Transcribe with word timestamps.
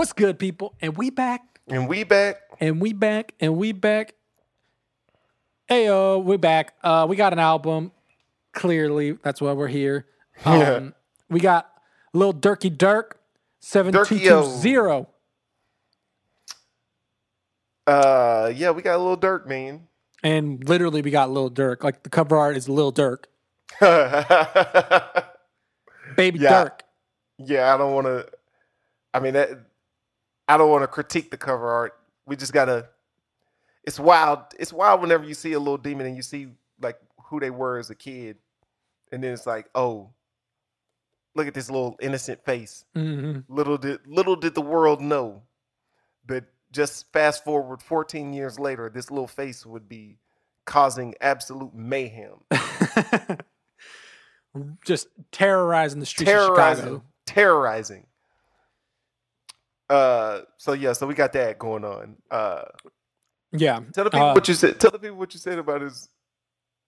What's 0.00 0.14
good, 0.14 0.38
people? 0.38 0.74
And 0.80 0.96
we 0.96 1.10
back, 1.10 1.42
And 1.68 1.86
we 1.86 2.04
back. 2.04 2.36
and 2.58 2.80
we 2.80 2.94
back, 2.94 3.34
and 3.38 3.58
we 3.58 3.72
back. 3.72 4.14
Hey, 5.68 5.84
yo, 5.84 6.20
we 6.20 6.38
back. 6.38 6.72
Uh, 6.82 7.04
we 7.06 7.16
got 7.16 7.34
an 7.34 7.38
album. 7.38 7.92
Clearly, 8.54 9.12
that's 9.22 9.42
why 9.42 9.52
we're 9.52 9.68
here. 9.68 10.06
Um, 10.46 10.58
Yeah. 10.58 10.88
We 11.28 11.40
got 11.40 11.70
Lil 12.14 12.32
Durky 12.32 12.74
Durk, 12.74 13.10
seven 13.60 13.92
two 13.92 14.18
two 14.18 14.42
zero. 14.46 15.06
Uh, 17.86 18.50
yeah, 18.56 18.70
we 18.70 18.80
got 18.80 18.96
a 18.96 19.02
little 19.02 19.18
Durk, 19.18 19.46
man. 19.46 19.86
And 20.22 20.66
literally, 20.66 21.02
we 21.02 21.10
got 21.10 21.30
Lil 21.30 21.50
Durk. 21.50 21.84
Like 21.84 22.04
the 22.04 22.08
cover 22.08 22.38
art 22.38 22.56
is 22.56 22.70
Lil 22.70 22.90
Durk, 22.90 23.24
baby 26.16 26.38
Yeah. 26.38 26.64
Durk. 26.64 26.80
Yeah, 27.36 27.74
I 27.74 27.76
don't 27.76 27.92
want 27.92 28.06
to. 28.06 28.26
I 29.12 29.20
mean, 29.20 29.34
that, 29.34 29.50
I 30.50 30.56
don't 30.56 30.70
want 30.70 30.82
to 30.82 30.88
critique 30.88 31.30
the 31.30 31.36
cover 31.36 31.68
art. 31.70 31.94
We 32.26 32.36
just 32.36 32.52
gotta. 32.52 32.88
It's 33.84 33.98
wild. 34.00 34.40
It's 34.58 34.72
wild 34.72 35.00
whenever 35.00 35.24
you 35.24 35.34
see 35.34 35.52
a 35.52 35.58
little 35.58 35.78
demon 35.78 36.06
and 36.06 36.16
you 36.16 36.22
see 36.22 36.48
like 36.80 36.98
who 37.26 37.40
they 37.40 37.50
were 37.50 37.78
as 37.78 37.90
a 37.90 37.94
kid, 37.94 38.36
and 39.12 39.22
then 39.22 39.32
it's 39.32 39.46
like, 39.46 39.68
oh, 39.74 40.10
look 41.34 41.46
at 41.46 41.54
this 41.54 41.70
little 41.70 41.96
innocent 42.00 42.44
face. 42.44 42.84
hmm 42.94 43.38
Little 43.48 43.78
did 43.78 44.00
little 44.06 44.36
did 44.36 44.54
the 44.54 44.60
world 44.60 45.00
know 45.00 45.42
that 46.26 46.44
just 46.72 47.12
fast 47.12 47.44
forward 47.44 47.82
14 47.82 48.32
years 48.32 48.58
later, 48.58 48.90
this 48.92 49.10
little 49.10 49.26
face 49.28 49.64
would 49.64 49.88
be 49.88 50.18
causing 50.66 51.14
absolute 51.20 51.74
mayhem, 51.74 52.40
Just 54.84 55.08
terrorizing 55.32 56.00
the 56.00 56.06
streets 56.06 56.30
of 56.30 56.38
Chicago. 56.82 57.02
terrorizing. 57.26 58.06
Uh, 59.90 60.42
so 60.56 60.72
yeah, 60.72 60.92
so 60.92 61.06
we 61.06 61.14
got 61.14 61.32
that 61.32 61.58
going 61.58 61.84
on. 61.84 62.16
Uh, 62.30 62.62
Yeah. 63.52 63.80
tell 63.92 64.04
the 64.04 64.10
people 64.10 64.28
Uh, 64.28 64.34
what 64.34 64.46
you 64.48 64.54
said. 64.54 64.78
Tell 64.80 64.92
the 64.92 64.98
people 65.00 65.16
what 65.16 65.34
you 65.34 65.40
said 65.40 65.58
about 65.58 65.80
his 65.82 66.08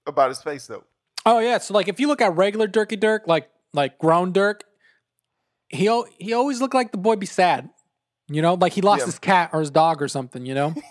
about 0.07 0.29
his 0.31 0.41
face 0.43 0.67
though. 0.69 0.85
Oh 1.27 1.41
yeah, 1.41 1.59
so 1.59 1.75
like 1.75 1.89
if 1.89 1.99
you 2.01 2.07
look 2.09 2.21
at 2.23 2.35
regular 2.37 2.67
Durky 2.69 2.97
Durk, 2.99 3.27
like 3.27 3.51
like 3.75 3.99
grown 3.99 4.33
Durk, 4.33 4.61
he 5.69 5.85
he 6.19 6.33
always 6.33 6.61
looked 6.61 6.75
like 6.75 6.93
the 6.93 6.99
boy 6.99 7.17
be 7.17 7.27
sad. 7.27 7.69
You 8.29 8.41
know, 8.41 8.55
like 8.55 8.73
he 8.73 8.81
lost 8.83 9.01
Yeah. 9.01 9.07
his 9.07 9.19
cat 9.19 9.51
or 9.53 9.61
his 9.61 9.71
dog 9.71 10.01
or 10.01 10.09
something. 10.09 10.47
You 10.47 10.55
know, 10.55 10.75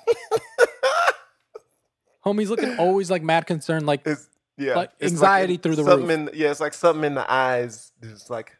homie's 2.25 2.49
looking 2.49 2.77
always 2.77 3.09
like 3.09 3.23
mad 3.23 3.47
concerned. 3.47 3.85
Like 3.85 4.01
It's 4.05 4.27
yeah, 4.57 4.75
Like 4.75 4.91
anxiety 5.01 5.53
in- 5.55 5.59
through 5.61 5.77
the 5.77 5.83
something 5.85 6.07
roof. 6.07 6.33
In, 6.33 6.39
yeah, 6.39 6.51
it's 6.51 6.59
like 6.59 6.73
something 6.73 7.05
in 7.05 7.15
the 7.15 7.29
eyes. 7.31 7.93
It's 8.01 8.29
like 8.29 8.57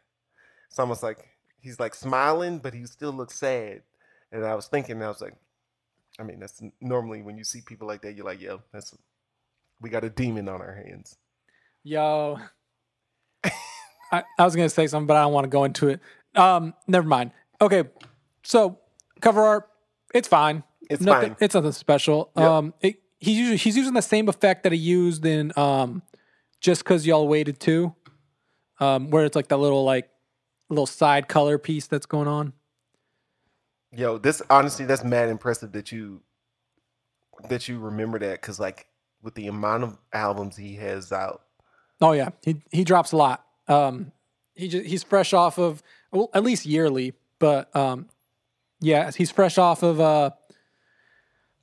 it's 0.68 0.78
almost 0.78 1.02
like 1.02 1.28
he's 1.62 1.80
like 1.80 1.94
smiling, 1.94 2.58
but 2.58 2.74
he 2.74 2.84
still 2.84 3.12
looks 3.12 3.38
sad. 3.38 3.82
And 4.30 4.44
I 4.44 4.54
was 4.54 4.66
thinking, 4.66 5.02
I 5.02 5.08
was 5.08 5.20
like, 5.22 5.34
I 6.20 6.24
mean, 6.24 6.40
that's 6.40 6.62
normally 6.80 7.22
when 7.22 7.38
you 7.38 7.44
see 7.44 7.62
people 7.62 7.88
like 7.88 8.02
that, 8.02 8.14
you're 8.14 8.26
like, 8.26 8.40
yo, 8.40 8.60
that's 8.72 8.94
we 9.80 9.88
got 9.88 10.04
a 10.04 10.10
demon 10.10 10.48
on 10.48 10.60
our 10.60 10.74
hands. 10.74 11.16
yo, 11.82 12.38
I, 14.12 14.22
I 14.38 14.44
was 14.44 14.54
gonna 14.54 14.68
say 14.68 14.86
something, 14.86 15.06
but 15.06 15.16
I 15.16 15.22
don't 15.22 15.32
want 15.32 15.44
to 15.44 15.48
go 15.48 15.64
into 15.64 15.88
it. 15.88 16.00
Um, 16.34 16.74
never 16.86 17.08
mind. 17.08 17.30
Okay, 17.60 17.84
so 18.42 18.78
cover 19.20 19.42
art, 19.42 19.68
it's 20.14 20.28
fine. 20.28 20.64
It's 20.90 21.02
nothing, 21.02 21.30
fine. 21.30 21.36
It's 21.40 21.54
nothing 21.54 21.72
special. 21.72 22.30
Yep. 22.36 22.46
Um, 22.46 22.74
it, 22.82 22.96
he's 23.18 23.38
using 23.38 23.56
he's 23.58 23.76
using 23.76 23.94
the 23.94 24.02
same 24.02 24.28
effect 24.28 24.64
that 24.64 24.72
he 24.72 24.78
used 24.78 25.24
in 25.24 25.52
um, 25.56 26.02
just 26.60 26.84
because 26.84 27.06
y'all 27.06 27.26
waited 27.28 27.58
too. 27.60 27.94
um, 28.80 29.10
where 29.10 29.24
it's 29.24 29.36
like 29.36 29.48
that 29.48 29.58
little 29.58 29.84
like 29.84 30.10
little 30.68 30.86
side 30.86 31.28
color 31.28 31.58
piece 31.58 31.86
that's 31.86 32.06
going 32.06 32.28
on. 32.28 32.52
Yo, 33.94 34.18
this 34.18 34.40
honestly, 34.48 34.84
that's 34.86 35.04
mad 35.04 35.28
impressive 35.28 35.72
that 35.72 35.92
you 35.92 36.22
that 37.48 37.68
you 37.68 37.78
remember 37.78 38.18
that 38.18 38.40
because 38.40 38.58
like 38.60 38.86
with 39.22 39.34
the 39.34 39.46
amount 39.48 39.84
of 39.84 39.98
albums 40.12 40.56
he 40.56 40.74
has 40.76 41.12
out, 41.12 41.42
Oh 42.00 42.12
yeah, 42.12 42.30
he 42.42 42.62
he 42.70 42.84
drops 42.84 43.12
a 43.12 43.16
lot. 43.16 43.44
Um, 43.68 44.12
he 44.54 44.68
just, 44.68 44.86
he's 44.86 45.02
fresh 45.02 45.32
off 45.32 45.58
of 45.58 45.82
well, 46.10 46.30
at 46.34 46.42
least 46.42 46.64
yearly, 46.66 47.14
but 47.38 47.74
um, 47.76 48.08
yeah, 48.80 49.10
he's 49.10 49.30
fresh 49.30 49.58
off 49.58 49.82
of 49.82 50.00
uh, 50.00 50.30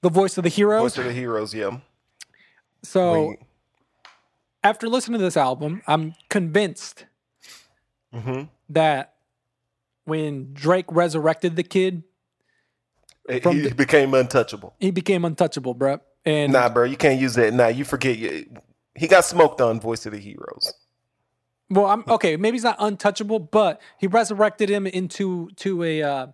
the 0.01 0.09
voice 0.09 0.37
of 0.37 0.43
the 0.43 0.49
heroes. 0.49 0.81
Voice 0.93 0.97
of 0.99 1.05
the 1.05 1.13
Heroes, 1.13 1.53
yeah. 1.53 1.79
so 2.83 3.29
We- 3.29 3.37
after 4.63 4.87
listening 4.89 5.19
to 5.19 5.23
this 5.25 5.37
album, 5.37 5.81
I'm 5.87 6.15
convinced 6.29 7.05
mhm. 8.13 8.49
That 8.69 9.13
when 10.05 10.53
Drake 10.53 10.85
resurrected 10.89 11.55
the 11.55 11.63
kid, 11.63 12.03
he 13.27 13.39
the- 13.39 13.73
became 13.75 14.13
untouchable. 14.13 14.75
he 14.79 14.91
became 14.91 15.25
untouchable, 15.25 15.75
bruh. 15.75 15.99
And 16.25 16.51
Nah, 16.53 16.69
bro, 16.69 16.83
you 16.85 16.97
can't 16.97 17.19
use 17.19 17.35
that. 17.35 17.53
Nah, 17.53 17.67
you 17.67 17.85
forget. 17.85 18.17
You, 18.17 18.45
he 18.95 19.07
got 19.07 19.23
smoked 19.25 19.61
on 19.61 19.79
Voice 19.79 20.05
of 20.05 20.11
the 20.11 20.17
Heroes. 20.19 20.73
well, 21.69 21.85
I'm 21.85 22.03
okay. 22.07 22.35
Maybe 22.37 22.55
he's 22.55 22.63
not 22.63 22.75
untouchable, 22.79 23.39
but 23.39 23.79
he 23.99 24.07
resurrected 24.07 24.69
him 24.69 24.85
into 24.87 25.49
to 25.57 25.83
a 25.83 26.01
uh, 26.03 26.27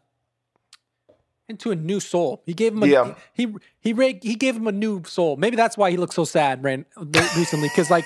into 1.47 1.69
a 1.71 1.75
new 1.75 1.99
soul. 1.99 2.41
He 2.45 2.53
gave 2.53 2.73
him 2.73 2.81
a 2.83 2.87
Yeah. 2.87 3.15
he 3.33 3.53
he 3.79 3.93
ra- 3.93 4.17
he 4.21 4.35
gave 4.35 4.55
him 4.55 4.67
a 4.67 4.71
new 4.71 5.03
soul. 5.05 5.35
Maybe 5.37 5.55
that's 5.55 5.77
why 5.77 5.91
he 5.91 5.97
looks 5.97 6.15
so 6.15 6.23
sad 6.25 6.63
ran, 6.63 6.85
recently 7.37 7.67
because 7.69 7.91
like 7.91 8.05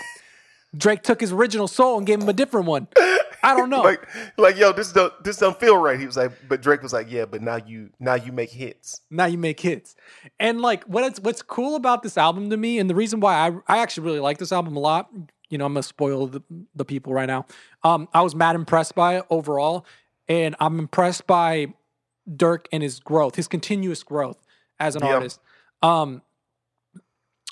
Drake 0.75 1.03
took 1.03 1.22
his 1.22 1.31
original 1.31 1.67
soul 1.67 1.97
and 1.97 2.06
gave 2.06 2.22
him 2.22 2.28
a 2.28 2.34
different 2.34 2.66
one. 2.67 2.88
I 3.44 3.55
don't 3.55 3.69
know. 3.69 3.81
Like, 3.81 4.07
like, 4.38 4.57
yo, 4.57 4.72
this 4.72 4.91
don't 4.91 5.13
this 5.23 5.38
don't 5.38 5.59
feel 5.59 5.77
right. 5.77 6.00
He 6.00 6.05
was 6.05 6.17
like, 6.17 6.31
but 6.47 6.61
Drake 6.61 6.81
was 6.83 6.94
like, 6.94 7.09
yeah, 7.11 7.25
but 7.25 7.41
now 7.41 7.55
you 7.57 7.89
now 8.00 8.16
you 8.16 8.31
make 8.31 8.51
hits. 8.51 9.01
now 9.09 9.25
you 9.25 9.38
make 9.38 9.59
hits. 9.59 9.95
And 10.39 10.61
like 10.61 10.83
what 10.85 11.03
it's 11.03 11.19
what's 11.19 11.41
cool 11.41 11.75
about 11.75 12.03
this 12.03 12.17
album 12.17 12.49
to 12.49 12.57
me, 12.57 12.79
and 12.79 12.89
the 12.89 12.95
reason 12.95 13.19
why 13.19 13.35
I 13.35 13.51
I 13.67 13.78
actually 13.79 14.05
really 14.05 14.19
like 14.19 14.38
this 14.38 14.51
album 14.51 14.75
a 14.75 14.79
lot, 14.79 15.09
you 15.49 15.57
know, 15.57 15.66
I'm 15.66 15.73
gonna 15.73 15.83
spoil 15.83 16.28
the, 16.28 16.41
the 16.75 16.85
people 16.85 17.13
right 17.13 17.28
now. 17.28 17.45
Um, 17.83 18.07
I 18.13 18.22
was 18.22 18.35
mad 18.35 18.55
impressed 18.55 18.95
by 18.95 19.17
it 19.17 19.25
overall, 19.29 19.85
and 20.28 20.55
I'm 20.59 20.78
impressed 20.79 21.25
by 21.25 21.67
Durk 22.29 22.66
and 22.72 22.83
his 22.83 22.99
growth, 22.99 23.35
his 23.35 23.47
continuous 23.47 24.03
growth 24.03 24.41
as 24.79 24.95
an 24.95 25.03
Yeah. 25.03 25.13
artist. 25.16 25.39
Um 25.81 26.22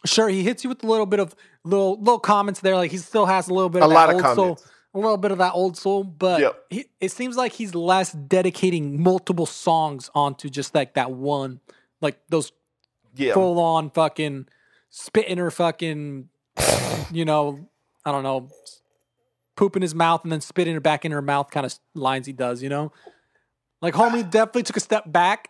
sure 0.06 0.30
he 0.30 0.44
hits 0.44 0.64
you 0.64 0.70
with 0.70 0.84
a 0.84 0.88
little 0.88 1.06
bit 1.06 1.20
of 1.20 1.36
little 1.64 1.98
little 2.00 2.20
comments 2.20 2.60
there, 2.60 2.76
like 2.76 2.92
he 2.92 2.98
still 2.98 3.26
has 3.26 3.48
a 3.48 3.54
little 3.54 3.70
bit 3.70 3.82
A 3.82 3.86
of 3.86 3.90
that 3.92 3.96
lot 3.96 4.10
of 4.10 4.16
old 4.16 4.36
soul. 4.36 4.60
A 4.98 5.00
little 5.00 5.18
bit 5.18 5.32
of 5.32 5.38
that 5.38 5.54
old 5.54 5.78
soul, 5.78 6.04
but 6.04 6.40
Yep. 6.42 6.64
he, 6.72 6.86
it 7.00 7.12
seems 7.12 7.38
like 7.38 7.52
he's 7.54 7.76
less 7.76 8.12
dedicating 8.14 9.02
multiple 9.02 9.46
songs 9.46 10.10
onto 10.16 10.50
just 10.50 10.74
like 10.74 10.96
that 10.96 11.12
one, 11.12 11.60
like 12.02 12.18
those 12.30 12.52
Yeah, 13.16 13.34
full 13.34 13.60
on 13.60 13.92
fucking 13.92 14.48
spitting 14.90 15.38
her 15.38 15.52
fucking, 15.52 16.30
you 17.12 17.26
know, 17.26 17.70
I 18.06 18.12
don't 18.12 18.24
know, 18.24 18.50
poop 19.56 19.76
in 19.76 19.84
his 19.84 19.94
mouth 19.94 20.24
and 20.24 20.32
then 20.32 20.42
spitting 20.42 20.76
it 20.76 20.82
back 20.82 21.06
in 21.06 21.12
her 21.12 21.22
mouth 21.22 21.52
kind 21.52 21.66
of 21.66 21.78
lines 21.94 22.26
he 22.26 22.34
does, 22.34 22.64
you 22.64 22.70
know? 22.70 22.92
Like, 23.82 23.94
homie 23.94 24.28
definitely 24.28 24.64
took 24.64 24.78
a 24.78 24.80
step 24.82 25.04
back 25.12 25.50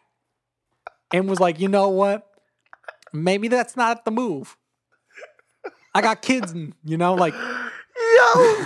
and 1.13 1.29
was 1.29 1.39
like, 1.39 1.57
you 1.61 1.69
know 1.69 1.87
what? 1.87 2.27
Maybe 3.13 3.47
that's 3.47 3.77
not 3.77 4.03
the 4.03 4.11
move. 4.11 4.57
I 5.95 6.01
got 6.01 6.21
kids, 6.21 6.51
and, 6.51 6.73
you 6.83 6.97
know, 6.97 7.13
like, 7.13 7.33
yo, 8.17 8.65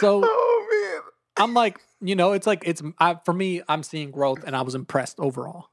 so 0.00 0.22
oh 0.24 0.66
man, 0.70 1.02
I'm 1.36 1.54
like, 1.54 1.78
you 2.00 2.16
know, 2.16 2.32
it's 2.32 2.46
like 2.46 2.62
it's 2.66 2.82
I, 2.98 3.16
for 3.24 3.32
me. 3.32 3.62
I'm 3.68 3.82
seeing 3.82 4.10
growth, 4.10 4.44
and 4.44 4.56
I 4.56 4.62
was 4.62 4.74
impressed 4.74 5.20
overall. 5.20 5.68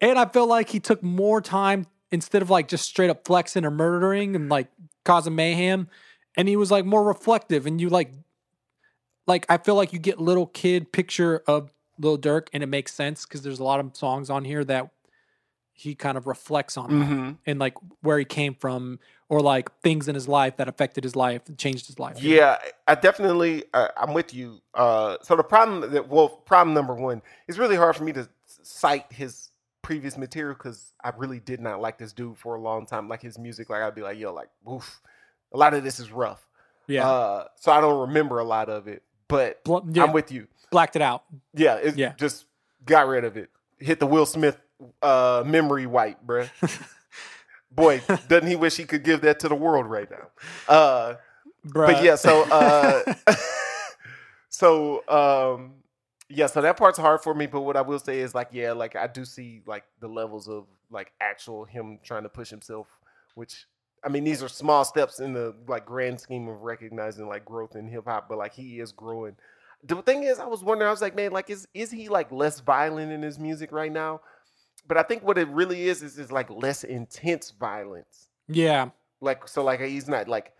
and 0.00 0.18
I 0.18 0.26
feel 0.26 0.46
like 0.46 0.68
he 0.68 0.80
took 0.80 1.02
more 1.02 1.40
time 1.40 1.86
instead 2.10 2.42
of 2.42 2.50
like 2.50 2.68
just 2.68 2.86
straight 2.86 3.10
up 3.10 3.26
flexing 3.26 3.64
or 3.64 3.70
murdering 3.70 4.36
and 4.36 4.48
like 4.48 4.68
causing 5.04 5.34
mayhem, 5.34 5.88
and 6.36 6.48
he 6.48 6.56
was 6.56 6.70
like 6.70 6.84
more 6.84 7.04
reflective. 7.04 7.66
And 7.66 7.80
you 7.80 7.88
like, 7.88 8.12
like 9.26 9.46
I 9.48 9.58
feel 9.58 9.74
like 9.74 9.92
you 9.92 9.98
get 9.98 10.20
little 10.20 10.46
kid 10.46 10.92
picture 10.92 11.42
of 11.46 11.72
Lil 11.98 12.18
Durk, 12.18 12.48
and 12.52 12.62
it 12.62 12.68
makes 12.68 12.94
sense 12.94 13.24
because 13.24 13.42
there's 13.42 13.58
a 13.58 13.64
lot 13.64 13.80
of 13.80 13.96
songs 13.96 14.30
on 14.30 14.44
here 14.44 14.64
that 14.64 14.90
he 15.80 15.94
kind 15.94 16.18
of 16.18 16.26
reflects 16.26 16.76
on 16.76 16.90
Mhm. 16.90 17.38
and 17.46 17.60
like 17.60 17.74
where 18.00 18.18
he 18.18 18.24
came 18.24 18.52
from 18.52 18.98
or 19.28 19.40
like 19.40 19.70
things 19.80 20.08
in 20.08 20.14
his 20.16 20.26
life 20.26 20.56
that 20.56 20.66
affected 20.66 21.04
his 21.04 21.14
life 21.14 21.42
and 21.46 21.56
changed 21.56 21.86
his 21.86 22.00
life. 22.00 22.20
yeah, 22.20 22.58
I 22.88 22.96
definitely, 22.96 23.62
uh, 23.72 23.86
I'm 23.96 24.12
with 24.12 24.34
you. 24.34 24.60
Uh, 24.74 25.18
so 25.22 25.36
the 25.36 25.44
problem 25.44 25.92
that, 25.92 26.08
well, 26.08 26.28
problem 26.30 26.74
number 26.74 26.94
one, 26.94 27.22
it's 27.46 27.58
really 27.58 27.76
hard 27.76 27.94
for 27.94 28.02
me 28.02 28.12
to 28.14 28.28
cite 28.64 29.04
his 29.12 29.50
previous 29.82 30.18
material 30.18 30.54
because 30.54 30.92
I 31.04 31.12
really 31.16 31.38
did 31.38 31.60
not 31.60 31.80
like 31.80 31.96
this 31.96 32.12
dude 32.12 32.36
for 32.38 32.56
a 32.56 32.60
long 32.60 32.84
time. 32.84 33.08
Like 33.08 33.22
his 33.22 33.38
music, 33.38 33.70
like 33.70 33.80
I'd 33.82 33.94
be 33.94 34.02
like, 34.02 34.18
yo, 34.18 34.34
like, 34.34 34.48
oof, 34.68 35.00
a 35.52 35.56
lot 35.56 35.74
of 35.74 35.84
this 35.84 36.00
is 36.00 36.10
rough. 36.10 36.44
Yeah. 36.88 37.08
Uh, 37.08 37.44
so 37.54 37.70
I 37.70 37.80
don't 37.80 38.00
remember 38.00 38.40
a 38.40 38.44
lot 38.44 38.68
of 38.68 38.88
it, 38.88 39.04
but 39.28 39.62
Bl- 39.62 39.78
yeah, 39.92 40.02
I'm 40.02 40.12
with 40.12 40.32
you. 40.32 40.48
blacked 40.72 40.96
it 40.96 41.02
out. 41.02 41.22
Yeah, 41.54 41.76
it 41.76 41.96
Yeah. 41.96 42.14
just 42.16 42.46
got 42.84 43.06
rid 43.06 43.24
of 43.24 43.36
it. 43.36 43.50
Hit 43.78 44.00
the 44.00 44.06
Will 44.08 44.26
Smith 44.26 44.58
uh, 45.02 45.42
memory 45.46 45.86
wipe, 45.86 46.24
bruh. 46.24 46.48
Boy, 47.70 48.00
doesn't 48.28 48.48
he 48.48 48.56
wish 48.56 48.76
he 48.76 48.84
could 48.84 49.04
give 49.04 49.20
that 49.22 49.40
to 49.40 49.48
the 49.48 49.54
world 49.54 49.86
right 49.86 50.10
now? 50.10 50.28
Uh, 50.68 51.14
But 51.94 52.02
yeah, 52.02 52.14
so 52.16 52.42
uh 52.50 53.02
so 54.48 55.06
um 55.08 55.74
yeah, 56.30 56.46
so 56.46 56.60
that 56.60 56.76
part's 56.76 56.98
hard 56.98 57.22
for 57.22 57.34
me, 57.34 57.46
but 57.46 57.62
what 57.62 57.76
I 57.76 57.80
will 57.82 57.98
say 57.98 58.20
is 58.20 58.34
like 58.34 58.48
yeah, 58.52 58.72
like 58.72 58.96
I 58.96 59.06
do 59.06 59.24
see 59.24 59.62
like 59.66 59.84
the 60.00 60.08
levels 60.08 60.48
of 60.48 60.66
like 60.90 61.12
actual 61.20 61.64
him 61.64 61.98
trying 62.02 62.22
to 62.24 62.28
push 62.28 62.50
himself, 62.50 62.86
which 63.34 63.66
I 64.04 64.08
mean 64.08 64.24
these 64.24 64.42
are 64.42 64.48
small 64.48 64.84
steps 64.84 65.20
in 65.20 65.32
the 65.32 65.54
like 65.66 65.84
grand 65.86 66.20
scheme 66.20 66.48
of 66.48 66.62
recognizing 66.62 67.28
like 67.28 67.44
growth 67.44 67.76
in 67.76 67.88
hip 67.88 68.04
hop, 68.06 68.28
but 68.28 68.38
like 68.38 68.54
he 68.54 68.80
is 68.80 68.92
growing. 68.92 69.36
The 69.84 70.02
thing 70.02 70.24
is, 70.24 70.38
I 70.40 70.46
was 70.46 70.64
wondering, 70.64 70.88
I 70.88 70.90
was 70.90 71.00
like, 71.02 71.14
man, 71.14 71.32
like 71.32 71.50
is 71.50 71.68
is 71.74 71.90
he 71.90 72.08
like 72.08 72.32
less 72.32 72.60
violent 72.60 73.12
in 73.12 73.22
his 73.22 73.38
music 73.38 73.72
right 73.72 73.92
now? 73.92 74.20
But 74.88 74.96
I 74.96 75.02
think 75.02 75.22
what 75.22 75.38
it 75.38 75.48
really 75.48 75.88
is 75.88 76.02
is 76.02 76.18
is 76.18 76.32
like 76.32 76.50
less 76.50 76.82
intense 76.84 77.50
violence. 77.52 78.28
yeah, 78.48 78.90
Like 79.20 79.46
so, 79.46 79.62
like 79.62 79.80
he's 79.80 80.08
not 80.08 80.28
like 80.28 80.52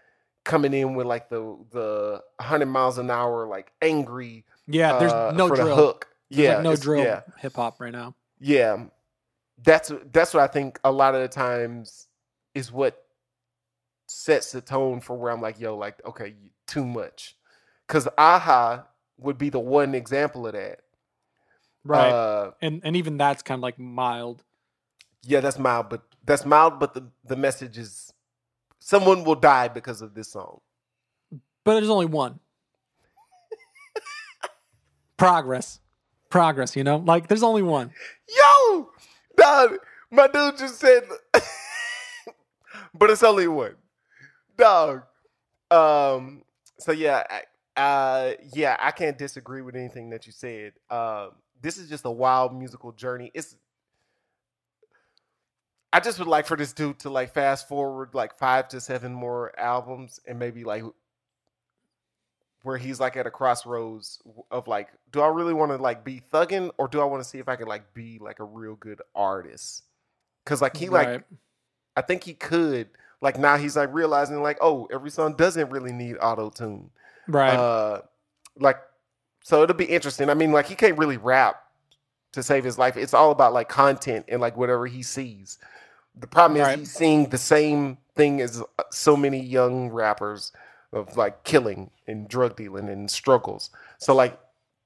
coming 0.45 0.73
in 0.75 0.95
with 0.95 1.07
like 1.07 1.29
the 1.29 1.57
the 1.73 2.23
hundred 2.41 2.67
miles 2.67 2.99
an 2.99 3.11
hour 3.11 3.47
like 3.47 3.73
angry 3.83 4.45
yeah. 4.69 4.99
There's 4.99 5.13
uh, 5.13 5.33
no 5.35 5.49
for 5.49 5.57
the 5.57 5.75
hook. 5.75 6.09
There's, 6.31 6.47
Yeah, 6.47 6.55
like, 6.57 6.63
no 6.65 6.77
drill 6.77 7.05
Yeah, 7.05 7.21
hip 7.39 7.57
hop 7.57 7.81
right 7.81 7.93
now. 7.93 8.15
yeah. 8.39 8.85
That's 9.65 9.91
that's 10.13 10.35
what 10.35 10.43
I 10.43 10.47
think. 10.47 10.79
A 10.85 10.93
lot 10.93 11.15
of 11.17 11.23
the 11.23 11.29
times 11.29 12.07
is 12.55 12.71
what 12.71 13.03
sets 14.07 14.53
the 14.53 14.61
tone 14.61 15.01
for 15.01 15.17
where 15.17 15.33
I'm 15.33 15.41
like, 15.41 15.59
yo, 15.59 15.77
like 15.77 16.01
okay, 16.07 16.35
too 16.67 16.87
much. 16.87 17.35
Because 17.87 18.07
Aha 18.19 18.85
would 19.17 19.39
be 19.39 19.49
the 19.51 19.59
one 19.59 19.95
example 19.95 20.47
of 20.47 20.53
that. 20.53 20.83
Right. 21.85 22.11
Uh, 22.11 22.51
and 22.61 22.81
and 22.85 22.97
even 22.97 23.17
that's 23.17 23.43
kind 23.43 23.59
of 23.59 23.63
like 23.63 23.79
mild. 23.79 24.45
yeah, 25.23 25.41
that's 25.41 25.59
mild, 25.59 25.89
but 25.89 26.03
that's 26.25 26.45
mild. 26.45 26.79
But 26.79 26.95
the 26.95 27.09
the 27.25 27.37
message 27.37 27.79
is 27.79 28.13
someone 28.79 29.25
will 29.25 29.35
die 29.35 29.69
because 29.69 30.03
of 30.03 30.15
this 30.15 30.33
song. 30.33 30.61
But 31.65 31.75
there's 31.75 31.91
only 31.91 32.07
one. 32.07 32.41
Progress. 35.17 35.81
Progress, 36.31 36.77
you 36.77 36.85
know? 36.85 36.97
Like 36.99 37.29
there's 37.29 37.43
only 37.43 37.63
one. 37.63 37.91
Yo, 38.29 38.91
dog, 39.37 39.79
my 40.11 40.27
dude 40.29 40.59
just 40.59 40.79
said, 40.79 41.03
but 42.95 43.11
it's 43.11 43.23
only 43.23 43.49
one, 43.49 43.75
dog. 44.57 45.03
Um, 45.71 46.43
so 46.79 46.93
yeah, 46.93 47.25
I, 47.77 47.81
uh, 47.81 48.33
yeah, 48.53 48.77
I 48.79 48.91
can't 48.91 49.19
disagree 49.19 49.63
with 49.63 49.75
anything 49.75 50.11
that 50.11 50.27
you 50.27 50.33
said. 50.33 50.73
Um, 50.91 51.33
this 51.63 51.79
is 51.79 51.89
just 51.89 52.05
a 52.05 52.11
wild 52.11 52.57
musical 52.57 52.93
journey. 52.93 53.31
It's, 53.35 53.57
I 55.93 56.01
just 56.01 56.19
would 56.19 56.29
like 56.29 56.47
for 56.47 56.57
this 56.57 56.73
dude 56.73 56.99
to 57.01 57.11
like 57.11 57.33
fast 57.33 57.67
forward 57.69 58.11
like 58.13 58.39
five 58.39 58.69
to 58.69 58.81
seven 58.81 59.13
more 59.13 59.59
albums 59.59 60.21
and 60.27 60.39
maybe 60.39 60.65
like 60.65 60.83
where 62.63 62.77
he's 62.77 63.01
like 63.01 63.17
at 63.17 63.27
a 63.27 63.31
crossroads 63.31 64.21
of 64.51 64.69
like, 64.69 64.89
do 65.13 65.21
I 65.21 65.29
really 65.29 65.55
want 65.55 65.73
to 65.73 65.79
like 65.79 66.05
be 66.05 66.21
thugging 66.33 66.71
or 66.77 66.89
do 66.89 67.01
I 67.01 67.05
want 67.05 67.23
to 67.23 67.29
see 67.29 67.39
if 67.39 67.49
I 67.49 67.57
can 67.57 67.67
like 67.67 67.95
be 67.95 68.19
like 68.21 68.41
a 68.41 68.45
real 68.45 68.75
good 68.75 69.01
artist? 69.15 69.85
Cause 70.45 70.61
like 70.63 70.77
he 70.77 70.89
like 70.89 71.25
I 71.97 72.03
think 72.03 72.25
he 72.25 72.33
could 72.35 72.89
like 73.21 73.39
now 73.39 73.57
he's 73.57 73.77
like 73.77 73.93
realizing 73.93 74.43
like 74.43 74.59
oh 74.61 74.89
every 74.93 75.11
song 75.11 75.35
doesn't 75.35 75.71
really 75.71 75.93
need 75.93 76.17
auto 76.21 76.51
tune. 76.51 76.91
Right. 77.27 77.55
Uh, 77.55 78.03
like 78.59 78.79
so 79.49 79.63
it'll 79.63 79.75
be 79.75 79.87
interesting. 79.87 80.29
I 80.29 80.35
mean 80.35 80.53
like 80.53 80.67
he 80.67 80.75
can't 80.75 80.99
really 80.99 81.17
rap 81.17 81.63
to 82.33 82.43
save 82.43 82.65
his 82.65 82.77
life. 82.77 82.97
It's 82.99 83.15
all 83.15 83.31
about 83.31 83.55
like 83.55 83.71
content 83.71 84.27
and 84.29 84.41
like 84.43 84.57
whatever 84.59 84.87
he 84.87 85.03
sees. 85.03 85.57
The 86.21 86.27
problem 86.27 86.61
is 86.61 86.67
Right. 86.67 86.79
he's 86.79 86.93
seeing 86.93 87.31
the 87.31 87.39
same 87.39 87.97
thing 88.15 88.43
as 88.43 88.61
uh, 88.61 88.83
so 88.91 89.17
many 89.17 89.41
young 89.41 89.89
rappers 89.89 90.53
of 90.93 91.17
like 91.17 91.45
killing 91.45 91.91
and 92.07 92.29
drug 92.29 92.57
dealing 92.57 92.91
and 92.91 93.11
struggles. 93.11 93.71
So 93.97 94.15
like 94.15 94.39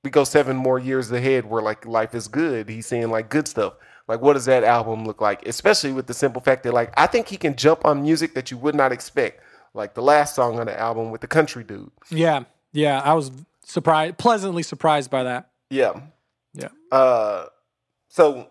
we 0.05 0.11
go 0.11 0.23
seven 0.23 0.57
more 0.57 0.79
years 0.79 1.11
ahead 1.11 1.45
where 1.51 1.63
like 1.63 1.85
life 1.85 2.15
is 2.15 2.29
good. 2.29 2.69
He's 2.69 2.87
seeing 2.87 3.11
like 3.11 3.29
good 3.31 3.49
stuff. 3.49 3.75
Like 4.07 4.21
what 4.21 4.35
does 4.35 4.45
that 4.45 4.63
album 4.63 5.05
look 5.05 5.21
like? 5.21 5.45
Especially 5.49 5.93
with 5.93 6.07
the 6.07 6.15
simple 6.15 6.41
fact 6.41 6.63
that 6.63 6.73
like 6.75 6.93
I 6.97 7.09
think 7.09 7.27
he 7.27 7.37
can 7.37 7.57
jump 7.57 7.85
on 7.85 8.03
music 8.03 8.35
that 8.35 8.53
you 8.53 8.59
would 8.59 8.77
not 8.77 8.93
expect. 8.93 9.43
Like 9.75 9.95
the 9.95 10.03
last 10.03 10.35
song 10.37 10.61
on 10.61 10.67
the 10.67 10.79
album 10.79 11.11
with 11.11 11.21
the 11.23 11.27
country 11.27 11.65
dude. 11.65 11.91
yeah. 12.11 12.45
Yeah. 12.73 13.01
I 13.01 13.15
was 13.15 13.31
surprised 13.65 14.19
pleasantly 14.19 14.63
surprised 14.63 15.11
by 15.11 15.23
that. 15.25 15.51
Yeah. 15.71 16.01
Yeah. 16.55 16.69
Uh 16.91 17.47
so 18.09 18.49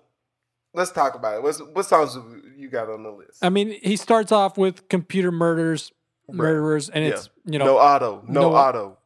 let's 0.73 0.91
talk 0.91 1.15
about 1.15 1.35
it. 1.35 1.43
What's 1.43 1.59
what 1.59 1.85
songs 1.85 2.17
you 2.57 2.69
got 2.69 2.89
on 2.89 3.03
the 3.03 3.11
list? 3.11 3.43
I 3.43 3.49
mean, 3.49 3.71
he 3.81 3.95
starts 3.95 4.31
off 4.31 4.57
with 4.57 4.87
computer 4.89 5.31
murders, 5.31 5.91
murderers, 6.29 6.89
and 6.89 7.03
Yeah. 7.05 7.11
it's 7.11 7.29
you 7.45 7.59
know 7.59 7.65
no 7.65 7.77
auto. 7.77 8.23
No, 8.27 8.41
no- 8.49 8.55
auto. 8.55 8.97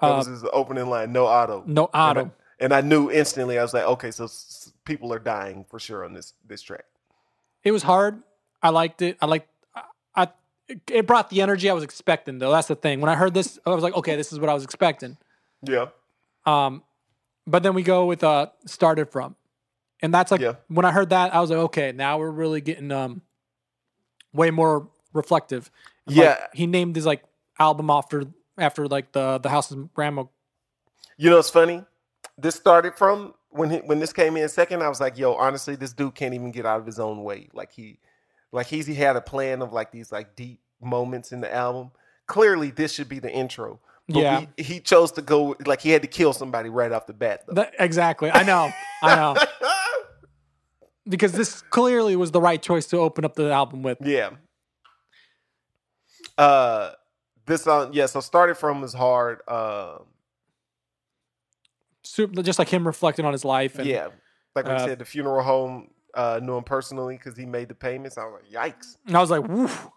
That 0.00 0.14
uh, 0.14 0.16
was 0.16 0.26
his 0.26 0.44
opening 0.52 0.88
line. 0.90 1.12
No 1.12 1.26
auto. 1.26 1.62
no 1.66 1.84
And 1.84 1.90
I- 1.94 2.10
auto. 2.10 2.32
And 2.58 2.72
I 2.72 2.80
knew 2.80 3.10
instantly. 3.10 3.58
I 3.58 3.62
was 3.62 3.74
like, 3.74 3.82
okay, 3.84 4.12
so 4.12 4.24
s- 4.24 4.72
people 4.84 5.12
are 5.12 5.18
dying 5.18 5.64
for 5.68 5.80
sure 5.80 6.04
on 6.04 6.12
this 6.12 6.32
this 6.46 6.62
track. 6.62 6.84
It 7.64 7.72
was 7.72 7.82
hard. 7.82 8.22
I 8.62 8.68
liked 8.70 9.02
it. 9.02 9.16
I 9.20 9.26
liked. 9.26 9.48
I, 9.74 9.82
I 10.14 10.28
it 10.90 11.06
brought 11.06 11.30
the 11.30 11.42
energy 11.42 11.68
I 11.68 11.72
was 11.72 11.84
expecting 11.84 12.38
though. 12.38 12.50
That's 12.50 12.68
the 12.68 12.74
thing. 12.76 13.00
When 13.00 13.08
I 13.10 13.14
heard 13.16 13.34
this, 13.34 13.58
I 13.66 13.70
was 13.70 13.82
like, 13.82 13.94
okay, 13.96 14.16
this 14.16 14.32
is 14.32 14.38
what 14.40 14.48
I 14.50 14.54
was 14.54 14.64
expecting. 14.64 15.16
Yeah. 15.62 15.86
Um, 16.46 16.82
but 17.46 17.62
then 17.62 17.74
we 17.74 17.82
go 17.82 18.06
with 18.06 18.22
uh 18.24 18.46
started 18.66 19.10
from, 19.10 19.36
and 20.00 20.12
that's 20.12 20.30
like 20.30 20.40
Yeah. 20.40 20.54
when 20.68 20.84
I 20.84 20.92
heard 20.92 21.10
that, 21.10 21.34
I 21.34 21.40
was 21.40 21.50
like, 21.50 21.58
okay, 21.60 21.92
now 21.92 22.18
we're 22.18 22.30
really 22.30 22.60
getting 22.60 22.90
um 22.92 23.22
way 24.32 24.50
more 24.50 24.88
reflective. 25.12 25.70
Like, 26.06 26.16
Yeah. 26.16 26.46
he 26.52 26.66
named 26.66 26.96
his 26.96 27.06
like 27.06 27.22
album 27.58 27.90
after 27.90 28.24
after 28.58 28.86
like 28.88 29.12
the 29.12 29.38
the 29.38 29.48
house's 29.48 29.76
grandma. 29.94 30.24
You 31.16 31.30
know, 31.30 31.38
it's 31.38 31.50
funny. 31.50 31.84
This 32.38 32.54
started 32.54 32.94
from 32.94 33.34
when 33.50 33.70
he, 33.70 33.76
when 33.78 33.98
this 33.98 34.12
came 34.12 34.36
in 34.36 34.48
second. 34.48 34.82
I 34.82 34.88
was 34.88 35.00
like, 35.00 35.18
yo, 35.18 35.34
honestly, 35.34 35.76
this 35.76 35.92
dude 35.92 36.14
can't 36.14 36.34
even 36.34 36.50
get 36.50 36.64
out 36.66 36.80
of 36.80 36.86
his 36.86 36.98
own 36.98 37.22
way. 37.22 37.48
Like 37.52 37.70
he, 37.72 37.98
like 38.50 38.66
he's 38.66 38.86
he 38.86 38.94
had 38.94 39.16
a 39.16 39.20
plan 39.20 39.60
of 39.62 39.72
like 39.72 39.92
these 39.92 40.10
like 40.10 40.34
deep 40.34 40.60
moments 40.82 41.32
in 41.32 41.40
the 41.40 41.52
album. 41.52 41.90
Clearly, 42.26 42.70
this 42.70 42.92
should 42.92 43.08
be 43.08 43.18
the 43.18 43.30
intro. 43.30 43.80
But 44.08 44.16
Yeah. 44.18 44.44
we- 44.56 44.62
he 44.64 44.80
chose 44.80 45.12
to 45.12 45.22
go 45.22 45.56
like 45.66 45.80
he 45.80 45.90
had 45.90 46.02
to 46.02 46.08
kill 46.08 46.32
somebody 46.32 46.68
right 46.68 46.90
off 46.92 47.06
the 47.06 47.12
bat. 47.12 47.44
Though. 47.46 47.54
That, 47.54 47.74
exactly. 47.78 48.30
I 48.30 48.42
know. 48.42 48.70
I 49.02 49.16
know. 49.16 49.36
Because 51.08 51.32
this 51.32 51.62
clearly 51.62 52.14
was 52.14 52.30
the 52.30 52.40
right 52.40 52.62
choice 52.62 52.86
to 52.86 52.98
open 52.98 53.24
up 53.24 53.34
the 53.34 53.50
album 53.50 53.82
with. 53.82 53.98
Yeah. 54.02 54.30
Uh, 56.38 56.92
this 57.46 57.62
song, 57.64 57.90
yeah. 57.92 58.06
So 58.06 58.20
started 58.20 58.56
from 58.56 58.80
was 58.80 58.92
hard. 58.94 59.40
Um, 59.48 60.04
Super, 62.04 62.42
just 62.42 62.58
like 62.58 62.68
him 62.68 62.86
reflecting 62.86 63.24
on 63.24 63.32
his 63.32 63.44
life. 63.44 63.78
And, 63.78 63.86
yeah, 63.88 64.08
like 64.54 64.66
we 64.66 64.72
uh, 64.72 64.78
said, 64.86 64.98
the 65.00 65.04
funeral 65.04 65.42
home 65.42 65.90
uh, 66.14 66.40
knew 66.42 66.56
him 66.56 66.64
personally 66.64 67.16
because 67.16 67.36
he 67.36 67.46
made 67.46 67.68
the 67.68 67.74
payments. 67.74 68.16
I 68.18 68.24
was 68.24 68.40
like, 68.42 68.74
yikes. 68.74 68.96
and 69.06 69.16
I 69.16 69.20
was 69.20 69.30
like, 69.30 69.46
woof. 69.46 69.88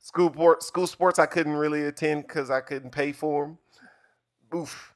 School 0.00 0.30
port, 0.30 0.62
school 0.62 0.86
sports, 0.86 1.18
I 1.18 1.26
couldn't 1.26 1.52
really 1.52 1.84
attend 1.84 2.26
because 2.26 2.50
I 2.50 2.60
couldn't 2.60 2.90
pay 2.90 3.12
for 3.12 3.44
them. 3.44 3.58
Oof. 4.54 4.94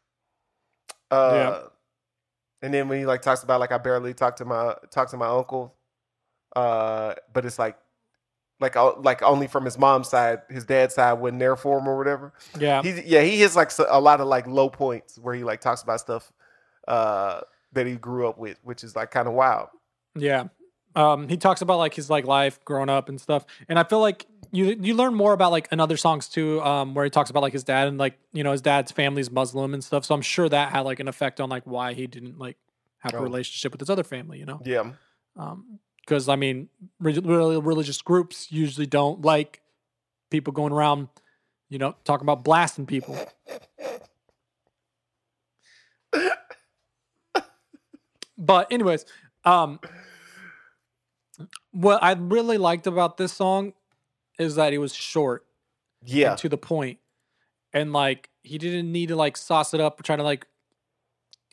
Uh, 1.10 1.30
Yeah. 1.34 1.62
And 2.62 2.72
then 2.72 2.88
when 2.88 2.98
he 2.98 3.04
like 3.04 3.20
talks 3.20 3.42
about 3.42 3.60
like 3.60 3.72
I 3.72 3.78
barely 3.78 4.14
talk 4.14 4.36
to 4.36 4.46
my 4.46 4.74
talk 4.90 5.10
to 5.10 5.18
my 5.18 5.26
uncle, 5.26 5.74
uh, 6.56 7.14
but 7.34 7.44
it's 7.44 7.58
like 7.58 7.76
like 8.58 8.74
uh, 8.74 8.94
like 9.00 9.22
only 9.22 9.46
from 9.46 9.66
his 9.66 9.76
mom's 9.76 10.08
side, 10.08 10.40
his 10.48 10.64
dad's 10.64 10.94
side 10.94 11.14
wasn't 11.14 11.40
there 11.40 11.56
for 11.56 11.78
him 11.78 11.86
or 11.86 11.98
whatever. 11.98 12.32
Yeah. 12.58 12.80
He 12.82 13.02
yeah 13.02 13.20
he 13.20 13.36
hits 13.36 13.54
like 13.54 13.70
a 13.86 14.00
lot 14.00 14.22
of 14.22 14.28
like 14.28 14.46
low 14.46 14.70
points 14.70 15.18
where 15.18 15.34
he 15.34 15.44
like 15.44 15.60
talks 15.60 15.82
about 15.82 16.00
stuff 16.00 16.32
uh, 16.88 17.42
that 17.74 17.86
he 17.86 17.96
grew 17.96 18.26
up 18.26 18.38
with, 18.38 18.58
which 18.62 18.82
is 18.82 18.96
like 18.96 19.10
kind 19.10 19.28
of 19.28 19.34
wild. 19.34 19.68
Yeah. 20.14 20.44
Um, 20.96 21.28
he 21.28 21.36
talks 21.36 21.60
about 21.60 21.76
like 21.78 21.92
his 21.92 22.08
like 22.08 22.24
life 22.24 22.64
growing 22.64 22.88
up 22.88 23.10
and 23.10 23.20
stuff. 23.20 23.44
And 23.68 23.78
I 23.78 23.84
feel 23.84 24.00
like 24.00 24.26
you 24.54 24.76
you 24.80 24.94
learn 24.94 25.14
more 25.14 25.32
about 25.32 25.50
like 25.50 25.68
in 25.72 25.80
other 25.80 25.96
songs 25.96 26.28
too, 26.28 26.62
um, 26.62 26.94
where 26.94 27.04
he 27.04 27.10
talks 27.10 27.28
about 27.28 27.42
like 27.42 27.52
his 27.52 27.64
dad 27.64 27.88
and 27.88 27.98
like, 27.98 28.18
you 28.32 28.44
know, 28.44 28.52
his 28.52 28.62
dad's 28.62 28.92
family's 28.92 29.30
Muslim 29.30 29.74
and 29.74 29.82
stuff. 29.82 30.04
So 30.04 30.14
I'm 30.14 30.22
sure 30.22 30.48
that 30.48 30.70
had 30.72 30.80
like 30.82 31.00
an 31.00 31.08
effect 31.08 31.40
on 31.40 31.48
like 31.50 31.64
why 31.64 31.92
he 31.94 32.06
didn't 32.06 32.38
like 32.38 32.56
have 32.98 33.14
a 33.14 33.18
Oh. 33.18 33.22
relationship 33.22 33.72
with 33.72 33.80
his 33.80 33.90
other 33.90 34.04
family, 34.04 34.38
you 34.38 34.46
know? 34.46 34.60
Yeah, 34.64 34.92
Um, 35.36 35.80
because 36.00 36.28
I 36.28 36.36
mean, 36.36 36.68
re- 37.00 37.18
really 37.18 37.60
religious 37.60 38.00
groups 38.00 38.52
usually 38.52 38.86
don't 38.86 39.22
like 39.22 39.60
people 40.30 40.52
going 40.52 40.72
around, 40.72 41.08
you 41.68 41.78
know, 41.78 41.96
talking 42.04 42.24
about 42.24 42.44
blasting 42.44 42.86
people. 42.86 43.18
but 48.38 48.70
anyways, 48.72 49.04
um, 49.44 49.80
what 51.72 52.02
I 52.02 52.12
really 52.12 52.58
liked 52.58 52.86
about 52.86 53.16
this 53.16 53.32
song 53.32 53.72
is 54.38 54.56
that 54.56 54.72
it 54.72 54.78
was 54.78 54.94
short 54.94 55.46
yeah, 56.04 56.34
to 56.36 56.48
the 56.48 56.58
point, 56.58 56.98
and 57.72 57.92
like 57.92 58.28
he 58.42 58.58
didn't 58.58 58.90
need 58.92 59.08
to 59.08 59.16
like 59.16 59.36
sauce 59.36 59.72
it 59.74 59.80
up 59.80 59.98
or 59.98 60.02
try 60.02 60.16
to 60.16 60.22
like. 60.22 60.46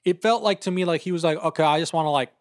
It 0.03 0.21
felt 0.21 0.41
like 0.43 0.61
to 0.61 0.71
me 0.71 0.83
like 0.85 1.01
he 1.01 1.11
was 1.11 1.23
like, 1.23 1.37
okay, 1.37 1.63
I 1.63 1.79
just 1.79 1.93
want 1.93 2.05
to 2.07 2.09
like 2.09 2.31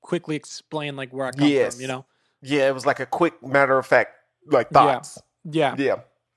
quickly 0.00 0.36
explain 0.36 0.96
like 0.96 1.12
where 1.12 1.26
I 1.26 1.32
come 1.32 1.48
Yes. 1.48 1.74
from, 1.74 1.82
you 1.82 1.88
know. 1.88 2.04
yeah. 2.42 2.68
It 2.68 2.74
was 2.74 2.86
like 2.86 3.00
a 3.00 3.06
quick 3.06 3.42
matter 3.44 3.76
of 3.76 3.86
fact 3.86 4.12
like 4.46 4.70
thoughts. 4.70 5.18
Yeah, 5.44 5.74
Yeah. 5.76 5.84
yeah. 5.84 5.96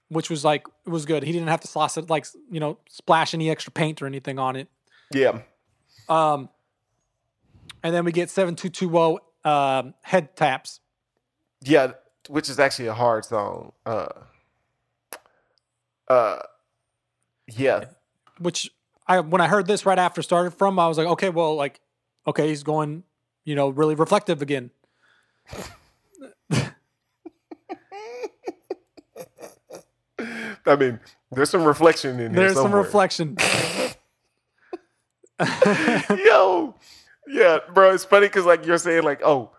which 0.10 0.30
was 0.30 0.44
like 0.44 0.66
it 0.86 0.90
was 0.90 1.06
good. 1.06 1.24
He 1.24 1.32
didn't 1.32 1.50
have 1.50 1.62
to 1.62 1.68
slosh 1.68 1.98
it 1.98 2.10
like 2.10 2.26
you 2.50 2.60
know 2.60 2.80
splash 2.90 3.34
any 3.36 3.50
extra 3.52 3.72
paint 3.72 4.02
or 4.02 4.08
anything 4.08 4.40
on 4.40 4.56
it. 4.56 4.68
Yeah. 5.14 5.42
Um, 6.08 6.50
and 7.84 7.94
then 7.94 8.04
we 8.06 8.12
get 8.12 8.30
seven 8.32 8.56
two 8.56 8.70
two 8.70 8.90
zero 8.90 9.20
um 9.46 9.94
head 10.02 10.36
taps. 10.36 10.80
Yeah. 11.62 11.94
Which 12.28 12.50
is 12.50 12.60
actually 12.60 12.88
a 12.88 12.94
hard 12.94 13.26
song. 13.26 13.74
Uh. 13.86 14.08
Uh. 16.08 16.40
Yeah. 17.48 17.86
which 18.40 18.72
I 19.08 19.20
when 19.22 19.42
I 19.42 19.48
heard 19.48 19.66
this 19.66 19.86
right 19.86 19.98
after 19.98 20.22
started 20.22 20.52
from, 20.52 20.78
I 20.80 20.88
was 20.88 20.98
like, 20.98 21.08
okay, 21.08 21.30
well, 21.30 21.56
like, 21.56 21.80
okay, 22.28 22.48
he's 22.50 22.64
going, 22.64 23.04
you 23.44 23.56
know, 23.56 23.70
really 23.70 23.96
reflective 23.96 24.42
again. 24.42 24.70
I 30.66 30.76
mean, 30.76 31.00
there's 31.32 31.50
some 31.50 31.64
reflection 31.64 32.20
in 32.20 32.34
there. 32.34 32.46
There's 32.46 32.56
some 32.56 32.76
reflection. 32.76 33.38
Yo, 36.26 36.76
yeah, 37.28 37.60
bro. 37.74 37.94
It's 37.94 38.04
funny 38.06 38.28
because 38.28 38.46
like 38.46 38.66
you're 38.66 38.78
saying 38.78 39.04
like, 39.04 39.22
oh, 39.24 39.52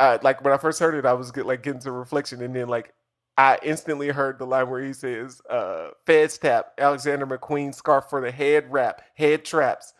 uh, 0.00 0.18
like 0.22 0.42
when 0.42 0.52
I 0.52 0.56
first 0.56 0.80
heard 0.80 0.94
it, 0.94 1.04
I 1.04 1.12
was 1.12 1.30
get, 1.30 1.46
like 1.46 1.62
getting 1.62 1.82
some 1.82 1.92
reflection, 1.92 2.42
and 2.42 2.56
then 2.56 2.68
like 2.68 2.94
I 3.36 3.58
instantly 3.62 4.08
heard 4.08 4.38
the 4.38 4.46
line 4.46 4.70
where 4.70 4.82
he 4.82 4.94
says, 4.94 5.42
uh, 5.48 5.90
"Feds 6.06 6.38
tap, 6.38 6.72
Alexander 6.78 7.26
McQueen 7.26 7.74
scarf 7.74 8.06
for 8.08 8.20
the 8.22 8.30
head 8.30 8.72
wrap, 8.72 9.02
head 9.14 9.44
traps, 9.44 9.92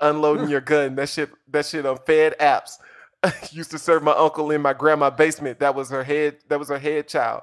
unloading 0.00 0.48
your 0.50 0.60
gun." 0.60 0.94
That 0.96 1.08
shit, 1.08 1.30
that 1.50 1.64
shit 1.64 1.86
on 1.86 1.96
Fed 2.06 2.36
apps. 2.38 2.76
Used 3.50 3.70
to 3.72 3.78
serve 3.78 4.02
my 4.02 4.12
uncle 4.12 4.50
in 4.50 4.60
my 4.60 4.74
grandma 4.74 5.10
basement. 5.10 5.60
That 5.60 5.74
was 5.74 5.88
her 5.90 6.04
head. 6.04 6.36
That 6.48 6.58
was 6.58 6.68
her 6.68 6.78
head 6.78 7.08
child. 7.08 7.42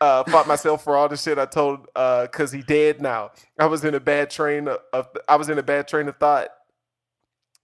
Uh, 0.00 0.24
fought 0.24 0.46
myself 0.46 0.82
for 0.82 0.96
all 0.96 1.08
the 1.08 1.16
shit 1.16 1.38
I 1.38 1.44
told 1.44 1.86
uh, 1.94 2.26
cause 2.32 2.52
he 2.52 2.62
dead 2.62 3.02
now. 3.02 3.32
I 3.58 3.66
was 3.66 3.84
in 3.84 3.94
a 3.94 4.00
bad 4.00 4.30
train 4.30 4.66
of, 4.68 4.78
of 4.94 5.08
I 5.28 5.36
was 5.36 5.50
in 5.50 5.58
a 5.58 5.62
bad 5.62 5.88
train 5.88 6.08
of 6.08 6.16
thought. 6.16 6.48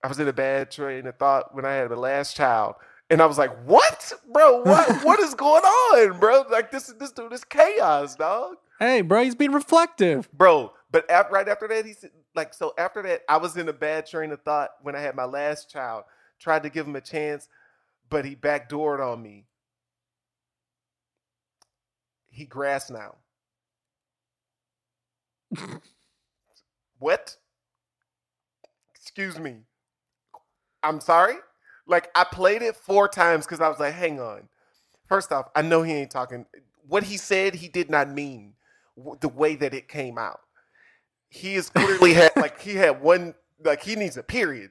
I 0.05 0.09
was 0.09 0.19
in 0.19 0.29
a 0.29 0.33
bad 0.35 0.71
train 0.71 1.07
of 1.07 1.17
thought 1.17 1.55
when 1.55 1.65
I 1.65 1.73
had 1.75 1.89
the 1.89 1.97
last 1.97 2.37
child. 2.37 2.75
And 3.09 3.23
I 3.23 3.27
was 3.27 3.39
like, 3.39 3.57
what? 3.65 4.13
Bro, 4.33 4.63
what 4.63 5.05
what 5.05 5.21
is 5.21 5.35
going 5.35 5.63
on, 5.63 6.19
bro? 6.19 6.45
Like 6.51 6.71
this 6.71 6.87
this 6.99 7.13
dude 7.13 7.33
is 7.33 7.45
chaos, 7.45 8.17
dog. 8.17 8.57
hey, 8.79 9.01
bro, 9.01 9.23
he's 9.23 9.35
being 9.35 9.53
reflective. 9.53 10.31
Bro, 10.33 10.73
but 10.91 11.07
right 11.31 11.49
after 11.49 11.69
that, 11.69 11.87
he 11.87 11.93
said, 11.93 12.11
like, 12.35 12.55
so 12.55 12.75
after 12.79 13.03
that, 13.03 13.23
I 13.29 13.37
was 13.37 13.57
in 13.57 13.69
a 13.69 13.73
bad 13.73 14.07
train 14.07 14.33
of 14.33 14.43
thought 14.43 14.71
when 14.83 14.97
I 14.97 15.01
had 15.01 15.15
my 15.15 15.25
last 15.25 15.71
child. 15.71 16.05
Tried 16.39 16.65
to 16.65 16.71
give 16.71 16.87
him 16.87 16.97
a 16.97 17.01
chance, 17.01 17.49
but 18.11 18.25
he 18.25 18.37
backdoored 18.37 19.01
on 19.01 19.23
me. 19.23 19.47
He 22.31 22.45
grass 22.45 22.91
now. 22.91 23.15
what? 26.99 27.37
Excuse 28.95 29.39
me. 29.39 29.61
I'm 30.83 31.01
sorry? 31.01 31.37
Like, 31.87 32.11
I 32.15 32.25
played 32.25 32.63
it 32.63 32.77
four 32.77 33.09
times 33.09 33.47
because 33.47 33.61
I 33.61 33.69
was 33.69 33.79
like, 33.79 33.95
hang 33.95 34.21
on. 34.21 34.49
First 35.09 35.33
off, 35.33 35.49
I 35.55 35.63
know 35.63 35.83
he 35.83 35.93
ain't 35.93 36.11
talking. 36.11 36.47
What 36.89 37.05
he 37.05 37.17
said, 37.17 37.55
he 37.55 37.69
did 37.69 37.91
not 37.91 38.11
mean 38.11 38.55
the 39.21 39.29
way 39.29 39.57
that 39.57 39.75
it 39.75 39.89
came 39.89 40.19
out. 40.19 40.41
He 41.29 41.55
is 41.55 41.69
clearly 41.71 42.15
had 42.15 42.33
like 42.37 42.61
he 42.61 42.75
had 42.75 43.01
one 43.01 43.35
like 43.65 43.83
he 43.83 43.97
needs 43.97 44.17
a 44.17 44.23
period. 44.23 44.71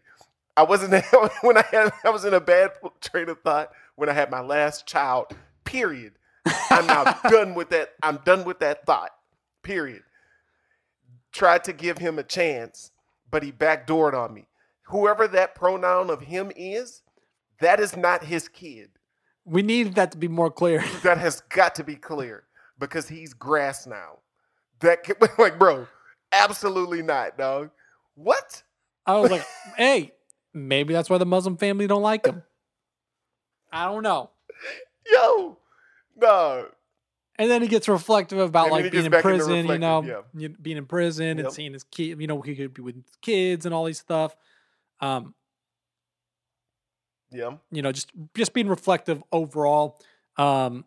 I 0.57 0.63
wasn't 0.63 1.03
when 1.41 1.57
I 1.57 1.65
had 1.71 1.93
I 2.03 2.09
was 2.09 2.25
in 2.25 2.33
a 2.33 2.39
bad 2.39 2.71
train 3.01 3.29
of 3.29 3.39
thought 3.41 3.71
when 3.95 4.09
I 4.09 4.13
had 4.13 4.31
my 4.31 4.41
last 4.41 4.85
child. 4.85 5.35
Period. 5.63 6.13
I'm 6.69 6.85
now 6.87 7.03
done 7.29 7.55
with 7.55 7.69
that. 7.69 7.93
I'm 8.03 8.19
done 8.25 8.45
with 8.45 8.59
that 8.59 8.85
thought. 8.85 9.11
Period. 9.63 10.03
Tried 11.31 11.63
to 11.65 11.73
give 11.73 11.97
him 11.97 12.19
a 12.19 12.23
chance, 12.23 12.91
but 13.31 13.43
he 13.43 13.51
backdoored 13.51 14.13
on 14.13 14.33
me. 14.33 14.47
Whoever 14.83 15.27
that 15.29 15.55
pronoun 15.55 16.09
of 16.09 16.21
him 16.21 16.51
is, 16.55 17.01
that 17.59 17.79
is 17.79 17.95
not 17.95 18.23
his 18.23 18.47
kid. 18.47 18.89
We 19.45 19.61
need 19.61 19.95
that 19.95 20.11
to 20.11 20.17
be 20.17 20.27
more 20.27 20.49
clear. 20.51 20.83
That 21.03 21.17
has 21.17 21.41
got 21.49 21.75
to 21.75 21.83
be 21.83 21.95
clear 21.95 22.43
because 22.79 23.07
he's 23.07 23.33
grass 23.33 23.85
now. 23.87 24.19
That 24.79 25.05
like, 25.39 25.59
bro, 25.59 25.87
absolutely 26.31 27.01
not, 27.01 27.37
dog. 27.37 27.69
What? 28.15 28.63
I 29.05 29.17
was 29.19 29.31
like, 29.31 29.45
hey, 29.77 30.11
maybe 30.53 30.93
that's 30.93 31.09
why 31.09 31.17
the 31.17 31.25
Muslim 31.25 31.57
family 31.57 31.87
don't 31.87 32.01
like 32.01 32.25
him. 32.25 32.43
I 33.71 33.85
don't 33.85 34.03
know. 34.03 34.29
Yo, 35.11 35.57
no. 36.15 36.67
And 37.37 37.51
then 37.51 37.61
he 37.61 37.67
gets 37.67 37.89
reflective 37.89 38.39
about 38.39 38.67
And 38.67 38.71
like 38.71 38.91
being 38.91 39.05
in 39.05 39.11
prison, 39.11 39.67
you 39.67 39.77
know, 39.77 40.23
you- 40.33 40.49
being 40.49 40.77
in 40.77 40.85
prison 40.85 41.37
Yep. 41.37 41.45
and 41.45 41.53
seeing 41.53 41.73
his 41.73 41.83
kid, 41.83 42.19
you 42.21 42.27
know, 42.27 42.41
he 42.41 42.55
could 42.55 42.73
be 42.73 42.81
with 42.81 43.03
kids 43.21 43.65
and 43.65 43.75
all 43.75 43.83
these 43.83 43.99
stuff. 43.99 44.35
Um, 45.01 45.35
Yeah, 47.35 47.57
you 47.71 47.81
know, 47.81 47.91
just 47.91 48.11
just 48.33 48.53
being 48.53 48.67
reflective 48.67 49.23
overall. 49.31 49.99
Um, 50.37 50.85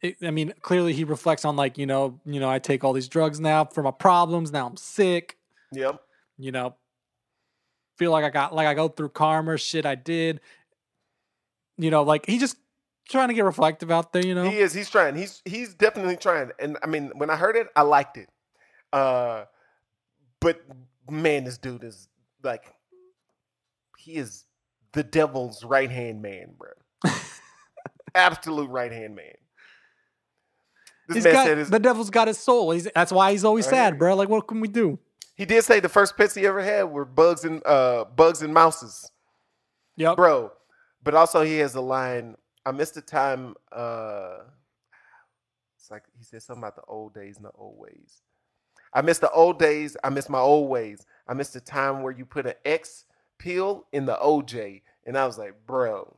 it, 0.00 0.16
I 0.22 0.30
mean, 0.30 0.52
clearly 0.60 0.92
he 0.92 1.04
reflects 1.04 1.44
on 1.44 1.56
like, 1.56 1.78
you 1.78 1.86
know, 1.86 2.20
you 2.26 2.38
know, 2.38 2.50
I 2.50 2.58
take 2.58 2.84
all 2.84 2.92
these 2.92 3.08
drugs 3.08 3.40
now 3.40 3.64
for 3.64 3.82
my 3.82 3.90
problems. 3.90 4.52
Now 4.52 4.66
I'm 4.66 4.76
sick. 4.76 5.38
yep, 5.72 6.02
You 6.36 6.52
know, 6.52 6.76
feel 7.96 8.10
like 8.10 8.24
I 8.24 8.30
got 8.30 8.54
like 8.54 8.66
I 8.66 8.74
go 8.74 8.88
through 8.88 9.10
karma 9.10 9.56
shit 9.56 9.86
I 9.86 9.94
did. 9.94 10.40
You 11.78 11.90
know, 11.90 12.02
like 12.02 12.26
he 12.26 12.38
just 12.38 12.56
trying 13.08 13.28
to 13.28 13.34
get 13.34 13.44
reflective 13.44 13.90
out 13.90 14.12
there. 14.12 14.24
You 14.24 14.34
know, 14.34 14.48
he 14.48 14.58
is. 14.58 14.72
He's 14.74 14.90
trying. 14.90 15.16
He's 15.16 15.42
he's 15.44 15.74
definitely 15.74 16.16
trying. 16.16 16.50
And 16.58 16.76
I 16.82 16.86
mean, 16.86 17.10
when 17.16 17.30
I 17.30 17.36
heard 17.36 17.56
it, 17.56 17.68
I 17.74 17.82
liked 17.82 18.16
it. 18.16 18.28
Uh, 18.92 19.44
but 20.40 20.62
man, 21.10 21.44
this 21.44 21.58
dude 21.58 21.82
is 21.82 22.08
like, 22.42 22.72
he 23.98 24.12
is 24.12 24.44
the 24.94 25.02
devil's 25.02 25.64
right 25.64 25.90
hand 25.90 26.22
man, 26.22 26.54
bro. 26.56 26.70
Absolute 28.14 28.70
right 28.70 28.92
hand 28.92 29.14
man. 29.14 29.34
This 31.08 31.24
man 31.24 31.32
got, 31.34 31.46
said 31.46 31.58
his, 31.58 31.70
the 31.70 31.78
devil's 31.78 32.10
got 32.10 32.28
his 32.28 32.38
soul. 32.38 32.70
He's 32.70 32.88
that's 32.94 33.12
why 33.12 33.32
he's 33.32 33.44
always 33.44 33.66
I 33.66 33.70
sad, 33.70 33.92
hear 33.92 33.98
bro. 33.98 34.14
Like, 34.14 34.28
what 34.28 34.46
can 34.46 34.60
we 34.60 34.68
do? 34.68 34.98
he 35.34 35.44
did 35.44 35.64
say 35.64 35.80
the 35.80 35.88
first 35.88 36.16
pets 36.16 36.34
he 36.34 36.46
ever 36.46 36.62
had 36.62 36.84
were 36.84 37.04
bugs 37.04 37.44
and 37.44 37.64
uh 37.66 38.04
bugs 38.04 38.42
and 38.42 38.54
mouses. 38.54 39.10
Yep. 39.96 40.16
bro. 40.16 40.52
But 41.02 41.14
also 41.14 41.42
he 41.42 41.58
has 41.58 41.74
a 41.74 41.80
line. 41.80 42.36
I 42.64 42.72
missed 42.72 42.94
the 42.94 43.02
time. 43.02 43.54
Uh, 43.70 44.38
it's 45.78 45.90
like 45.90 46.02
he 46.16 46.24
said 46.24 46.42
something 46.42 46.62
about 46.62 46.76
the 46.76 46.82
old 46.88 47.14
days 47.14 47.36
and 47.36 47.44
the 47.44 47.50
old 47.54 47.78
ways. 47.78 48.22
I 48.92 49.02
miss 49.02 49.18
the 49.18 49.30
old 49.30 49.58
days. 49.58 49.96
I 50.02 50.08
miss 50.08 50.28
my 50.28 50.38
old 50.38 50.70
ways. 50.70 51.04
I 51.28 51.34
miss 51.34 51.50
the 51.50 51.60
time 51.60 52.02
where 52.02 52.12
you 52.12 52.24
put 52.24 52.46
an 52.46 52.54
X 52.64 53.04
pill 53.38 53.86
in 53.92 54.06
the 54.06 54.16
OJ, 54.16 54.82
and 55.06 55.16
I 55.16 55.26
was 55.26 55.38
like, 55.38 55.54
bro, 55.66 56.16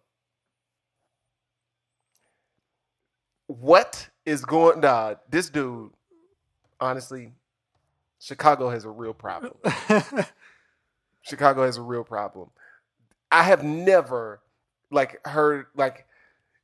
what 3.46 4.08
is 4.24 4.44
going? 4.44 4.80
Nah, 4.80 5.14
this 5.28 5.50
dude. 5.50 5.90
Honestly, 6.78 7.32
Chicago 8.20 8.68
has 8.68 8.84
a 8.84 8.90
real 8.90 9.14
problem. 9.14 9.54
Chicago 11.22 11.64
has 11.64 11.78
a 11.78 11.82
real 11.82 12.04
problem. 12.04 12.50
I 13.32 13.42
have 13.42 13.64
never 13.64 14.40
like 14.90 15.26
heard 15.26 15.66
like 15.74 16.06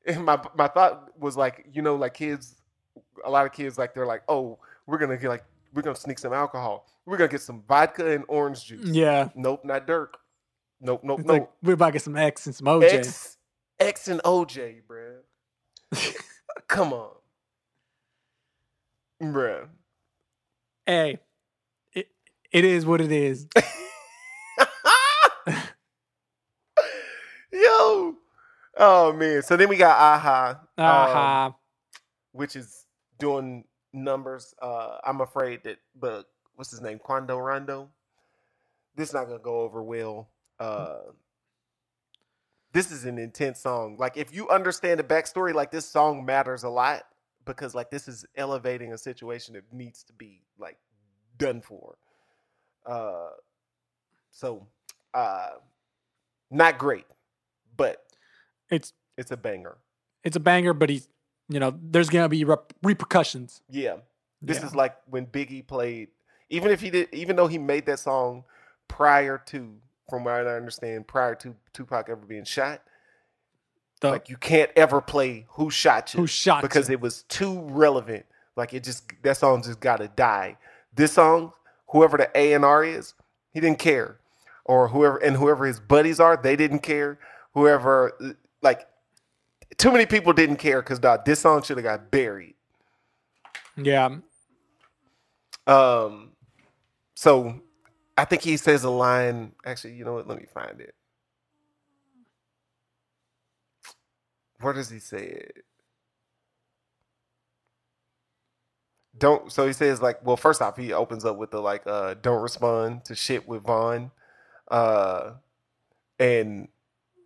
my 0.19 0.41
my 0.55 0.69
thought 0.69 1.19
was 1.19 1.37
like 1.37 1.67
you 1.73 1.83
know 1.83 1.97
like 1.97 2.15
kids 2.15 2.57
a 3.25 3.31
lot 3.31 3.47
of 3.47 3.53
kids 3.53 3.79
like 3.79 3.95
they're 3.95 4.07
like 4.07 4.23
oh 4.29 4.59
we're 4.87 4.99
gonna 4.99 5.17
get 5.17 5.29
like 5.29 5.45
we're 5.75 5.83
gonna 5.83 5.97
sneak 5.97 6.19
some 6.19 6.33
alcohol 6.33 6.87
we're 7.07 7.17
gonna 7.17 7.29
get 7.29 7.41
some 7.41 7.63
vodka 7.67 8.13
and 8.13 8.25
orange 8.29 8.65
juice 8.65 8.89
yeah. 8.89 9.29
nope 9.35 9.65
not 9.65 9.87
Durk 9.87 10.15
nope 10.83 11.01
nope 11.03 11.21
It's 11.21 11.27
nope 11.29 11.39
like 11.41 11.51
we're 11.63 11.73
about 11.75 11.87
to 11.87 11.93
get 11.93 12.03
some 12.03 12.17
X 12.17 12.45
and 12.47 12.55
some 12.55 12.67
OJ. 12.67 12.83
X 12.93 13.39
X 13.81 14.09
and 14.09 14.21
OJ 14.23 14.83
bruh 14.87 15.21
come 16.69 16.93
on 16.93 17.13
bruh 19.23 19.69
hey, 20.87 21.19
it, 21.93 22.09
it 22.51 22.65
is 22.65 22.85
what 22.87 23.01
it 23.01 23.13
is. 23.13 23.47
Yo. 27.53 28.17
Oh 28.79 29.13
man. 29.13 29.43
So 29.43 29.57
then 29.57 29.69
we 29.69 29.77
got 29.77 29.97
Aha. 29.99 30.61
um, 30.79 30.85
Aha. 30.85 31.55
which 32.33 32.57
is 32.57 32.87
doing 33.19 33.65
numbers. 33.93 34.55
Uh 34.61 34.97
I'm 35.05 35.21
afraid 35.21 35.65
that 35.65 35.77
but 35.99 36.25
what's 36.55 36.71
his 36.71 36.81
name? 36.81 36.99
Quando 36.99 37.37
Rondo. 37.39 37.91
This 38.97 39.09
is 39.09 39.15
not 39.15 39.27
gonna 39.27 39.39
go 39.39 39.61
over 39.61 39.83
well. 39.83 40.31
Uh 40.63 41.13
this 42.73 42.91
is 42.91 43.05
an 43.05 43.19
intense 43.19 43.61
song. 43.61 43.97
Like 43.99 44.17
if 44.17 44.35
you 44.35 44.49
understand 44.49 44.99
the 44.99 45.05
backstory, 45.05 45.53
like 45.55 45.71
this 45.71 45.87
song 45.87 46.25
matters 46.25 46.63
a 46.65 46.71
lot 46.71 47.03
because 47.45 47.75
like 47.75 47.91
this 47.91 48.09
is 48.09 48.25
elevating 48.37 48.93
a 48.93 48.99
situation 48.99 49.55
that 49.55 49.65
needs 49.73 50.03
to 50.05 50.13
be 50.15 50.43
like 50.59 50.79
done 51.39 51.61
for. 51.61 51.97
Uh 52.87 53.31
so 54.31 54.67
uh 55.15 55.51
not 56.51 56.79
great, 56.79 57.07
but 57.77 58.05
it's 58.71 58.93
it's 59.19 59.31
a 59.31 59.37
banger. 59.37 59.77
it's 60.25 60.37
a 60.37 60.41
banger, 60.41 60.73
but 60.73 60.89
he's 60.91 61.09
you 61.49 61.61
know, 61.61 61.79
there's 61.83 62.09
gonna 62.09 62.29
be 62.29 62.45
rep- 62.45 62.73
repercussions. 62.83 63.61
Yeah. 63.69 63.97
This 64.41 64.61
Yeah. 64.61 64.67
is 64.67 64.75
like 64.75 64.97
when 65.07 65.27
Biggie 65.27 65.67
played, 65.67 66.09
even 66.49 66.71
if 66.71 66.81
he 66.81 66.91
did, 66.91 67.09
even 67.13 67.37
though 67.37 67.47
he 67.49 67.59
made 67.59 67.87
that 67.87 67.99
song 67.99 68.45
prior 68.89 69.39
to, 69.47 69.77
from 70.13 70.25
what 70.25 70.47
I 70.47 70.57
understand, 70.57 71.07
prior 71.07 71.35
to 71.37 71.55
Tupac 71.73 72.11
ever 72.11 72.27
being 72.27 72.45
shot, 72.45 72.83
The, 74.03 74.11
like 74.11 74.29
you 74.29 74.37
can't 74.37 74.71
ever 74.77 75.01
play 75.01 75.47
Who 75.53 75.71
Shot 75.71 76.13
You 76.13 76.21
who 76.21 76.27
shot 76.27 76.61
because 76.61 76.91
you. 76.91 76.93
it 76.93 77.01
was 77.01 77.23
too 77.31 77.61
relevant. 77.61 78.27
Like 78.55 78.75
it 78.75 78.85
just, 78.85 79.11
that 79.23 79.39
song 79.39 79.63
just 79.63 79.81
got 79.81 80.01
to 80.01 80.09
die. 80.09 80.59
This 80.95 81.13
song, 81.13 81.55
whoever 81.87 82.19
the 82.19 82.31
A 82.35 82.53
and 82.53 82.63
R 82.63 82.85
is, 82.85 83.15
he 83.55 83.61
didn't 83.61 83.79
care, 83.79 84.19
or 84.67 84.89
whoever, 84.89 85.17
and 85.17 85.35
whoever 85.39 85.65
his 85.65 85.81
buddies 85.81 86.21
are, 86.21 86.37
they 86.37 86.57
didn't 86.57 86.81
care. 86.81 87.19
Whoever, 87.55 88.13
like, 88.61 88.87
too 89.79 89.93
many 89.93 90.05
people 90.05 90.35
didn't 90.35 90.57
care 90.57 90.83
because 90.83 91.01
this 91.25 91.41
song 91.41 91.63
should 91.63 91.79
have 91.79 91.85
got 91.85 92.11
buried. 92.11 92.57
yeah, 93.79 94.11
Um, 95.67 96.33
so 97.15 97.63
I 98.17 98.25
think 98.25 98.43
he 98.43 98.57
says 98.57 98.85
a 98.85 98.91
line. 98.91 99.53
Actually, 99.65 99.95
you 99.95 100.05
know 100.05 100.15
what? 100.15 100.29
Let 100.29 100.39
me 100.39 100.47
find 100.53 100.81
it. 100.81 100.95
Where 104.61 104.73
does 104.73 104.91
he 104.91 104.99
say 104.99 105.25
it? 105.25 105.65
Don't. 109.17 109.51
So 109.51 109.67
he 109.67 109.73
says 109.73 110.01
like, 110.01 110.25
well, 110.25 110.37
first 110.37 110.63
off, 110.63 110.77
he 110.77 110.93
opens 110.93 111.25
up 111.25 111.37
with 111.37 111.51
the 111.51 111.61
like, 111.61 111.83
uh, 111.87 112.15
don't 112.21 112.43
respond 112.43 113.05
to 113.07 113.15
shit 113.15 113.47
with 113.49 113.63
Von, 113.63 114.11
uh, 114.71 115.33
and 116.19 116.69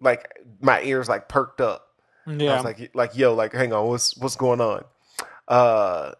like 0.00 0.32
my 0.60 0.82
ears 0.82 1.08
like 1.08 1.28
perked 1.28 1.60
up. 1.60 1.86
Yeah. 2.26 2.52
I 2.52 2.54
was 2.56 2.64
like, 2.64 2.90
like, 2.94 3.16
yo, 3.16 3.34
like, 3.34 3.52
hang 3.52 3.72
on, 3.72 3.86
what's 3.86 4.16
what's 4.16 4.36
going 4.36 4.60
on? 4.60 4.84
Uh, 5.46 6.12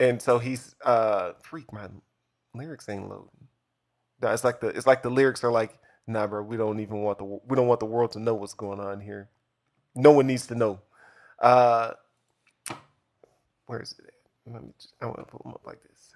and 0.00 0.20
so 0.20 0.38
he's 0.38 0.74
uh, 0.84 1.32
freak, 1.42 1.72
my 1.72 1.88
lyrics 2.54 2.88
ain't 2.88 3.08
loading. 3.08 3.48
It's 4.22 4.44
like 4.44 4.60
the 4.60 4.68
it's 4.68 4.86
like 4.86 5.02
the 5.02 5.10
lyrics 5.10 5.44
are 5.44 5.50
like, 5.52 5.78
nah, 6.06 6.26
bro, 6.26 6.42
we 6.42 6.56
don't 6.56 6.80
even 6.80 7.02
want 7.02 7.18
the 7.18 7.24
we 7.24 7.56
don't 7.56 7.66
want 7.66 7.80
the 7.80 7.86
world 7.86 8.12
to 8.12 8.20
know 8.20 8.34
what's 8.34 8.54
going 8.54 8.80
on 8.80 9.00
here. 9.00 9.28
No 9.94 10.12
one 10.12 10.26
needs 10.26 10.46
to 10.48 10.54
know. 10.54 10.80
Uh, 11.38 11.92
where 13.66 13.80
is 13.80 13.94
it? 13.98 14.06
At? 14.46 14.52
Let 14.52 14.62
me. 14.62 14.70
Just, 14.78 14.94
I 15.00 15.06
want 15.06 15.18
to 15.18 15.24
pull 15.24 15.40
them 15.44 15.52
up 15.52 15.62
like 15.66 15.82
this. 15.82 16.10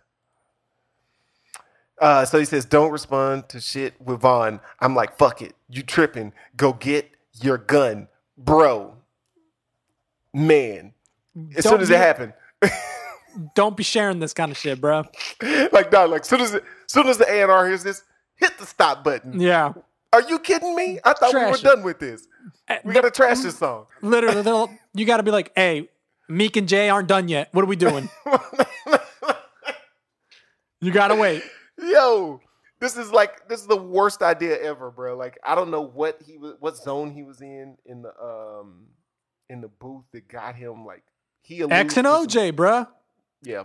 Uh, 2.00 2.24
so 2.24 2.38
he 2.38 2.44
says, 2.44 2.64
"Don't 2.64 2.90
respond 2.90 3.48
to 3.50 3.60
shit 3.60 3.94
with 4.00 4.20
Von." 4.20 4.60
I'm 4.80 4.94
like, 4.94 5.16
"Fuck 5.16 5.42
it, 5.42 5.54
you 5.68 5.82
tripping? 5.82 6.32
Go 6.56 6.72
get 6.72 7.10
your 7.40 7.58
gun, 7.58 8.08
bro." 8.36 8.96
Man, 10.32 10.92
as 11.56 11.64
Don't 11.64 11.74
soon 11.74 11.80
as 11.80 11.90
it 11.90 11.98
happened, 11.98 12.32
Don't 13.54 13.76
be 13.76 13.82
sharing 13.82 14.18
this 14.20 14.32
kind 14.32 14.50
of 14.52 14.58
shit, 14.58 14.80
bro. 14.80 15.04
like 15.72 15.90
dog, 15.90 16.10
like 16.10 16.24
soon 16.24 16.40
as 16.40 16.58
soon 16.86 17.06
as 17.08 17.18
the 17.18 17.28
A 17.30 17.42
and 17.42 17.50
R 17.50 17.66
hears 17.66 17.82
this, 17.82 18.02
hit 18.36 18.56
the 18.58 18.66
stop 18.66 19.02
button. 19.04 19.40
Yeah. 19.40 19.72
Are 20.12 20.22
you 20.22 20.38
kidding 20.38 20.74
me? 20.76 20.98
I 21.04 21.12
thought 21.14 21.34
we 21.34 21.40
were 21.40 21.54
it. 21.54 21.62
done 21.62 21.82
with 21.82 21.98
this. 21.98 22.26
Eh, 22.68 22.78
We 22.84 22.92
gotta 22.94 23.10
trash 23.10 23.40
this 23.40 23.58
song. 23.58 23.86
Literally, 24.02 24.42
they'll- 24.42 24.70
you 24.94 25.04
got 25.06 25.16
to 25.16 25.22
be 25.24 25.30
like, 25.32 25.50
hey, 25.56 25.88
Meek 26.28 26.56
and 26.56 26.68
Jay 26.68 26.88
aren't 26.88 27.08
done 27.08 27.28
yet. 27.28 27.48
What 27.52 27.62
are 27.62 27.66
we 27.66 27.76
doing? 27.76 28.08
You 30.80 30.92
got 30.92 31.08
to 31.08 31.14
wait. 31.16 31.42
Yo, 31.78 32.40
this 32.80 32.96
is 32.96 33.10
like 33.10 33.48
this 33.48 33.60
is 33.60 33.66
the 33.66 33.76
worst 33.76 34.22
idea 34.22 34.60
ever, 34.60 34.90
bro. 34.90 35.16
Like 35.16 35.38
I 35.44 35.54
don't 35.54 35.70
know 35.70 35.80
what 35.82 36.20
he 36.26 36.36
was, 36.36 36.54
what 36.60 36.76
zone 36.76 37.10
he 37.10 37.22
was 37.22 37.40
in 37.40 37.76
in 37.86 38.02
the 38.02 38.10
um 38.22 38.86
in 39.48 39.60
the 39.60 39.68
booth 39.68 40.04
that 40.12 40.28
got 40.28 40.54
him 40.54 40.84
like 40.84 41.02
he 41.42 41.62
X 41.62 41.96
and 41.96 42.06
OJ, 42.06 42.52
bruh. 42.52 42.86
Yeah. 43.44 43.64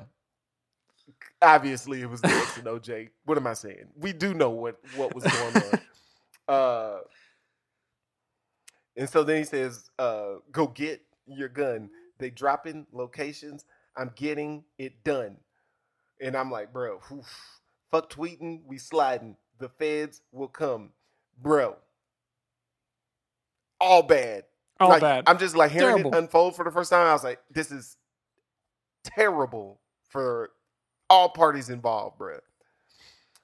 Obviously, 1.42 2.02
it 2.02 2.10
was 2.10 2.22
the 2.22 2.30
X 2.30 2.58
and 2.58 2.68
OJ. 2.68 3.10
What 3.26 3.38
am 3.38 3.48
I 3.48 3.54
saying? 3.54 3.88
We 3.98 4.14
do 4.14 4.34
know 4.34 4.52
what 4.52 4.80
what 4.96 5.16
was 5.16 5.24
going 5.26 5.58
on. 5.58 5.82
Uh, 6.50 7.02
and 8.98 9.10
so 9.10 9.24
then 9.24 9.38
he 9.38 9.44
says, 9.44 9.90
uh, 10.00 10.36
"Go 10.52 10.68
get 10.68 11.02
your 11.28 11.50
gun." 11.50 11.90
They 12.18 12.32
drop 12.32 12.68
in 12.68 12.88
locations. 12.92 13.66
I'm 13.96 14.12
getting 14.16 14.64
it 14.80 15.04
done, 15.04 15.38
and 16.22 16.36
I'm 16.36 16.52
like, 16.52 16.74
bro, 16.74 17.00
oof, 17.12 17.60
fuck 17.92 18.10
tweeting. 18.12 18.62
We 18.66 18.80
sliding. 18.80 19.38
The 19.60 19.70
feds 19.70 20.22
will 20.32 20.48
come, 20.48 20.92
bro. 21.42 21.78
All 23.80 24.04
bad. 24.04 24.44
All 24.80 24.90
Like, 24.90 25.02
bad. 25.02 25.24
I'm 25.28 25.38
just 25.38 25.56
like 25.56 25.72
hearing 25.72 25.98
Terrible. 25.98 26.16
it 26.16 26.18
unfold 26.18 26.56
for 26.56 26.66
the 26.66 26.72
first 26.72 26.90
time. 26.90 27.08
I 27.08 27.14
was 27.14 27.24
like, 27.24 27.40
this 27.52 27.72
is 27.72 27.98
terrible 29.04 29.80
for 30.08 30.52
all 31.10 31.30
parties 31.30 31.70
involved, 31.70 32.18
bro. 32.18 32.40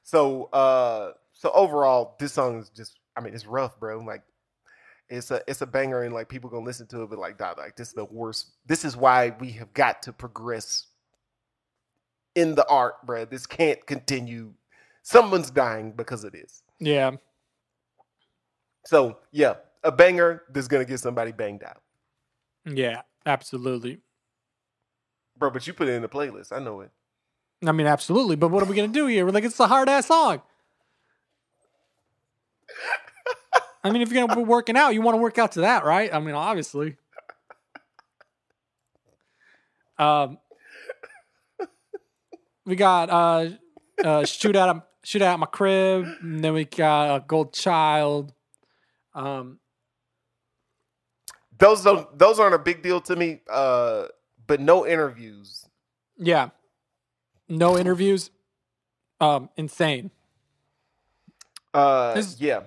So, 0.04 0.46
uh, 0.46 1.14
so 1.34 1.52
overall, 1.54 2.16
this 2.20 2.34
song 2.34 2.60
is 2.60 2.70
just, 2.70 3.00
I 3.16 3.22
mean, 3.22 3.34
it's 3.34 3.46
rough, 3.46 3.80
bro. 3.80 4.00
Like, 4.00 4.24
it's 5.10 5.32
a, 5.32 5.42
it's 5.48 5.62
a 5.62 5.66
banger, 5.68 6.04
and 6.04 6.14
like 6.14 6.30
people 6.30 6.50
gonna 6.50 6.66
listen 6.66 6.88
to 6.88 7.04
it, 7.04 7.10
but 7.10 7.20
like, 7.20 7.38
dog, 7.38 7.58
like 7.58 7.76
this 7.76 7.90
is 7.90 7.94
the 7.94 8.06
worst. 8.06 8.52
This 8.66 8.84
is 8.86 8.98
why 8.98 9.36
we 9.40 9.52
have 9.52 9.74
got 9.74 10.02
to 10.04 10.14
progress 10.14 10.88
in 12.34 12.56
the 12.56 12.68
art, 12.68 12.96
bro. 13.06 13.26
This 13.26 13.46
can't 13.46 13.86
continue. 13.86 14.54
Someone's 15.04 15.52
dying 15.52 15.92
because 15.92 16.24
of 16.24 16.32
this. 16.34 16.64
yeah. 16.80 17.12
So, 18.86 19.18
yeah, 19.32 19.56
a 19.84 19.92
banger 19.92 20.44
that's 20.50 20.68
gonna 20.68 20.86
get 20.86 21.00
somebody 21.00 21.32
banged 21.32 21.64
out. 21.64 21.82
Yeah. 22.66 23.02
Absolutely. 23.26 24.00
Bro, 25.38 25.52
but 25.52 25.68
you 25.68 25.74
put 25.74 25.88
it 25.88 25.94
in 25.94 26.02
the 26.02 26.10
playlist. 26.10 26.52
I 26.52 26.60
know 26.60 26.82
it. 26.82 26.92
I 27.66 27.72
mean, 27.72 27.88
absolutely. 27.88 28.36
But 28.36 28.50
what 28.52 28.64
are 28.64 28.66
we 28.66 28.76
going 28.76 28.92
to 28.92 28.94
do 28.94 29.08
here? 29.08 29.26
We're 29.26 29.32
like, 29.32 29.44
it's 29.44 29.60
a 29.60 29.68
hard 29.68 29.90
ass 29.90 30.08
song. 30.08 30.42
I 33.84 33.92
mean, 33.92 34.02
if 34.02 34.12
you're 34.12 34.28
to 34.28 34.36
be 34.36 34.44
working 34.44 34.76
out, 34.76 34.94
you 34.94 35.02
want 35.02 35.16
to 35.16 35.22
work 35.22 35.38
out 35.38 35.54
to 35.54 35.62
that, 35.62 35.86
right? 35.86 36.14
I 36.14 36.20
mean, 36.20 36.36
obviously. 36.36 36.98
Um, 39.98 40.40
we 42.66 42.76
got 42.76 43.10
uh, 43.10 43.50
uh, 44.04 44.26
shoot 44.26 44.56
out, 44.56 44.88
shoot 45.04 45.22
out 45.22 45.40
my 45.40 45.46
crib. 45.46 46.06
And 46.22 46.44
then 46.44 46.54
we 46.54 46.66
got 46.66 47.16
a 47.16 47.20
gold 47.26 47.54
child. 47.54 48.34
Um, 49.14 49.60
Those 51.58 51.84
don't 51.84 52.20
those 52.20 52.38
aren't 52.38 52.56
a 52.56 52.60
big 52.60 52.82
deal 52.82 53.00
to 53.02 53.16
me. 53.16 53.40
Uh, 53.50 54.08
but 54.48 54.60
no 54.60 54.86
interviews. 54.86 55.66
yeah, 56.18 56.50
no 57.50 57.78
interviews. 57.78 58.32
Um, 59.22 59.50
insane. 59.56 60.12
Uh, 61.74 62.14
This- 62.14 62.40
yeah. 62.40 62.64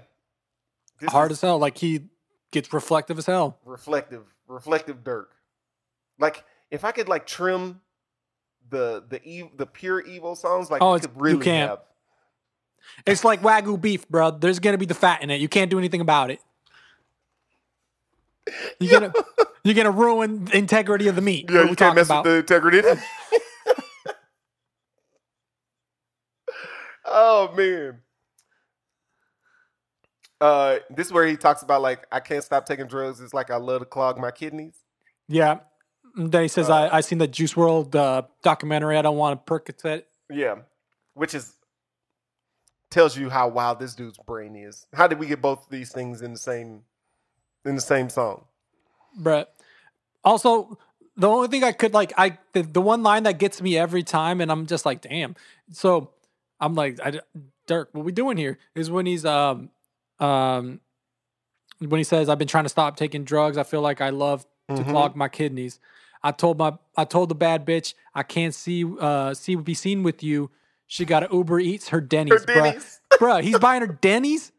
This 1.01 1.11
Hard 1.13 1.31
as 1.31 1.41
hell. 1.41 1.59
Like 1.59 1.79
he 1.79 2.09
gets 2.51 2.73
reflective 2.73 3.19
as 3.19 3.27
hell. 3.27 3.59
reflective, 3.65 4.25
reflective 4.49 5.05
Durk. 5.05 5.27
Like 6.19 6.45
if 6.71 6.85
I 6.85 6.91
could 6.93 7.09
like 7.09 7.27
trim 7.27 7.81
the 8.71 9.05
the 9.09 9.25
ev- 9.27 9.57
the 9.57 9.67
pure 9.67 10.01
evil 10.01 10.35
songs, 10.35 10.71
like 10.71 10.83
Oh, 10.83 10.95
it's- 10.97 11.07
could 11.07 11.17
you 11.17 11.23
really 11.23 11.45
can't. 11.45 11.71
have. 11.71 11.81
It's 13.07 13.23
like 13.25 13.43
wagyu 13.43 13.81
beef, 13.81 14.09
bro. 14.09 14.31
There's 14.33 14.59
gonna 14.59 14.79
be 14.79 14.87
the 14.87 14.95
fat 14.95 15.23
in 15.23 15.31
it. 15.31 15.41
You 15.41 15.49
can't 15.49 15.71
do 15.71 15.79
anything 15.79 16.01
about 16.01 16.31
it. 16.31 16.41
You're 18.81 19.01
gonna 19.01 19.13
you're 19.65 19.75
gonna 19.75 19.91
ruin 19.91 20.45
the 20.47 20.57
integrity 20.57 21.09
of 21.09 21.17
the 21.17 21.23
meat. 21.23 21.51
Yeah, 21.51 21.65
you 21.69 21.77
can't 21.77 21.95
mess 21.95 22.07
about. 22.07 22.25
with 22.25 22.33
the 22.33 22.39
integrity. 22.39 22.83
oh 27.05 27.53
man. 27.57 28.01
Uh, 30.41 30.79
this 30.91 31.09
is 31.09 31.13
where 31.13 31.27
he 31.27 31.37
talks 31.37 31.63
about 31.63 31.83
like 31.83 32.07
I 32.13 32.21
can't 32.21 32.45
stop 32.45 32.65
taking 32.67 32.87
drugs. 32.87 33.21
It's 33.21 33.35
like 33.35 33.51
I 33.51 33.57
love 33.57 33.81
to 33.81 33.87
clog 33.87 34.19
my 34.19 34.31
kidneys. 34.31 34.85
yeah. 35.27 35.61
Then 36.17 36.43
he 36.43 36.49
says, 36.49 36.69
Uh, 36.69 36.75
"I 36.75 36.97
I 36.97 37.01
seen 37.01 37.19
the 37.19 37.29
Juice 37.29 37.55
WRLD 37.55 37.95
uh, 37.95 38.23
documentary. 38.43 38.97
I 38.97 39.03
don't 39.03 39.17
want 39.17 39.45
to 39.45 39.53
Percocet." 39.53 40.03
Yeah, 40.31 40.57
which 41.15 41.35
is 41.35 41.55
tells 42.91 43.17
you 43.17 43.29
how 43.31 43.49
wild 43.49 43.79
this 43.79 43.95
dude's 43.95 44.19
brain 44.27 44.57
is. 44.57 44.87
How 44.95 45.07
did 45.07 45.19
we 45.19 45.27
get 45.27 45.41
both 45.43 45.67
these 45.71 45.93
things 45.93 46.23
in 46.23 46.33
the 46.33 46.39
same 46.39 46.83
in 47.69 47.75
the 47.75 47.81
same 47.81 48.09
song? 48.09 48.45
But 49.17 49.55
also, 50.25 50.79
the 51.17 51.29
only 51.29 51.49
thing 51.49 51.65
I 51.65 51.73
could 51.73 51.95
like, 51.95 52.13
I 52.17 52.39
the, 52.53 52.63
the 52.63 52.81
one 52.81 53.03
line 53.03 53.25
that 53.25 53.39
gets 53.39 53.61
me 53.61 53.77
every 53.77 54.03
time, 54.03 54.41
and 54.41 54.51
I'm 54.51 54.67
just 54.67 54.87
like, 54.87 55.01
damn. 55.03 55.35
So 55.73 56.11
I'm 56.61 56.75
like, 56.75 56.99
I, 57.01 57.21
Durk, 57.67 57.87
what 57.93 58.05
we 58.05 58.13
doing 58.13 58.37
here? 58.37 58.59
Is 58.75 58.91
when 58.91 59.07
he's 59.07 59.25
um 59.25 59.71
um 60.21 60.81
when 61.79 61.99
he 61.99 62.05
says, 62.05 62.29
"I've 62.29 62.39
been 62.39 62.49
trying 62.49 62.65
to 62.65 62.69
stop 62.71 62.97
taking 62.97 63.25
drugs. 63.25 63.57
I 63.57 63.63
feel 63.63 63.81
like 63.83 64.01
I 64.01 64.11
love 64.11 64.47
to 64.69 64.83
Mhm. 64.83 64.91
clog 64.91 65.17
my 65.17 65.29
kidneys." 65.29 65.79
I 66.23 66.33
told 66.33 66.59
my 66.59 66.73
I 66.97 67.05
told 67.05 67.29
the 67.29 67.37
bad 67.37 67.65
bitch 67.65 67.95
I 68.15 68.25
can't 68.25 68.53
see 68.55 68.85
uh 69.01 69.35
see 69.35 69.55
be 69.55 69.75
seen 69.75 70.03
with 70.03 70.23
you. 70.23 70.51
She 70.87 71.05
got 71.05 71.21
to 71.21 71.29
Uber 71.33 71.61
Eats 71.61 71.91
her 71.91 72.01
Denny's, 72.01 72.45
Her 72.45 72.53
bruh. 72.61 72.99
Bruh, 73.19 73.43
he's 73.43 73.59
buying 73.59 73.83
her 73.83 73.87
Denny's. 73.89 74.53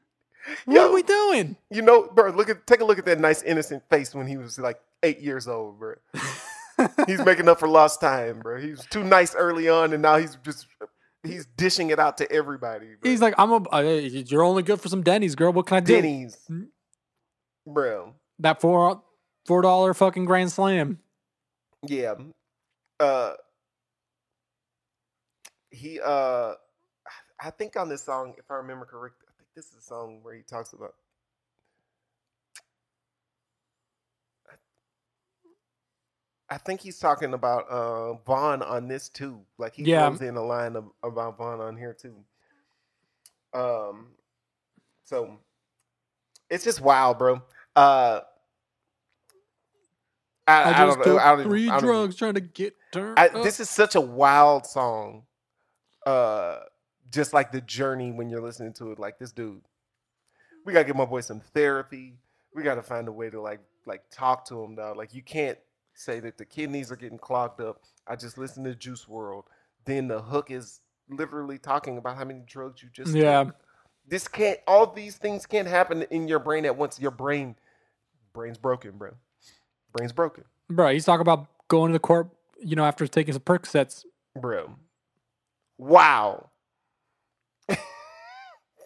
What 0.65 0.75
Yo. 0.75 0.89
are 0.89 0.93
we 0.93 1.03
doing? 1.03 1.55
You 1.69 1.81
know, 1.81 2.03
bro, 2.07 2.31
look 2.31 2.49
at 2.49 2.65
take 2.67 2.81
a 2.81 2.85
look 2.85 2.99
at 2.99 3.05
that 3.05 3.19
nice 3.19 3.41
innocent 3.43 3.83
face 3.89 4.13
when 4.13 4.27
he 4.27 4.37
was 4.37 4.57
like 4.59 4.79
eight 5.03 5.19
years 5.19 5.47
old, 5.47 5.79
bro. 5.79 5.95
he's 7.07 7.23
making 7.23 7.47
up 7.47 7.59
for 7.59 7.67
lost 7.67 8.01
time, 8.01 8.39
bro. 8.39 8.59
He 8.59 8.71
was 8.71 8.85
too 8.89 9.03
nice 9.03 9.35
early 9.35 9.69
on, 9.69 9.93
and 9.93 10.01
now 10.01 10.17
he's 10.17 10.37
just 10.43 10.67
he's 11.23 11.45
dishing 11.57 11.89
it 11.89 11.99
out 11.99 12.17
to 12.17 12.31
everybody. 12.31 12.87
Bro. 12.99 13.09
He's 13.09 13.21
like, 13.21 13.35
I'm 13.37 13.51
a. 13.51 13.69
Uh, 13.69 13.81
you're 13.81 14.43
only 14.43 14.63
good 14.63 14.81
for 14.81 14.89
some 14.89 15.03
Denny's, 15.03 15.35
girl. 15.35 15.53
What 15.53 15.67
can 15.67 15.77
I 15.77 15.81
do? 15.81 15.95
Denny's, 15.95 16.37
bro. 17.65 18.13
That 18.39 18.61
four 18.61 19.01
four 19.45 19.61
dollar 19.61 19.93
fucking 19.93 20.25
grand 20.25 20.51
slam. 20.51 20.99
Yeah. 21.85 22.15
Uh. 22.99 23.33
He 25.71 25.99
uh, 26.03 26.53
I 27.41 27.49
think 27.51 27.77
on 27.77 27.89
this 27.89 28.03
song, 28.03 28.33
if 28.37 28.45
I 28.49 28.55
remember 28.55 28.85
correctly, 28.85 29.27
this 29.55 29.65
is 29.65 29.75
a 29.77 29.81
song 29.81 30.19
where 30.21 30.33
he 30.35 30.41
talks 30.41 30.73
about 30.73 30.93
I 36.51 36.57
think 36.57 36.81
he's 36.81 36.97
talking 36.97 37.33
about 37.35 37.69
uh, 37.69 38.13
Von 38.25 38.63
on 38.63 38.87
this 38.87 39.07
too. 39.07 39.41
Like 39.59 39.75
he 39.75 39.83
Yeah. 39.83 40.09
throws 40.09 40.21
in 40.21 40.35
a 40.35 40.43
line 40.43 40.75
of, 40.75 40.85
about 41.03 41.37
Von 41.37 41.61
on 41.61 41.77
here 41.77 41.93
too. 41.93 42.15
Um, 43.53 44.07
so 45.03 45.37
it's 46.49 46.63
just 46.63 46.81
wild, 46.81 47.19
bro. 47.19 47.43
Uh, 47.75 48.21
I, 50.47 50.53
I, 50.53 50.69
I 50.69 50.73
just 50.87 50.97
don't 50.99 51.05
took 51.05 51.21
I 51.21 51.43
three 51.43 51.69
drugs 51.79 52.15
trying 52.15 52.33
to 52.33 52.41
get 52.41 52.75
turned. 52.91 53.17
This 53.43 53.59
is 53.59 53.69
such 53.69 53.93
a 53.93 54.01
wild 54.01 54.65
song. 54.65 55.25
Uh, 56.05 56.61
just 57.11 57.33
like 57.33 57.51
the 57.51 57.61
journey 57.61 58.11
when 58.11 58.29
you're 58.29 58.41
listening 58.41 58.73
to 58.73 58.91
it. 58.91 58.99
Like 58.99 59.19
this 59.19 59.31
dude, 59.31 59.61
we 60.65 60.73
gotta 60.73 60.85
give 60.85 60.95
my 60.95 61.05
boy 61.05 61.21
some 61.21 61.41
therapy. 61.53 62.15
We 62.53 62.63
gotta 62.63 62.83
find 62.83 63.07
a 63.07 63.11
way 63.11 63.29
to 63.29 63.41
like 63.41 63.61
like 63.85 64.03
talk 64.11 64.45
to 64.45 64.61
him, 64.63 64.75
dog. 64.75 64.97
Like 64.97 65.13
you 65.13 65.21
can't 65.21 65.57
say 65.93 66.19
that 66.21 66.37
the 66.37 66.45
kidneys 66.45 66.91
are 66.91 66.95
getting 66.95 67.17
clogged 67.17 67.61
up. 67.61 67.81
I 68.07 68.15
just 68.15 68.37
listened 68.37 68.65
to 68.65 68.75
Juice 68.75 69.05
WRLD. 69.05 69.43
Then 69.85 70.07
the 70.07 70.21
hook 70.21 70.51
is 70.51 70.81
literally 71.09 71.57
talking 71.57 71.97
about 71.97 72.17
how 72.17 72.25
many 72.25 72.41
drugs 72.45 72.83
you 72.83 72.89
just 72.93 73.13
yeah. 73.13 73.45
took. 73.45 73.55
This 74.07 74.27
can't. 74.27 74.59
All 74.67 74.87
these 74.87 75.17
things 75.17 75.45
can't 75.45 75.67
happen 75.67 76.03
in 76.09 76.27
your 76.27 76.39
brain 76.39 76.65
at 76.65 76.75
once. 76.75 76.99
Your 76.99 77.11
brain, 77.11 77.55
brain's 78.33 78.57
broken, 78.57 78.97
bro. 78.97 79.11
Brain's 79.93 80.13
broken, 80.13 80.43
Bro, 80.69 80.93
he's 80.93 81.05
talking 81.05 81.21
about 81.21 81.47
going 81.67 81.91
to 81.91 81.93
the 81.93 81.99
court, 81.99 82.29
you 82.61 82.75
know, 82.75 82.85
after 82.85 83.07
taking 83.07 83.33
some 83.33 83.41
Percocets. 83.41 84.05
bro. 84.39 84.75
Wow. 85.79 86.49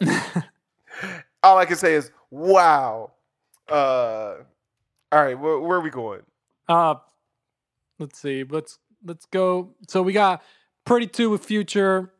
all 1.43 1.57
I 1.57 1.65
can 1.65 1.75
say 1.75 1.93
is 1.95 2.11
wow. 2.29 3.11
Uh, 3.69 4.35
all 5.11 5.23
right, 5.23 5.37
where, 5.39 5.59
where 5.59 5.77
are 5.77 5.81
we 5.81 5.89
going? 5.89 6.21
Uh 6.67 6.95
let's 7.99 8.19
see. 8.19 8.43
Let's 8.43 8.79
let's 9.05 9.25
go. 9.25 9.69
So 9.87 10.01
we 10.01 10.13
got 10.13 10.41
Pretty 10.85 11.07
Two 11.07 11.29
with 11.29 11.43
Future, 11.45 12.11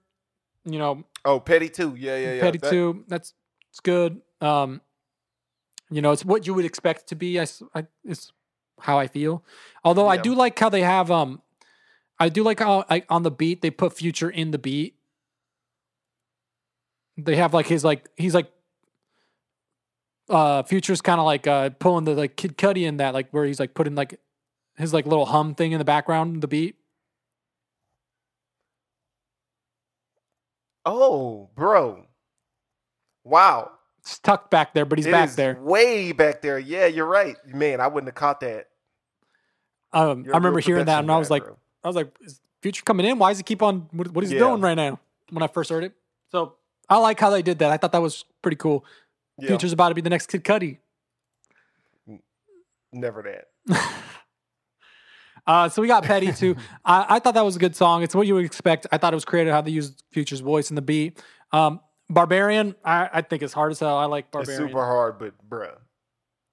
you 0.65 0.79
know, 0.79 1.03
Oh, 1.25 1.39
Petty 1.39 1.69
two. 1.69 1.95
Yeah, 1.97 2.17
yeah, 2.17 2.33
yeah. 2.33 2.41
Petty 2.41 2.57
That- 2.57 2.69
Two. 2.69 3.05
That's 3.07 3.33
it's 3.69 3.79
good. 3.79 4.21
Um 4.41 4.81
you 5.89 6.01
know, 6.01 6.11
it's 6.11 6.25
what 6.25 6.47
you 6.47 6.53
would 6.53 6.65
expect 6.65 7.01
it 7.01 7.07
to 7.07 7.15
be. 7.15 7.39
I, 7.39 7.43
s- 7.43 7.61
I- 7.75 7.85
it's 8.03 8.31
how 8.79 8.97
I 8.99 9.07
feel. 9.07 9.43
Although 9.83 10.07
I 10.07 10.17
do 10.17 10.33
like 10.35 10.57
how 10.59 10.69
they 10.69 10.81
have 10.81 11.09
um 11.11 11.41
I 12.19 12.29
do 12.29 12.43
like 12.43 12.59
how 12.59 12.83
like 12.89 13.05
on 13.09 13.23
the 13.23 13.31
beat 13.31 13.61
they 13.61 13.71
put 13.71 13.93
Future 13.93 14.29
in 14.29 14.51
the 14.51 14.57
beat. 14.57 14.95
They 17.17 17.35
have 17.35 17.53
like 17.53 17.67
his 17.67 17.83
like 17.83 18.09
he's 18.15 18.33
like 18.33 18.51
uh 20.29 20.63
Future's 20.63 21.01
kind 21.01 21.19
of 21.19 21.25
like 21.25 21.45
uh 21.47 21.69
pulling 21.71 22.05
the 22.05 22.15
like 22.15 22.35
Kid 22.35 22.57
Cudi 22.57 22.87
in 22.87 22.97
that 22.97 23.13
like 23.13 23.29
where 23.31 23.45
he's 23.45 23.59
like 23.59 23.73
putting 23.73 23.95
like 23.95 24.19
his 24.77 24.93
like 24.93 25.05
little 25.05 25.25
hum 25.25 25.53
thing 25.55 25.71
in 25.71 25.79
the 25.79 25.85
background 25.85 26.41
the 26.41 26.47
beat. 26.47 26.75
Oh, 30.85 31.49
bro. 31.55 32.05
Wow. 33.23 33.71
It's 33.99 34.19
tucked 34.19 34.51
back 34.51 34.73
there, 34.73 34.83
but 34.83 34.99
he's 34.99 35.05
It 35.05 35.11
back 35.11 35.29
is 35.29 35.35
there. 35.37 35.57
Way 35.61 36.11
back 36.11 36.41
there. 36.41 36.59
Yeah, 36.59 36.87
you're 36.87 37.05
right. 37.05 37.37
Man, 37.47 37.79
I 37.79 37.87
wouldn't 37.87 38.09
have 38.09 38.15
caught 38.15 38.41
that. 38.41 38.67
Um, 39.93 40.25
You're 40.25 40.33
I 40.33 40.37
a 40.37 40.39
remember 40.41 40.59
hearing 40.59 40.85
that 40.85 41.03
production 41.03 41.05
and 41.05 41.11
I 41.11 41.17
was 41.19 41.29
like, 41.29 41.45
bro. 41.45 41.57
I 41.83 41.87
was 41.87 41.95
like, 41.95 42.09
is 42.21 42.41
Future 42.61 42.83
coming 42.83 43.05
in? 43.05 43.17
Why 43.17 43.31
does 43.31 43.37
he 43.37 43.43
keep 43.43 43.61
on? 43.61 43.87
What, 43.91 44.11
what 44.11 44.23
is 44.25 44.31
he 44.31 44.37
doing 44.37 44.59
right 44.59 44.73
now? 44.73 44.99
When 45.29 45.41
I 45.43 45.47
first 45.47 45.69
heard 45.69 45.83
it, 45.85 45.93
so 46.31 46.55
I 46.89 46.97
like 46.97 47.19
how 47.19 47.29
they 47.29 47.41
did 47.41 47.59
that. 47.59 47.71
I 47.71 47.77
thought 47.77 47.91
that 47.93 48.01
was 48.01 48.25
pretty 48.41 48.57
cool. 48.57 48.85
yeah, 49.37 49.47
Future's 49.47 49.71
about 49.71 49.89
to 49.89 49.95
be 49.95 50.01
the 50.01 50.09
next 50.09 50.27
Kid 50.27 50.43
Cudi. 50.43 50.77
never 52.91 53.23
that. 53.67 53.89
Uh, 55.45 55.67
so 55.67 55.81
we 55.81 55.87
got 55.87 56.03
Petty 56.03 56.31
too. 56.31 56.55
I, 56.85 57.05
I 57.09 57.19
thought 57.19 57.33
that 57.33 57.43
was 57.43 57.55
a 57.55 57.59
good 57.59 57.75
song. 57.75 58.03
It's 58.03 58.15
what 58.15 58.27
you 58.27 58.35
would 58.35 58.45
expect. 58.45 58.87
I 58.91 58.97
thought 58.97 59.13
it 59.13 59.15
was 59.15 59.25
creative 59.25 59.53
how 59.53 59.61
they 59.61 59.71
used 59.71 60.03
Future's 60.11 60.39
voice 60.39 60.69
in 60.71 60.75
the 60.75 60.81
beat. 60.81 61.21
Um, 61.51 61.81
Barbarian, 62.09 62.75
I, 62.83 63.09
I 63.11 63.21
think 63.21 63.43
it's 63.43 63.53
hard 63.53 63.71
as 63.71 63.79
hell. 63.79 63.97
I 63.97 64.05
like 64.05 64.31
Barbarian. 64.31 64.63
It's 64.63 64.71
super 64.71 64.85
hard, 64.85 65.19
but 65.19 65.33
bruh. 65.49 65.75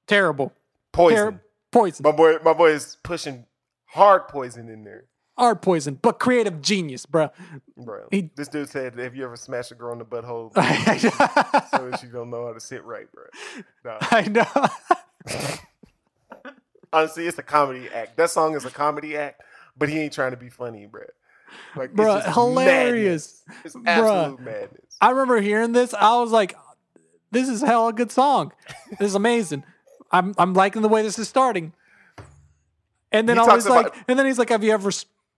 Terrible. 0.06 0.52
Poison. 0.92 1.16
Ter- 1.34 1.42
poison. 1.70 2.02
my 2.02 2.12
boy, 2.12 2.38
my 2.44 2.52
boy 2.52 2.72
is 2.72 2.96
pushing 3.02 3.46
hard 3.86 4.26
poison 4.28 4.68
in 4.68 4.82
there, 4.84 5.04
Hard 5.40 5.62
poison, 5.62 5.98
but 6.02 6.18
creative 6.18 6.60
genius, 6.60 7.06
bro. 7.06 7.30
bro. 7.76 8.06
He- 8.10 8.30
this 8.36 8.48
dude 8.48 8.68
said, 8.68 8.98
"Have 8.98 9.16
you 9.16 9.24
ever 9.24 9.36
smashed 9.36 9.72
a 9.72 9.74
girl 9.74 9.92
in 9.92 9.98
the 9.98 10.04
butthole 10.04 10.52
so 11.70 11.90
that 11.90 11.98
she 12.00 12.06
don't 12.08 12.28
know 12.30 12.46
how 12.46 12.52
to 12.52 12.60
sit 12.60 12.84
right, 12.84 13.06
bro?" 13.10 13.24
Nah. 13.84 14.20
know. 14.28 14.66
Honestly, 16.92 17.26
it's 17.26 17.38
a 17.38 17.42
comedy 17.42 17.88
act. 17.88 18.16
That 18.16 18.30
song 18.30 18.54
is 18.56 18.64
a 18.64 18.70
comedy 18.70 19.16
act, 19.16 19.42
but 19.78 19.88
he 19.88 19.98
ain't 20.00 20.12
trying 20.12 20.32
to 20.32 20.36
be 20.36 20.48
funny, 20.50 20.86
bro. 20.86 21.02
Like, 21.76 21.90
it's 21.90 22.00
Bruh, 22.00 22.32
hilarious. 22.34 23.42
madness. 23.46 23.64
It's 23.64 23.74
Bruh. 23.76 23.86
absolute 23.86 24.40
madness. 24.40 24.96
I 25.00 25.10
remember 25.10 25.40
hearing 25.40 25.72
this. 25.72 25.94
I 25.94 26.16
was 26.20 26.32
like, 26.32 26.54
"This 27.30 27.48
is 27.48 27.60
hell 27.62 27.88
a 27.88 27.92
good 27.92 28.10
song. 28.12 28.52
This 28.98 29.08
is 29.08 29.14
amazing. 29.14 29.64
I'm 30.12 30.34
I'm 30.36 30.52
liking 30.52 30.82
the 30.82 30.88
way 30.88 31.02
this 31.02 31.18
is 31.18 31.28
starting." 31.28 31.72
And 33.12 33.28
then 33.28 33.36
He 33.36 33.42
I 33.42 33.54
was 33.54 33.68
like, 33.68 33.86
about- 33.88 33.98
and 34.08 34.18
then 34.18 34.26
he's 34.26 34.38
like, 34.38 34.50
"Have 34.50 34.62
you 34.64 34.72
ever 34.72 34.90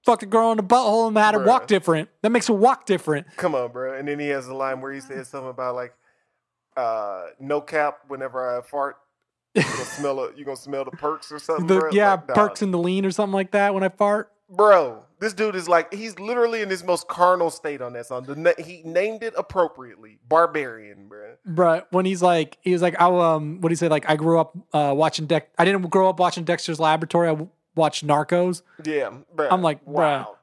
a 0.07 0.27
girl 0.27 0.51
in 0.51 0.57
the 0.57 0.62
butthole 0.62 1.09
and 1.09 1.17
had 1.17 1.35
her 1.35 1.45
walk 1.45 1.67
different? 1.67 2.09
That 2.23 2.31
makes 2.31 2.49
her 2.49 2.55
walk 2.55 2.87
different." 2.87 3.27
Come 3.37 3.55
on, 3.55 3.71
bro. 3.73 3.97
And 3.97 4.09
then 4.09 4.19
he 4.19 4.29
has 4.29 4.47
a 4.49 4.55
line 4.55 4.81
where 4.81 4.93
he 4.93 5.01
says 5.01 5.29
something 5.29 5.51
about 5.51 5.75
like, 5.75 5.95
uh, 6.77 7.27
"No 7.41 7.61
cap. 7.61 8.01
Whenever 8.09 8.59
I 8.59 8.62
fart, 8.62 8.97
you 9.55 9.62
gonna 9.62 9.85
smell 9.85 10.25
it. 10.25 10.37
You 10.37 10.45
gonna 10.45 10.57
smell 10.57 10.85
the 10.85 10.91
perks 10.91 11.31
or 11.31 11.38
something, 11.38 11.67
The, 11.67 11.79
bro." 11.81 11.91
yeah, 11.93 12.12
Like, 12.12 12.29
perks 12.29 12.62
in 12.62 12.71
the 12.71 12.79
lean 12.79 13.07
or 13.07 13.11
something 13.11 13.35
like 13.35 13.53
that. 13.53 13.75
When 13.75 13.83
I 13.83 13.88
fart, 13.88 14.31
bro. 14.49 15.05
This 15.23 15.35
dude 15.35 15.55
is 15.55 15.69
like 15.69 15.95
he's 15.95 16.19
literally 16.19 16.62
in 16.62 16.69
his 16.69 16.83
most 16.83 17.07
carnal 17.07 17.49
state 17.49 17.81
on 17.81 17.93
that 17.93 18.07
song. 18.07 18.25
The 18.25 18.57
he 18.59 18.83
named 18.85 19.23
it 19.23 19.35
appropriately, 19.37 20.19
barbarian, 20.29 21.07
bro. 21.07 21.35
Bruh, 21.49 21.85
when 21.91 22.07
he's 22.07 22.23
like, 22.23 22.59
he 22.61 22.73
was 22.73 22.83
like, 22.83 23.01
I 23.01 23.05
um, 23.05 23.61
what 23.61 23.69
do 23.69 23.73
you 23.73 23.77
say? 23.77 23.87
Like, 23.87 24.11
I 24.11 24.17
grew 24.17 24.41
up 24.41 24.57
uh, 24.73 24.93
watching 24.97 25.27
Dex. 25.27 25.49
I 25.57 25.65
didn't 25.65 25.88
grow 25.91 26.09
up 26.09 26.19
watching 26.19 26.43
Dexter's 26.43 26.81
Laboratory. 26.81 27.29
I 27.29 27.47
w- 27.75 27.83
watched 27.83 28.07
Narcos. 28.07 28.63
Yeah, 28.85 29.11
bro. 29.35 29.49
I'm 29.51 29.63
like, 29.63 29.85
bruh. 29.85 30.27
wow. 30.29 30.37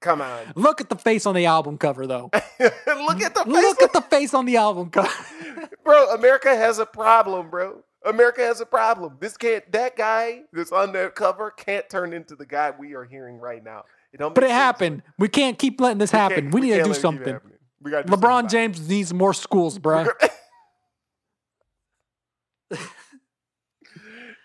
Come 0.00 0.20
on, 0.20 0.52
Look 0.56 0.80
at 0.80 0.88
the 0.88 0.96
face 0.96 1.26
on 1.26 1.34
the 1.36 1.46
album 1.46 1.78
cover, 1.78 2.06
though. 2.08 2.30
look 2.32 3.20
at 3.22 3.34
the 3.36 3.44
face, 3.44 3.46
Look 3.46 3.82
at 3.82 3.92
the 3.92 4.00
face 4.00 4.34
on 4.34 4.46
the 4.46 4.56
album 4.56 4.90
cover. 4.90 5.08
bro. 5.84 6.12
America 6.14 6.54
has 6.54 6.78
a 6.80 6.86
problem, 6.86 7.50
bro. 7.50 7.84
America 8.04 8.40
has 8.40 8.60
a 8.60 8.66
problem. 8.66 9.16
This 9.20 9.36
can't. 9.36 9.70
That 9.70 9.96
guy 9.96 10.40
that's 10.52 10.72
on 10.72 10.92
that 10.94 11.14
cover 11.14 11.52
can't 11.52 11.88
turn 11.88 12.12
into 12.12 12.34
the 12.34 12.44
guy 12.46 12.72
we 12.76 12.94
are 12.94 13.04
hearing 13.04 13.38
right 13.38 13.62
now. 13.62 13.84
It 14.12 14.16
don't. 14.18 14.34
But 14.34 14.42
it 14.42 14.48
sense, 14.48 14.56
happened. 14.58 15.02
We 15.20 15.28
can't 15.28 15.56
keep 15.56 15.80
letting 15.80 15.98
this 15.98 16.10
happen. 16.10 16.44
can't- 16.46 16.54
We 16.54 16.62
need 16.62 16.70
to 16.78 16.82
do 16.82 16.90
it 16.90 16.94
something. 16.94 17.38
We 17.80 17.92
got 17.92 18.06
LeBron 18.06 18.50
James 18.50 18.88
needs 18.88 19.14
more 19.14 19.32
schools, 19.34 19.78
bro. 19.78 20.06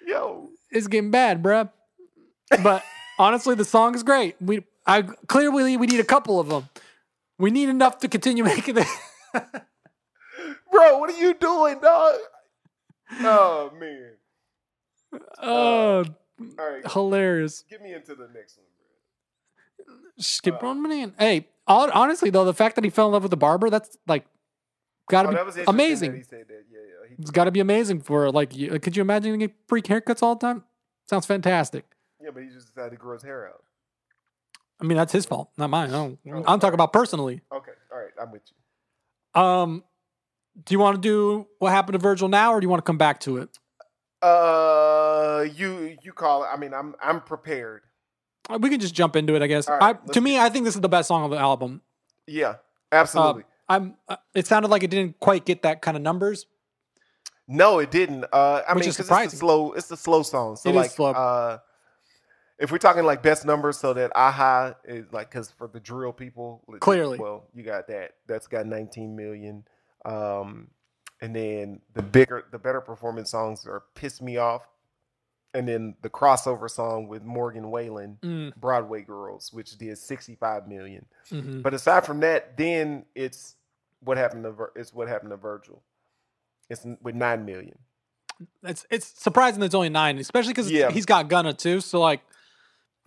Yo, 0.05 0.46
It's 0.71 0.87
getting 0.87 1.11
bad, 1.11 1.41
bruh. 1.41 1.69
But 2.63 2.83
honestly, 3.19 3.55
the 3.55 3.65
song 3.65 3.95
is 3.95 4.03
great. 4.03 4.35
We 4.41 4.63
I 4.85 5.01
clearly 5.01 5.77
we 5.77 5.87
need 5.87 5.99
a 5.99 6.03
couple 6.05 6.39
of 6.39 6.47
them. 6.47 6.69
We 7.37 7.51
need 7.51 7.69
enough 7.69 7.99
to 7.99 8.07
continue 8.07 8.43
making 8.55 8.77
it. 8.77 8.87
bro, 10.71 10.97
what 10.97 11.09
are 11.09 11.19
you 11.19 11.33
doing, 11.33 11.79
dog? 11.79 12.15
Oh 13.21 13.71
man. 13.79 15.21
oh, 15.41 15.99
uh, 15.99 16.03
All 16.59 16.71
right, 16.71 16.91
hilarious. 16.91 17.63
get 17.69 17.81
me 17.81 17.93
into 17.93 18.15
the 18.15 18.27
next 18.33 18.57
one, 18.57 18.65
bro. 19.85 19.95
Skip 20.17 20.61
uh, 20.61 20.67
on 20.67 20.81
man. 20.81 21.13
Hey, 21.17 21.47
honestly 21.67 22.29
though, 22.29 22.45
the 22.45 22.53
fact 22.53 22.75
that 22.75 22.83
he 22.83 22.89
fell 22.89 23.07
in 23.07 23.13
love 23.13 23.23
with 23.23 23.31
the 23.31 23.37
barber, 23.37 23.69
that's 23.69 23.97
like 25.11 25.25
gotta 25.25 25.29
Oh, 25.41 25.51
be 25.51 25.63
amazing. 25.67 26.11
That 26.11 26.17
he 26.17 26.23
said 26.23 26.45
that. 26.47 26.63
Yeah, 26.71 26.79
yeah. 27.09 27.15
It's 27.19 27.31
got 27.31 27.45
to 27.45 27.51
be 27.51 27.59
amazing 27.59 28.01
for 28.01 28.31
like. 28.31 28.55
You, 28.55 28.79
could 28.79 28.95
you 28.95 29.01
imagine 29.01 29.37
getting 29.39 29.55
freak 29.67 29.85
haircuts 29.85 30.21
all 30.21 30.35
the 30.35 30.41
time? 30.45 30.63
Sounds 31.09 31.25
fantastic. 31.25 31.85
yeah, 32.21 32.29
but 32.33 32.43
he 32.43 32.49
just 32.49 32.67
decided 32.67 32.91
to 32.91 32.97
grow 32.97 33.13
his 33.13 33.23
hair 33.23 33.47
out. 33.47 33.63
I 34.79 34.83
mean, 34.85 34.97
that's 34.97 35.11
his 35.13 35.25
fault, 35.25 35.49
not 35.57 35.69
mine. 35.69 35.91
Oh, 35.93 36.17
I'm 36.45 36.59
talking 36.59 36.73
about 36.75 36.93
personally. 36.93 37.41
Okay, 37.51 37.71
all 37.91 37.97
right, 37.97 38.11
I'm 38.21 38.31
with 38.31 38.43
you. 39.35 39.41
Um, 39.41 39.83
do 40.65 40.73
you 40.73 40.79
want 40.79 40.95
to 40.95 41.01
do 41.01 41.47
what 41.59 41.71
happened 41.71 41.93
to 41.93 41.99
Virgil 41.99 42.27
now, 42.27 42.53
or 42.53 42.59
do 42.59 42.65
you 42.65 42.69
want 42.69 42.83
to 42.83 42.87
come 42.87 42.97
back 42.97 43.19
to 43.21 43.37
it? 43.37 43.57
Uh, 44.21 44.27
Uh, 45.37 45.41
you 45.55 45.95
you 46.01 46.11
call 46.13 46.43
it. 46.43 46.47
I 46.51 46.57
mean, 46.57 46.73
I'm 46.73 46.95
I'm 47.01 47.21
prepared. 47.21 47.83
Uh, 48.49 48.57
We 48.59 48.69
can 48.69 48.79
just 48.79 48.93
jump 48.95 49.15
into 49.15 49.35
it, 49.35 49.41
I 49.41 49.47
guess. 49.47 49.67
Right, 49.69 49.95
I, 49.95 50.11
to 50.13 50.21
me, 50.21 50.39
I 50.39 50.49
think 50.49 50.65
this 50.65 50.75
is 50.75 50.81
the 50.81 50.89
best 50.89 51.07
song 51.07 51.23
of 51.23 51.31
the 51.31 51.37
album. 51.37 51.81
Yeah, 52.25 52.55
absolutely. 52.91 53.43
I'm. 53.69 53.95
Uh, 54.07 54.15
it 54.33 54.47
sounded 54.47 54.69
like 54.69 54.83
it 54.83 54.89
didn't 54.89 55.19
quite 55.19 55.45
get 55.45 55.61
that 55.63 55.81
kind 55.81 55.97
of 55.97 56.03
numbers. 56.03 56.45
no, 57.47 57.79
it 57.79 57.91
didn't. 57.91 58.25
Uh, 58.31 58.61
I 58.67 58.73
Which 58.73 58.81
mean, 58.83 58.89
is 58.89 58.99
it's 58.99 59.09
a 59.11 59.29
slow. 59.29 59.71
It's 59.73 59.91
a 59.91 59.97
slow 59.97 60.23
song. 60.23 60.55
So 60.55 60.69
It 60.69 60.75
like, 60.75 60.91
slow. 60.91 61.11
uh, 61.11 61.57
if 62.59 62.71
we're 62.71 62.77
talking 62.77 63.03
like 63.03 63.21
best 63.21 63.45
numbers, 63.45 63.77
so 63.77 63.93
that 63.93 64.11
aha 64.15 64.73
is 64.85 65.05
like 65.11 65.29
because 65.29 65.51
for 65.51 65.67
the 65.67 65.79
drill 65.79 66.11
people, 66.13 66.63
Clearly. 66.79 67.19
well, 67.19 67.45
you 67.53 67.63
got 67.63 67.87
that. 67.87 68.11
That's 68.27 68.47
got 68.47 68.65
19 68.65 69.15
million. 69.15 69.63
Um, 70.05 70.67
and 71.21 71.35
then 71.35 71.81
the 71.93 72.01
bigger, 72.03 72.45
the 72.51 72.59
better 72.59 72.81
performance 72.81 73.31
songs 73.31 73.65
are 73.67 73.83
"Piss 73.95 74.21
Me 74.21 74.37
Off," 74.37 74.61
and 75.57 75.67
then 75.67 75.95
the 76.01 76.09
crossover 76.09 76.69
song 76.69 77.07
with 77.07 77.23
Morgan 77.23 77.71
Wallen, 77.71 78.19
Mm, 78.21 78.55
"Broadway 78.55 79.01
Girls," 79.01 79.51
which 79.51 79.77
did 79.77 79.97
65 79.97 80.67
million. 80.67 81.05
mhm. 81.31 81.63
But 81.63 81.73
aside 81.73 82.05
from 82.05 82.19
that, 82.21 82.55
then 82.57 83.05
it's 83.15 83.55
what 84.01 84.17
happened 84.17 84.43
to 84.43 84.51
Vir- 84.51 84.71
it's 84.75 84.93
what 84.93 85.07
happened 85.07 85.31
to 85.31 85.37
Virgil. 85.37 85.81
It's 86.69 86.85
with 87.01 87.15
nine 87.15 87.43
million. 87.45 87.79
It's 88.61 88.85
it's 88.91 89.07
surprising 89.19 89.63
it's 89.63 89.73
only 89.73 89.89
nine, 89.89 90.17
especially 90.19 90.51
because 90.53 90.69
Yeah. 90.69 90.91
he's 90.91 91.05
got 91.07 91.27
Gunna 91.27 91.53
too. 91.53 91.81
So 91.81 91.99
like, 91.99 92.21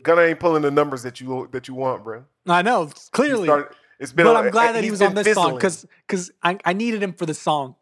Gunna 0.02 0.22
ain't 0.22 0.40
pulling 0.40 0.62
the 0.62 0.70
numbers 0.72 1.02
that 1.04 1.20
you 1.20 1.48
that 1.52 1.68
you 1.68 1.74
want, 1.74 2.02
bro. 2.02 2.24
I 2.48 2.62
know 2.62 2.90
clearly, 3.12 3.46
started- 3.46 3.76
it's 4.00 4.12
been. 4.12 4.24
but 4.26 4.34
I'm 4.36 4.50
glad 4.50 4.74
that 4.74 4.82
he 4.82 4.90
was 4.90 5.00
on 5.02 5.14
this 5.14 5.34
song 5.34 5.54
because 5.54 5.86
because 6.06 6.32
I, 6.42 6.58
I 6.64 6.72
needed 6.72 7.02
him 7.02 7.12
for 7.12 7.26
the 7.26 7.34
song. 7.34 7.76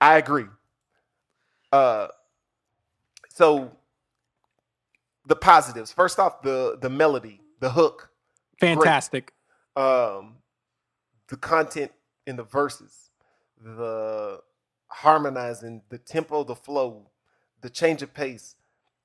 I 0.00 0.16
agree. 0.16 0.46
Uh, 1.72 2.08
so 3.28 3.70
the 5.26 5.36
positives. 5.36 5.92
First 5.92 6.18
off, 6.18 6.42
the 6.42 6.78
the 6.80 6.90
melody, 6.90 7.40
the 7.60 7.70
hook, 7.70 8.10
Fantastic. 8.58 9.32
um, 9.76 10.36
the 11.28 11.36
content 11.36 11.92
in 12.26 12.36
the 12.36 12.44
verses, 12.44 13.10
the 13.62 14.40
harmonizing, 14.88 15.82
the 15.88 15.98
tempo, 15.98 16.44
the 16.44 16.54
flow, 16.54 17.10
the 17.60 17.70
change 17.70 18.02
of 18.02 18.12
pace. 18.12 18.56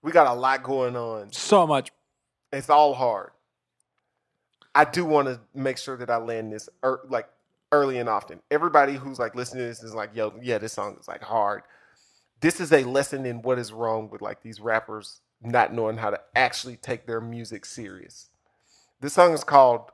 We 0.01 0.11
got 0.11 0.27
a 0.27 0.33
lot 0.33 0.63
going 0.63 0.95
on. 0.95 1.31
So 1.31 1.65
much. 1.65 1.91
It's 2.51 2.69
all 2.69 2.93
hard. 2.93 3.31
I 4.73 4.85
do 4.85 5.05
want 5.05 5.27
to 5.27 5.39
make 5.53 5.77
sure 5.77 5.97
that 5.97 6.09
I 6.09 6.17
land 6.17 6.51
this 6.51 6.69
er, 6.83 7.01
like 7.09 7.27
early 7.71 7.97
and 7.97 8.09
often. 8.09 8.41
Everybody 8.51 8.93
who's 8.93 9.19
like 9.19 9.35
listening 9.35 9.63
to 9.63 9.67
this 9.67 9.83
is 9.83 9.95
like, 9.95 10.11
yo, 10.13 10.33
yeah, 10.41 10.57
this 10.57 10.73
song 10.73 10.97
is 10.99 11.07
like 11.07 11.23
hard. 11.23 11.63
This 12.41 12.59
is 12.59 12.71
a 12.71 12.83
lesson 12.83 13.25
in 13.25 13.41
what 13.41 13.57
is 13.57 13.71
wrong 13.71 14.09
with 14.09 14.21
like 14.21 14.41
these 14.41 14.59
rappers 14.59 15.21
not 15.45 15.73
knowing 15.73 15.97
how 15.97 16.09
to 16.09 16.19
actually 16.35 16.77
take 16.77 17.05
their 17.05 17.21
music 17.21 17.65
serious. 17.65 18.29
This 19.01 19.13
song 19.13 19.33
is 19.33 19.43
called 19.43 19.91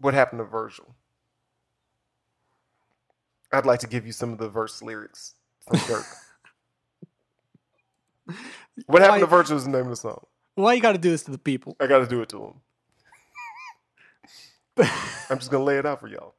What 0.00 0.14
Happened 0.14 0.40
to 0.40 0.44
Virgil. 0.44 0.94
I'd 3.52 3.66
like 3.66 3.80
to 3.80 3.86
give 3.88 4.06
you 4.06 4.12
some 4.12 4.32
of 4.32 4.38
the 4.38 4.48
verse 4.48 4.82
lyrics 4.82 5.34
from 5.66 5.78
Durk. 5.80 6.06
what 8.86 9.02
happened 9.02 9.20
to 9.20 9.26
Virgil 9.26 9.56
is 9.56 9.64
the 9.64 9.70
name 9.70 9.82
of 9.82 9.90
the 9.90 9.96
song. 9.96 10.24
Why 10.54 10.74
you 10.74 10.80
got 10.80 10.92
to 10.92 10.98
do 10.98 11.10
this 11.10 11.24
to 11.24 11.30
the 11.30 11.38
people? 11.38 11.76
I 11.80 11.86
got 11.86 11.98
to 11.98 12.06
do 12.06 12.22
it 12.22 12.28
to 12.30 12.38
them. 12.38 12.60
I'm 15.30 15.38
just 15.38 15.50
gonna 15.50 15.64
lay 15.64 15.78
it 15.78 15.86
out 15.86 16.00
for 16.00 16.08
y'all. 16.08 16.34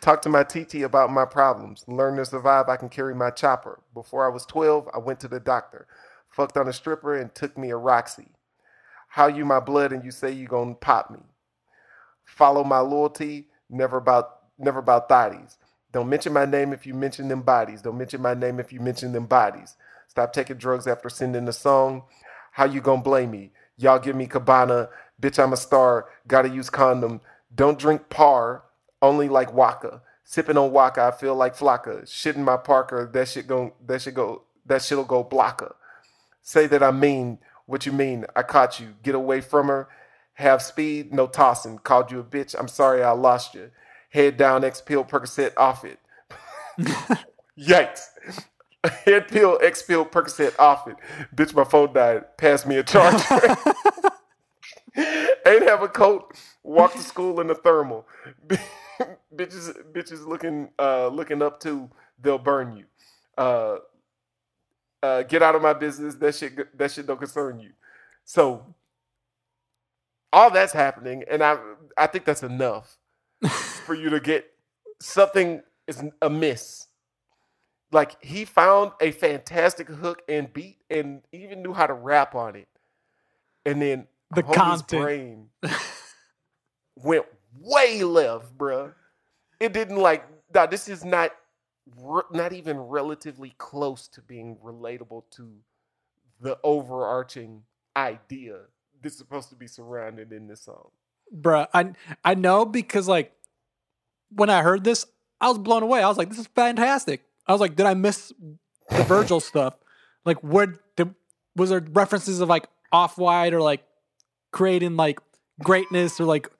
Talk 0.00 0.22
to 0.22 0.28
my 0.28 0.42
TT 0.42 0.76
about 0.76 1.10
my 1.10 1.24
problems. 1.24 1.84
Learn 1.86 2.16
to 2.16 2.24
survive. 2.24 2.68
I 2.68 2.76
can 2.76 2.88
carry 2.88 3.14
my 3.14 3.30
chopper. 3.30 3.80
Before 3.94 4.26
I 4.26 4.32
was 4.32 4.44
12, 4.46 4.88
I 4.94 4.98
went 4.98 5.20
to 5.20 5.28
the 5.28 5.40
doctor. 5.40 5.86
Fucked 6.36 6.58
on 6.58 6.68
a 6.68 6.72
stripper 6.74 7.16
and 7.16 7.34
took 7.34 7.56
me 7.56 7.70
a 7.70 7.78
Roxy. 7.78 8.28
How 9.08 9.26
you 9.26 9.46
my 9.46 9.58
blood 9.58 9.90
and 9.90 10.04
you 10.04 10.10
say 10.10 10.30
you 10.30 10.46
gonna 10.46 10.74
pop 10.74 11.10
me. 11.10 11.20
Follow 12.26 12.62
my 12.62 12.80
loyalty. 12.80 13.48
Never 13.70 13.96
about 13.96 14.40
never 14.58 14.80
about 14.80 15.08
thotties. 15.08 15.56
Don't 15.92 16.10
mention 16.10 16.34
my 16.34 16.44
name 16.44 16.74
if 16.74 16.86
you 16.86 16.92
mention 16.92 17.28
them 17.28 17.40
bodies. 17.40 17.80
Don't 17.80 17.96
mention 17.96 18.20
my 18.20 18.34
name 18.34 18.60
if 18.60 18.70
you 18.70 18.80
mention 18.80 19.12
them 19.12 19.24
bodies. 19.24 19.76
Stop 20.08 20.34
taking 20.34 20.58
drugs 20.58 20.86
after 20.86 21.08
sending 21.08 21.48
a 21.48 21.54
song. 21.54 22.02
How 22.52 22.66
you 22.66 22.82
gonna 22.82 23.00
blame 23.00 23.30
me? 23.30 23.52
Y'all 23.78 23.98
give 23.98 24.14
me 24.14 24.26
cabana. 24.26 24.90
Bitch, 25.18 25.42
I'm 25.42 25.54
a 25.54 25.56
star. 25.56 26.10
Gotta 26.28 26.50
use 26.50 26.68
condom. 26.68 27.22
Don't 27.54 27.78
drink 27.78 28.10
par. 28.10 28.64
Only 29.00 29.30
like 29.30 29.54
Waka. 29.54 30.02
Sipping 30.22 30.58
on 30.58 30.70
Waka, 30.70 31.00
I 31.02 31.10
feel 31.12 31.34
like 31.34 31.56
Flocka. 31.56 32.06
Shit 32.06 32.36
in 32.36 32.44
my 32.44 32.58
Parker. 32.58 33.08
That 33.10 33.26
shit 33.26 33.46
go. 33.46 33.72
That 33.86 34.02
shit 34.02 34.12
go. 34.12 34.42
That 34.66 34.82
shit'll 34.82 35.04
go 35.04 35.22
blocker. 35.24 35.76
Say 36.46 36.68
that 36.68 36.84
I 36.84 36.92
mean 36.92 37.40
what 37.66 37.86
you 37.86 37.92
mean. 37.92 38.26
I 38.36 38.44
caught 38.44 38.80
you. 38.80 38.94
Get 39.04 39.16
away 39.16 39.42
from 39.42 39.68
her. 39.68 39.88
Have 40.36 40.62
speed. 40.62 41.12
No 41.14 41.28
tossing. 41.28 41.80
Called 41.80 42.12
you 42.12 42.20
a 42.20 42.24
bitch. 42.24 42.56
I'm 42.58 42.68
sorry 42.68 43.04
I 43.04 43.12
lost 43.12 43.54
you. 43.56 43.72
Head 44.10 44.38
down. 44.38 44.64
X 44.64 44.80
pill. 44.82 45.04
Percocet 45.04 45.54
off 45.58 45.84
it. 45.84 46.00
Yikes. 47.58 48.02
Head 49.04 49.28
pill, 49.28 49.58
X 49.62 49.82
pill, 49.82 50.06
Percocet 50.06 50.58
off 50.58 50.88
it. 50.88 50.96
Bitch, 51.36 51.54
my 51.54 51.64
phone 51.64 51.92
died. 51.92 52.36
Pass 52.38 52.66
me 52.66 52.76
a 52.78 52.84
charger. 52.84 53.24
Ain't 54.96 55.64
have 55.68 55.82
a 55.82 55.88
coat. 55.88 56.34
Walk 56.64 56.94
to 56.94 57.00
school 57.00 57.40
in 57.40 57.50
a 57.50 57.56
thermal. 57.56 58.06
bitches, 59.34 59.72
bitches 59.92 60.26
looking, 60.26 60.70
uh, 60.78 61.08
looking 61.08 61.42
up 61.42 61.60
to. 61.60 61.90
They'll 62.22 62.38
burn 62.38 62.76
you. 62.76 62.84
Uh, 63.38 63.78
uh, 65.02 65.22
get 65.22 65.42
out 65.42 65.54
of 65.54 65.62
my 65.62 65.74
business. 65.74 66.14
That 66.16 66.34
shit, 66.34 66.78
that 66.78 66.92
shit 66.92 67.06
don't 67.06 67.18
concern 67.18 67.60
you. 67.60 67.72
So, 68.24 68.74
all 70.32 70.50
that's 70.50 70.72
happening, 70.72 71.24
and 71.30 71.42
I, 71.42 71.58
I 71.96 72.06
think 72.08 72.24
that's 72.24 72.42
enough 72.42 72.98
for 73.86 73.94
you 73.94 74.10
to 74.10 74.20
get 74.20 74.46
something 75.00 75.62
is 75.86 76.02
amiss. 76.22 76.88
Like 77.92 78.22
he 78.24 78.44
found 78.44 78.92
a 79.00 79.12
fantastic 79.12 79.88
hook 79.88 80.22
and 80.28 80.52
beat, 80.52 80.78
and 80.90 81.22
even 81.32 81.62
knew 81.62 81.72
how 81.72 81.86
to 81.86 81.94
rap 81.94 82.34
on 82.34 82.56
it. 82.56 82.68
And 83.66 83.82
then 83.82 84.06
The 84.34 84.42
content. 84.42 85.02
brain 85.02 85.48
went 86.96 87.26
way 87.60 88.02
left, 88.04 88.56
bruh. 88.58 88.92
It 89.60 89.72
didn't 89.72 89.98
like. 89.98 90.24
Nah, 90.54 90.66
this 90.66 90.88
is 90.88 91.04
not, 91.04 91.32
re- 91.96 92.22
not 92.32 92.52
even 92.52 92.78
relatively 92.78 93.54
close 93.58 94.08
to 94.08 94.22
being 94.22 94.56
relatable 94.62 95.24
to 95.32 95.52
the 96.40 96.58
overarching 96.62 97.62
idea 97.96 98.60
that's 99.02 99.16
supposed 99.16 99.48
to 99.50 99.56
be 99.56 99.66
surrounded 99.66 100.32
in 100.32 100.46
this 100.46 100.62
song. 100.62 100.90
Bruh, 101.34 101.66
I 101.72 101.92
I 102.24 102.34
know 102.34 102.64
because 102.64 103.08
like 103.08 103.32
when 104.30 104.50
I 104.50 104.62
heard 104.62 104.84
this, 104.84 105.06
I 105.40 105.48
was 105.48 105.58
blown 105.58 105.82
away. 105.82 106.02
I 106.02 106.08
was 106.08 106.18
like, 106.18 106.28
this 106.28 106.38
is 106.38 106.46
fantastic. 106.48 107.22
I 107.46 107.52
was 107.52 107.60
like, 107.60 107.76
did 107.76 107.86
I 107.86 107.94
miss 107.94 108.32
the 108.90 109.02
Virgil 109.04 109.40
stuff? 109.40 109.74
Like, 110.24 110.42
what 110.42 110.70
did, 110.96 111.14
was 111.54 111.70
there 111.70 111.80
references 111.80 112.40
of 112.40 112.48
like 112.48 112.68
off 112.92 113.18
white 113.18 113.54
or 113.54 113.62
like 113.62 113.84
creating 114.50 114.96
like 114.96 115.20
greatness 115.62 116.20
or 116.20 116.24
like 116.24 116.50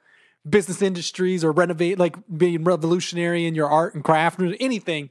business 0.49 0.81
industries 0.81 1.43
or 1.43 1.51
renovate 1.51 1.99
like 1.99 2.17
being 2.37 2.63
revolutionary 2.63 3.47
in 3.47 3.55
your 3.55 3.69
art 3.69 3.95
and 3.95 4.05
craft 4.05 4.41
or 4.41 4.55
anything? 4.61 5.11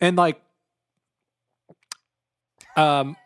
And 0.00 0.16
like, 0.16 0.40
um, 2.76 3.16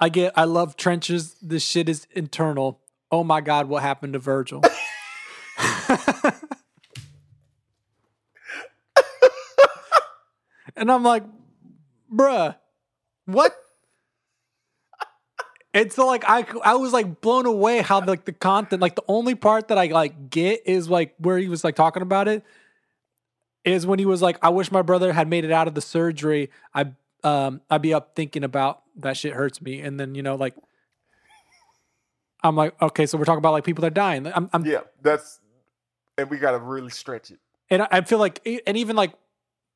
I 0.00 0.08
get, 0.08 0.32
I 0.36 0.44
love 0.44 0.76
trenches. 0.76 1.36
This 1.40 1.62
shit 1.64 1.88
is 1.88 2.06
internal. 2.12 2.80
Oh 3.10 3.22
my 3.24 3.40
god, 3.40 3.68
what 3.68 3.82
happened 3.82 4.14
to 4.14 4.18
Virgil? 4.18 4.62
and 10.76 10.90
I'm 10.90 11.04
like, 11.04 11.24
bruh, 12.12 12.56
what? 13.26 13.54
And 15.74 15.90
so 15.92 16.06
like 16.06 16.24
I 16.26 16.44
I 16.64 16.74
was 16.74 16.92
like 16.92 17.20
blown 17.20 17.46
away 17.46 17.80
how 17.80 18.04
like 18.04 18.26
the 18.26 18.32
content 18.32 18.82
like 18.82 18.94
the 18.94 19.04
only 19.08 19.34
part 19.34 19.68
that 19.68 19.78
I 19.78 19.86
like 19.86 20.28
get 20.28 20.62
is 20.66 20.88
like 20.88 21.14
where 21.18 21.38
he 21.38 21.48
was 21.48 21.64
like 21.64 21.76
talking 21.76 22.02
about 22.02 22.28
it 22.28 22.44
is 23.64 23.86
when 23.86 23.98
he 23.98 24.06
was 24.06 24.22
like 24.22 24.38
I 24.42 24.48
wish 24.48 24.70
my 24.72 24.82
brother 24.82 25.12
had 25.12 25.28
made 25.28 25.44
it 25.44 25.52
out 25.52 25.68
of 25.68 25.74
the 25.74 25.80
surgery 25.80 26.50
I 26.74 26.92
um 27.24 27.60
I'd 27.70 27.82
be 27.82 27.94
up 27.94 28.14
thinking 28.16 28.44
about 28.44 28.82
that 28.96 29.16
shit 29.16 29.32
hurts 29.34 29.62
me 29.62 29.80
and 29.80 29.98
then 30.00 30.14
you 30.14 30.22
know 30.22 30.34
like 30.34 30.54
I'm 32.42 32.56
like 32.56 32.80
okay 32.82 33.06
so 33.06 33.16
we're 33.18 33.24
talking 33.24 33.38
about 33.38 33.52
like 33.52 33.64
people 33.64 33.82
that 33.82 33.88
are 33.88 33.90
dying 33.90 34.26
I'm, 34.26 34.50
I'm 34.52 34.64
Yeah, 34.66 34.80
that's, 35.00 35.40
and 36.18 36.28
we 36.28 36.38
got 36.38 36.52
to 36.52 36.58
really 36.58 36.90
stretch 36.90 37.30
it. 37.30 37.38
and 37.70 37.82
I- 37.82 37.88
I 37.90 38.00
feel 38.02 38.18
like, 38.18 38.40
and 38.66 38.76
even 38.76 38.96
like, 38.96 39.12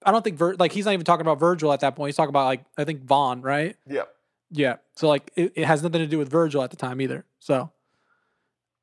I 0.05 0.11
don't 0.13 0.23
think 0.23 0.37
Vir, 0.37 0.55
like 0.57 0.73
he's 0.73 0.85
not 0.85 0.93
even 0.93 1.05
talking 1.05 1.23
about 1.23 1.39
Virgil 1.41 1.73
at 1.73 1.81
that 1.81 1.97
point. 1.97 2.09
He's 2.11 2.17
talking 2.17 2.29
about 2.29 2.45
like 2.47 2.65
I 2.77 2.85
think 2.85 3.05
Von, 3.05 3.41
right? 3.41 3.77
Yeah, 3.89 4.03
Yeah. 4.51 4.77
So 4.95 5.09
like 5.09 5.31
it, 5.37 5.53
it 5.57 5.65
has 5.65 5.83
nothing 5.83 6.01
to 6.01 6.07
do 6.07 6.19
with 6.19 6.29
Virgil 6.31 6.63
at 6.63 6.71
the 6.71 6.77
time 6.77 7.01
either. 7.01 7.25
So, 7.39 7.71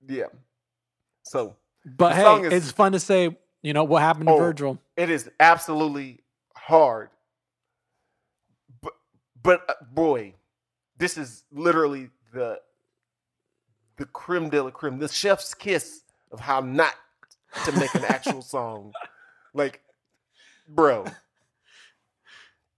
yeah. 0.08 0.26
So 1.24 1.56
but 1.86 2.16
hey, 2.16 2.42
is- 2.48 2.54
it's 2.54 2.72
fun 2.72 2.94
to 2.94 3.00
say, 3.00 3.38
you 3.64 3.74
know, 3.74 3.84
what 3.84 4.02
happened 4.04 4.28
to 4.28 4.34
Oh. 4.34 4.38
Virgil. 4.38 4.78
it 4.96 5.10
is 5.10 5.30
absolutely 5.40 6.20
hard. 6.56 7.10
But, 8.82 8.94
but 9.42 9.62
uh, 9.70 9.74
boy, 9.92 10.36
this 10.98 11.18
is 11.18 11.44
literally 11.52 12.10
the 12.34 12.60
the 13.98 14.06
creme 14.06 14.50
de 14.50 14.62
la 14.62 14.72
creme, 14.72 15.00
the 15.00 15.08
chef's 15.08 15.54
kiss 15.54 16.02
of 16.32 16.40
how 16.40 16.60
not 16.60 16.94
to 17.66 17.72
make 17.74 17.94
an 17.96 18.04
actual 18.06 18.42
song. 18.44 18.92
Like, 19.54 19.82
bro, 20.68 21.06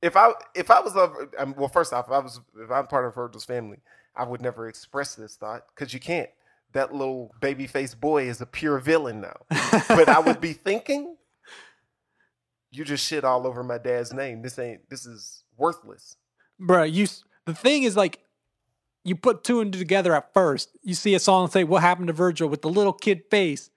if 0.02 0.15
I 0.17 0.34
if 0.54 0.69
I 0.69 0.82
was 0.82 0.95
of 0.95 1.15
um, 1.38 1.56
well, 1.58 1.69
first 1.69 1.93
off, 1.93 2.08
if 2.08 2.12
I 2.12 2.19
was 2.19 2.41
if 2.60 2.69
I'm 2.71 2.88
part 2.88 3.06
of 3.06 3.15
Virgil's 3.15 3.45
family, 3.45 3.80
I 4.15 4.24
would 4.26 4.41
never 4.41 4.67
express 4.67 5.15
this 5.15 5.36
thought 5.36 5.65
because 5.74 5.93
you 5.93 6.00
can't. 6.00 6.30
That 6.75 6.93
little 6.93 7.31
baby 7.41 7.67
faced 7.67 7.99
boy 8.01 8.27
is 8.27 8.39
a 8.41 8.45
pure 8.45 8.77
villain 8.79 9.21
now. 9.21 9.38
but 9.88 10.09
I 10.09 10.19
would 10.19 10.39
be 10.41 10.51
thinking, 10.53 11.15
you 12.69 12.83
just 12.83 13.07
shit 13.07 13.23
all 13.23 13.47
over 13.47 13.63
my 13.63 13.77
dad's 13.77 14.11
name. 14.13 14.41
This 14.41 14.59
ain't. 14.59 14.89
This 14.89 15.05
is 15.05 15.43
worthless. 15.57 16.17
bro. 16.59 16.83
You 16.83 17.07
the 17.45 17.53
thing 17.55 17.83
is 17.83 17.95
like, 17.95 18.19
you 19.05 19.15
put 19.15 19.43
two 19.45 19.61
and 19.61 19.71
two 19.71 19.79
together 19.79 20.13
at 20.13 20.33
first. 20.33 20.69
You 20.83 20.93
see 20.95 21.15
a 21.15 21.19
song 21.19 21.45
and 21.45 21.53
say, 21.53 21.63
"What 21.63 21.81
happened 21.81 22.07
to 22.07 22.13
Virgil?" 22.13 22.49
with 22.49 22.61
the 22.61 22.69
little 22.69 22.91
kid 22.93 23.23
face. 23.31 23.69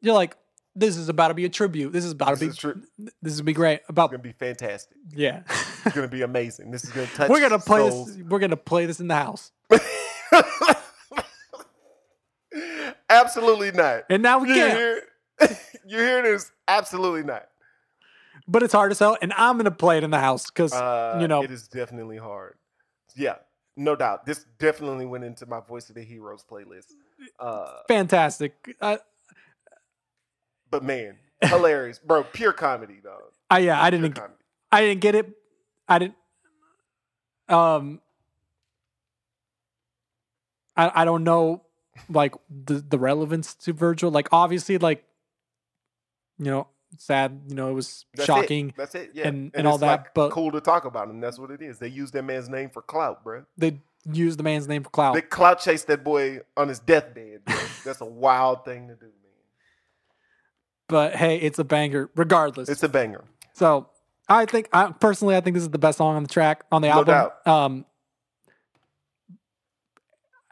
You're 0.00 0.14
like, 0.14 0.36
this 0.74 0.96
is 0.96 1.08
about 1.08 1.28
to 1.28 1.34
be 1.34 1.44
a 1.44 1.48
tribute. 1.48 1.92
This 1.92 2.04
is 2.04 2.10
about 2.12 2.38
This 2.38 2.56
to 2.58 2.74
be. 2.74 2.80
is. 3.04 3.10
This 3.22 3.32
is 3.34 3.40
gonna 3.40 3.46
be 3.46 3.52
great. 3.52 3.80
About 3.88 4.06
It's 4.06 4.10
gonna 4.12 4.22
be 4.24 4.32
fantastic. 4.32 4.96
yeah. 5.14 5.42
It's 5.84 5.94
gonna 5.94 6.08
be 6.08 6.22
amazing. 6.22 6.72
This 6.72 6.82
is 6.84 6.90
gonna 6.90 7.06
touch. 7.06 7.28
we're 7.30 7.40
gonna 7.40 7.60
play 7.60 7.88
souls. 7.88 8.16
this. 8.16 8.26
We're 8.26 8.40
gonna 8.40 8.56
play 8.56 8.86
this 8.86 8.98
in 8.98 9.06
the 9.06 9.14
house. 9.14 9.52
Absolutely 13.08 13.72
not. 13.72 14.04
And 14.10 14.22
now 14.22 14.38
we 14.38 14.48
You 14.48 14.54
can't. 14.54 14.72
hear, 14.78 15.02
you 15.86 15.98
hear 15.98 16.22
this? 16.22 16.50
Absolutely 16.68 17.22
not. 17.22 17.46
But 18.48 18.62
it's 18.62 18.72
hard 18.72 18.90
to 18.90 18.94
sell, 18.94 19.16
and 19.20 19.32
I'm 19.32 19.56
gonna 19.56 19.70
play 19.72 19.98
it 19.98 20.04
in 20.04 20.10
the 20.10 20.20
house 20.20 20.50
because 20.50 20.72
Uh, 20.72 21.18
you 21.20 21.26
know 21.26 21.42
it 21.42 21.50
is 21.50 21.66
definitely 21.66 22.16
hard. 22.18 22.54
Yeah, 23.16 23.36
no 23.76 23.96
doubt. 23.96 24.24
This 24.24 24.44
definitely 24.58 25.04
went 25.06 25.24
into 25.24 25.46
my 25.46 25.58
Voice 25.60 25.88
of 25.88 25.96
the 25.96 26.02
Heroes 26.02 26.44
playlist. 26.48 26.92
Uh, 27.40 27.78
fantastic. 27.88 28.54
I, 28.80 28.98
but 30.70 30.84
man, 30.84 31.16
hilarious, 31.42 31.98
bro. 31.98 32.22
Pure 32.22 32.52
comedy, 32.52 33.00
though. 33.02 33.18
I 33.50 33.58
yeah, 33.60 33.82
I 33.82 33.90
didn't. 33.90 34.12
comedy. 34.12 34.34
I 34.70 34.80
didn't 34.82 35.00
get 35.00 35.14
it. 35.16 35.28
I 35.88 35.98
didn't. 35.98 36.14
Um, 37.48 38.00
I 40.76 41.02
I 41.02 41.04
don't 41.04 41.24
know, 41.24 41.62
like 42.08 42.34
the 42.48 42.74
the 42.74 42.98
relevance 42.98 43.54
to 43.54 43.72
Virgil. 43.72 44.10
Like 44.10 44.28
obviously, 44.32 44.78
like 44.78 45.04
you 46.38 46.46
know, 46.46 46.66
sad. 46.98 47.40
You 47.48 47.54
know, 47.54 47.68
it 47.70 47.72
was 47.74 48.04
That's 48.14 48.26
shocking. 48.26 48.68
It. 48.70 48.74
That's 48.76 48.94
it. 48.94 49.10
Yeah, 49.14 49.28
and- 49.28 49.50
and 49.54 49.66
all 49.66 49.78
that, 49.78 49.86
like, 49.86 50.14
but- 50.14 50.30
cool 50.30 50.50
to 50.52 50.60
talk 50.60 50.84
about 50.84 51.08
him. 51.08 51.20
That's 51.20 51.38
what 51.38 51.50
it 51.50 51.62
is. 51.62 51.78
They 51.78 51.88
use 51.88 52.10
that 52.12 52.22
man's 52.22 52.48
name 52.48 52.70
for 52.70 52.82
clout, 52.82 53.24
bro. 53.24 53.44
They 53.56 53.80
used 54.12 54.38
the 54.38 54.42
man's 54.42 54.68
name 54.68 54.82
for 54.84 54.90
clout. 54.90 55.14
They 55.14 55.22
clout 55.22 55.60
chased 55.60 55.86
that 55.88 56.04
boy 56.04 56.40
on 56.56 56.68
his 56.68 56.78
deathbed. 56.78 57.40
That's 57.84 58.00
a 58.00 58.04
wild 58.04 58.64
thing 58.64 58.88
to 58.88 58.94
do, 58.94 59.06
man. 59.06 59.12
but 60.88 61.16
hey, 61.16 61.36
it's 61.38 61.58
a 61.58 61.64
banger 61.64 62.10
regardless. 62.16 62.68
It's 62.68 62.82
a 62.82 62.88
banger. 62.88 63.24
so 63.54 63.88
I 64.28 64.44
think, 64.44 64.68
I 64.72 64.90
personally, 64.92 65.36
I 65.36 65.40
think 65.40 65.54
this 65.54 65.62
is 65.62 65.70
the 65.70 65.78
best 65.78 65.98
song 65.98 66.16
on 66.16 66.22
the 66.24 66.28
track 66.28 66.64
on 66.72 66.82
the 66.82 66.88
No 66.88 66.94
album. 66.94 67.14
doubt. 67.14 67.46
Um, 67.46 67.84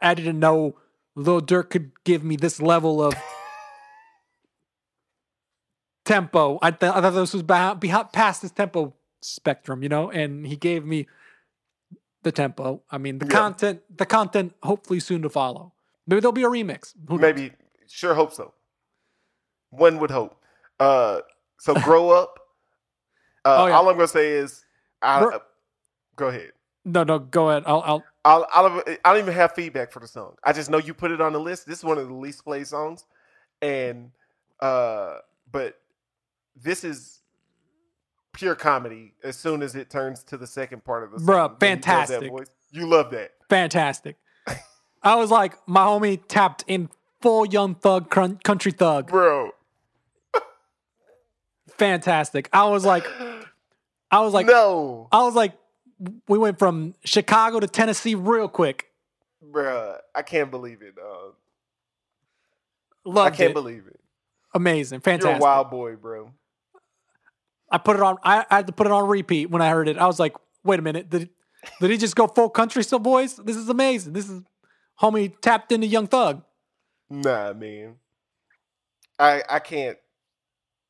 I 0.01 0.13
didn't 0.13 0.39
know 0.39 0.75
Lil 1.15 1.41
Durk 1.41 1.69
could 1.69 1.91
give 2.03 2.23
me 2.23 2.35
this 2.35 2.61
level 2.61 3.01
of 3.03 3.13
tempo. 6.05 6.59
I, 6.61 6.71
th- 6.71 6.91
I 6.91 7.01
thought 7.01 7.11
this 7.11 7.33
was 7.33 7.43
behind, 7.43 7.79
behind, 7.79 8.11
past 8.11 8.41
his 8.41 8.51
tempo 8.51 8.93
spectrum, 9.21 9.81
you 9.83 9.89
know, 9.89 10.09
and 10.11 10.45
he 10.45 10.55
gave 10.55 10.85
me 10.85 11.07
the 12.23 12.31
tempo. 12.31 12.81
I 12.91 12.97
mean, 12.97 13.19
the 13.19 13.25
Yeah. 13.25 13.31
content, 13.31 13.81
the 13.95 14.05
content, 14.05 14.53
hopefully 14.63 14.99
soon 14.99 15.21
to 15.23 15.29
follow. 15.29 15.73
Maybe 16.07 16.19
there'll 16.21 16.31
be 16.33 16.43
a 16.43 16.49
remix. 16.49 16.93
Who 17.07 17.15
knows? 17.17 17.21
Maybe, 17.21 17.53
sure 17.87 18.13
hope 18.13 18.33
so. 18.33 18.53
One 19.71 19.99
would 19.99 20.11
hope. 20.11 20.39
Uh, 20.79 21.21
so 21.59 21.73
grow 21.81 22.09
up. 22.09 22.39
Uh, 23.43 23.63
Oh, 23.63 23.67
yeah. 23.67 23.73
All 23.75 23.89
I'm 23.89 23.95
gonna 23.95 24.07
say 24.07 24.31
is, 24.31 24.65
I, 25.01 25.19
Bro- 25.21 25.39
go 26.15 26.27
ahead. 26.27 26.51
No, 26.85 27.03
no, 27.03 27.17
go 27.19 27.49
ahead. 27.49 27.63
I'll, 27.65 27.81
I'll, 27.83 28.03
I'll, 28.23 28.47
I'll, 28.53 28.83
I 29.03 29.13
don't 29.13 29.19
even 29.19 29.33
have 29.33 29.53
feedback 29.53 29.91
for 29.91 29.99
the 29.99 30.07
song. 30.07 30.35
I 30.43 30.53
just 30.53 30.69
know 30.69 30.77
you 30.77 30.93
put 30.93 31.11
it 31.11 31.19
on 31.19 31.33
the 31.33 31.39
list. 31.39 31.65
This 31.65 31.79
is 31.79 31.83
one 31.83 31.97
of 31.97 32.07
the 32.07 32.13
least 32.13 32.43
played 32.43 32.67
songs, 32.67 33.05
and 33.61 34.11
uh, 34.59 35.17
but 35.51 35.79
this 36.55 36.83
is 36.83 37.21
pure 38.33 38.55
comedy. 38.55 39.13
As 39.23 39.35
soon 39.35 39.61
as 39.63 39.75
it 39.75 39.89
turns 39.89 40.23
to 40.25 40.37
the 40.37 40.47
second 40.47 40.83
part 40.85 41.03
of 41.03 41.11
the 41.11 41.19
song, 41.19 41.27
Bruh, 41.27 41.59
fantastic. 41.59 42.29
voice. 42.29 42.47
You 42.71 42.87
love 42.87 43.09
that, 43.11 43.31
fantastic. 43.49 44.17
I 45.01 45.15
was 45.15 45.29
like, 45.31 45.53
my 45.67 45.81
homie 45.85 46.19
tapped 46.27 46.63
in 46.67 46.89
full 47.21 47.45
Young 47.45 47.75
Thug, 47.75 48.09
Country 48.09 48.71
Thug. 48.71 49.07
bro. 49.07 49.51
Fantastic. 51.77 52.49
I 52.53 52.65
was 52.65 52.85
like, 52.85 53.05
I 54.11 54.21
was 54.21 54.33
like, 54.33 54.47
no, 54.47 55.07
I 55.11 55.23
was 55.23 55.35
like, 55.35 55.53
we 56.27 56.37
went 56.37 56.59
from 56.59 56.93
Chicago 57.03 57.59
to 57.59 57.67
Tennessee 57.67 58.15
real 58.15 58.47
quick. 58.47 58.87
Bruh, 59.43 59.97
I 60.13 60.21
can't 60.21 60.51
believe 60.51 60.81
it. 60.81 60.95
Dog. 60.95 61.33
I 63.17 63.29
can't 63.29 63.51
it. 63.51 63.53
believe 63.53 63.83
it. 63.87 63.99
Amazing, 64.53 64.97
You're 64.97 65.01
fantastic. 65.01 65.41
a 65.41 65.43
wild 65.43 65.69
boy, 65.69 65.95
bro. 65.95 66.31
I 67.69 67.77
put 67.77 67.95
it 67.95 68.01
on. 68.01 68.17
I, 68.23 68.45
I 68.49 68.55
had 68.57 68.67
to 68.67 68.73
put 68.73 68.87
it 68.87 68.91
on 68.93 69.07
repeat 69.07 69.49
when 69.49 69.61
I 69.61 69.69
heard 69.69 69.87
it. 69.87 69.97
I 69.97 70.07
was 70.07 70.19
like, 70.19 70.33
wait 70.63 70.79
a 70.79 70.81
minute, 70.81 71.09
did 71.09 71.29
did 71.79 71.91
he 71.91 71.97
just 71.97 72.15
go 72.15 72.27
full 72.27 72.49
country 72.49 72.83
still, 72.83 72.99
boys? 72.99 73.35
This 73.35 73.57
is 73.57 73.69
amazing. 73.69 74.13
This 74.13 74.29
is 74.29 74.41
homie 75.01 75.33
tapped 75.41 75.71
into 75.71 75.87
Young 75.87 76.07
Thug. 76.07 76.43
Nah, 77.09 77.53
man. 77.53 77.95
I 79.19 79.43
I 79.49 79.59
can't. 79.59 79.97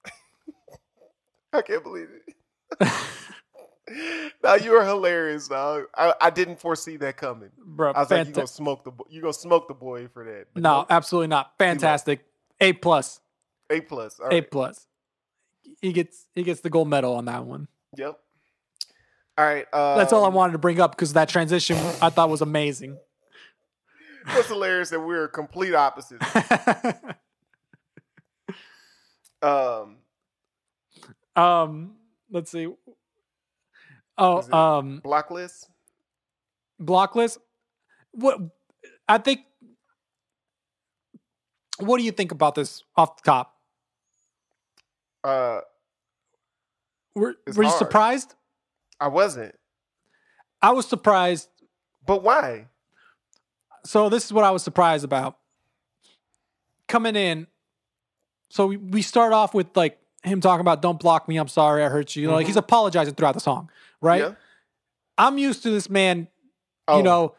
I 1.53 1.61
can't 1.61 1.83
believe 1.83 2.07
it. 2.11 2.87
now 4.43 4.55
you 4.55 4.73
are 4.73 4.83
hilarious, 4.85 5.47
dog. 5.47 5.85
I, 5.95 6.13
I 6.19 6.29
didn't 6.29 6.59
foresee 6.59 6.97
that 6.97 7.17
coming. 7.17 7.51
Bro, 7.57 7.91
I 7.93 7.99
was 7.99 8.11
like, 8.11 8.27
you 8.27 8.33
gonna 8.33 8.47
smoke 8.47 8.83
the 8.83 8.91
you 9.09 9.21
gonna 9.21 9.33
smoke 9.33 9.67
the 9.67 9.73
boy 9.73 10.07
for 10.07 10.23
that. 10.25 10.47
But 10.53 10.63
no, 10.63 10.85
absolutely 10.89 11.27
not. 11.27 11.53
Fantastic. 11.57 12.25
A 12.59 12.73
plus. 12.73 13.19
A 13.69 13.81
plus. 13.81 14.19
A 14.31 14.41
plus. 14.41 14.87
He 15.81 15.93
gets 15.93 16.25
he 16.33 16.43
gets 16.43 16.61
the 16.61 16.69
gold 16.69 16.89
medal 16.89 17.15
on 17.15 17.25
that 17.25 17.45
one. 17.45 17.67
Yep. 17.97 18.19
All 19.37 19.45
right. 19.45 19.65
Uh, 19.71 19.97
That's 19.97 20.13
all 20.13 20.23
I 20.23 20.29
wanted 20.29 20.53
to 20.53 20.59
bring 20.59 20.79
up 20.79 20.91
because 20.91 21.13
that 21.13 21.29
transition 21.29 21.75
I 22.01 22.09
thought 22.09 22.29
was 22.29 22.41
amazing. 22.41 22.97
What's 24.27 24.47
hilarious 24.47 24.89
that 24.89 24.99
we're 24.99 25.27
complete 25.27 25.75
opposites. 25.75 26.25
Um, 29.41 29.97
um, 31.35 31.91
let's 32.31 32.49
see. 32.51 32.67
Oh, 34.17 34.41
um, 34.57 34.99
block 35.03 35.29
list. 35.31 35.69
block 36.79 37.15
list. 37.15 37.37
What 38.11 38.39
I 39.07 39.17
think. 39.17 39.41
What 41.79 41.97
do 41.97 42.03
you 42.03 42.11
think 42.11 42.31
about 42.31 42.55
this 42.55 42.83
off 42.95 43.17
the 43.17 43.23
top? 43.23 43.53
Uh, 45.23 45.59
Were, 47.15 47.35
were 47.55 47.63
you 47.63 47.69
hard. 47.69 47.79
surprised? 47.79 48.35
I 48.99 49.07
wasn't, 49.09 49.55
I 50.61 50.71
was 50.71 50.87
surprised. 50.87 51.49
but 52.05 52.23
why? 52.23 52.67
So 53.85 54.07
this 54.07 54.23
is 54.25 54.31
what 54.31 54.45
I 54.45 54.51
was 54.51 54.63
surprised 54.63 55.03
about. 55.03 55.37
Coming 56.87 57.15
in, 57.17 57.47
so 58.49 58.67
we 58.67 59.01
start 59.01 59.33
off 59.33 59.53
with 59.53 59.75
like 59.75 59.97
him 60.25 60.41
talking 60.41 60.61
about 60.61 60.81
"Don't 60.81 60.99
block 60.99 61.27
me, 61.27 61.37
I'm 61.37 61.47
sorry, 61.47 61.83
I 61.83 61.89
hurt 61.89 62.15
you." 62.15 62.23
You 62.23 62.27
know, 62.29 62.33
like 62.35 62.47
he's 62.47 62.55
apologizing 62.57 63.13
throughout 63.15 63.33
the 63.33 63.39
song, 63.39 63.69
right? 64.01 64.21
Mm-hmm. 64.23 64.31
Yeah. 64.31 64.37
I'm 65.17 65.37
used 65.37 65.63
to 65.63 65.69
this 65.69 65.89
man, 65.89 66.27
Oh, 66.87 66.97
you 66.97 67.03
know, 67.03 67.33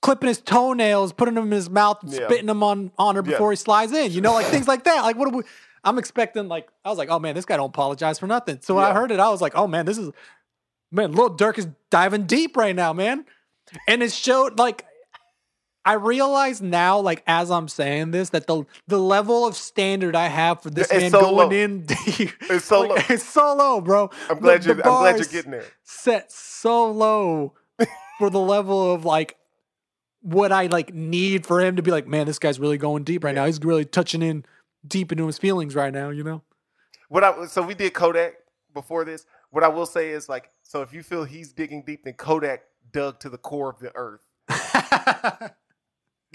clipping 0.00 0.28
his 0.28 0.40
toenails, 0.40 1.12
putting 1.12 1.34
them 1.34 1.44
in 1.46 1.50
his 1.52 1.68
mouth, 1.68 2.02
and 2.02 2.12
Yeah. 2.12 2.26
spitting 2.28 2.46
them 2.46 2.62
on 2.62 2.92
on 2.98 3.16
her 3.16 3.22
Yeah. 3.24 3.32
before 3.32 3.50
he 3.50 3.56
slides 3.56 3.92
in. 3.92 4.12
You 4.12 4.20
know, 4.20 4.32
like 4.32 4.46
things 4.46 4.68
like 4.68 4.84
that. 4.84 5.02
Like 5.02 5.16
what? 5.16 5.32
We, 5.32 5.42
I'm 5.84 5.98
expecting 5.98 6.48
like 6.48 6.68
I 6.84 6.88
was 6.88 6.98
like, 6.98 7.08
oh 7.10 7.18
man, 7.18 7.34
this 7.34 7.44
guy 7.44 7.56
don't 7.56 7.68
apologize 7.70 8.18
for 8.18 8.26
nothing. 8.26 8.58
So 8.62 8.74
when 8.74 8.84
I 8.84 8.92
heard 8.92 9.10
it, 9.10 9.20
I 9.20 9.28
was 9.28 9.40
like, 9.40 9.54
oh 9.56 9.66
man, 9.66 9.86
this 9.86 9.98
is 9.98 10.10
man, 10.92 11.12
Lil 11.12 11.36
Durk 11.36 11.58
is 11.58 11.68
diving 11.90 12.24
deep 12.24 12.56
right 12.56 12.74
now, 12.74 12.92
man. 12.92 13.24
And 13.88 14.02
it 14.02 14.12
showed 14.12 14.58
like 14.58 14.84
I 15.86 15.94
realize 15.94 16.60
now, 16.60 16.98
like 16.98 17.22
as 17.26 17.50
I'm 17.50 17.68
saying 17.68 18.10
this, 18.10 18.30
that 18.30 18.46
the 18.46 18.64
the 18.88 18.98
level 18.98 19.46
of 19.46 19.56
standard 19.56 20.14
I 20.16 20.26
have 20.26 20.62
for 20.62 20.68
this 20.68 20.90
It's 20.90 21.00
man 21.00 21.10
so 21.12 21.20
going 21.20 21.36
low. 21.36 21.50
in 21.50 21.82
deep, 21.86 22.32
It's 22.50 22.64
so 22.66 22.80
like, 22.82 22.88
low. 22.90 23.14
It's 23.14 23.24
so 23.24 23.54
low, 23.54 23.80
bro. 23.80 24.10
I'm 24.28 24.38
glad 24.40 24.62
The- 24.62 24.66
you're. 24.66 24.74
the 24.74 24.86
I'm 24.86 25.00
glad 25.00 25.16
you're 25.16 25.24
getting 25.26 25.52
there. 25.52 25.64
Set 25.84 26.30
so 26.32 26.90
low 26.90 27.54
for 28.18 28.28
the 28.30 28.40
level 28.40 28.92
of 28.92 29.04
like 29.04 29.36
what 30.22 30.50
I 30.50 30.66
like 30.66 30.92
need 30.92 31.46
for 31.46 31.60
him 31.60 31.76
to 31.76 31.82
be 31.82 31.90
like, 31.92 32.06
man, 32.08 32.26
this 32.26 32.38
guy's 32.40 32.58
really 32.58 32.78
going 32.78 33.04
deep 33.04 33.22
right 33.22 33.34
now. 33.34 33.46
He's 33.46 33.60
really 33.62 33.84
touching 33.84 34.22
in 34.22 34.44
deep 34.86 35.12
into 35.12 35.26
his 35.26 35.38
feelings 35.38 35.74
right 35.76 35.92
now. 35.92 36.10
You 36.10 36.24
know? 36.24 36.42
What 37.08 37.22
I 37.22 37.46
so 37.46 37.62
we 37.62 37.74
did 37.74 37.94
Kodak 37.94 38.34
before 38.74 39.04
this. 39.04 39.24
What 39.50 39.62
I 39.62 39.68
will 39.68 39.86
say 39.86 40.10
is 40.10 40.28
like, 40.28 40.50
so 40.64 40.82
if 40.82 40.92
you 40.92 41.04
feel 41.04 41.22
he's 41.24 41.52
digging 41.52 41.84
deep, 41.86 42.02
then 42.04 42.14
Kodak 42.14 42.62
dug 42.92 43.20
to 43.20 43.28
the 43.30 43.38
core 43.38 43.70
of 43.70 43.78
the 43.78 43.92
earth 43.94 44.26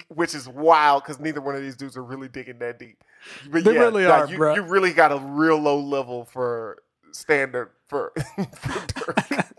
which 0.09 0.35
is 0.35 0.47
wild 0.47 1.03
because 1.03 1.19
neither 1.19 1.41
one 1.41 1.55
of 1.55 1.61
these 1.61 1.75
dudes 1.75 1.97
are 1.97 2.03
really 2.03 2.27
digging 2.27 2.59
that 2.59 2.79
deep. 2.79 3.03
But 3.49 3.63
They 3.63 3.77
really 3.77 4.05
are, 4.05 4.27
you, 4.27 4.37
bruh. 4.37 4.55
you 4.55 4.61
really 4.63 4.93
got 4.93 5.11
a 5.11 5.17
real 5.17 5.57
low 5.57 5.79
level 5.79 6.25
for 6.25 6.81
standard 7.11 7.69
for, 7.87 8.11
for 8.35 8.79
Durk. 8.87 9.51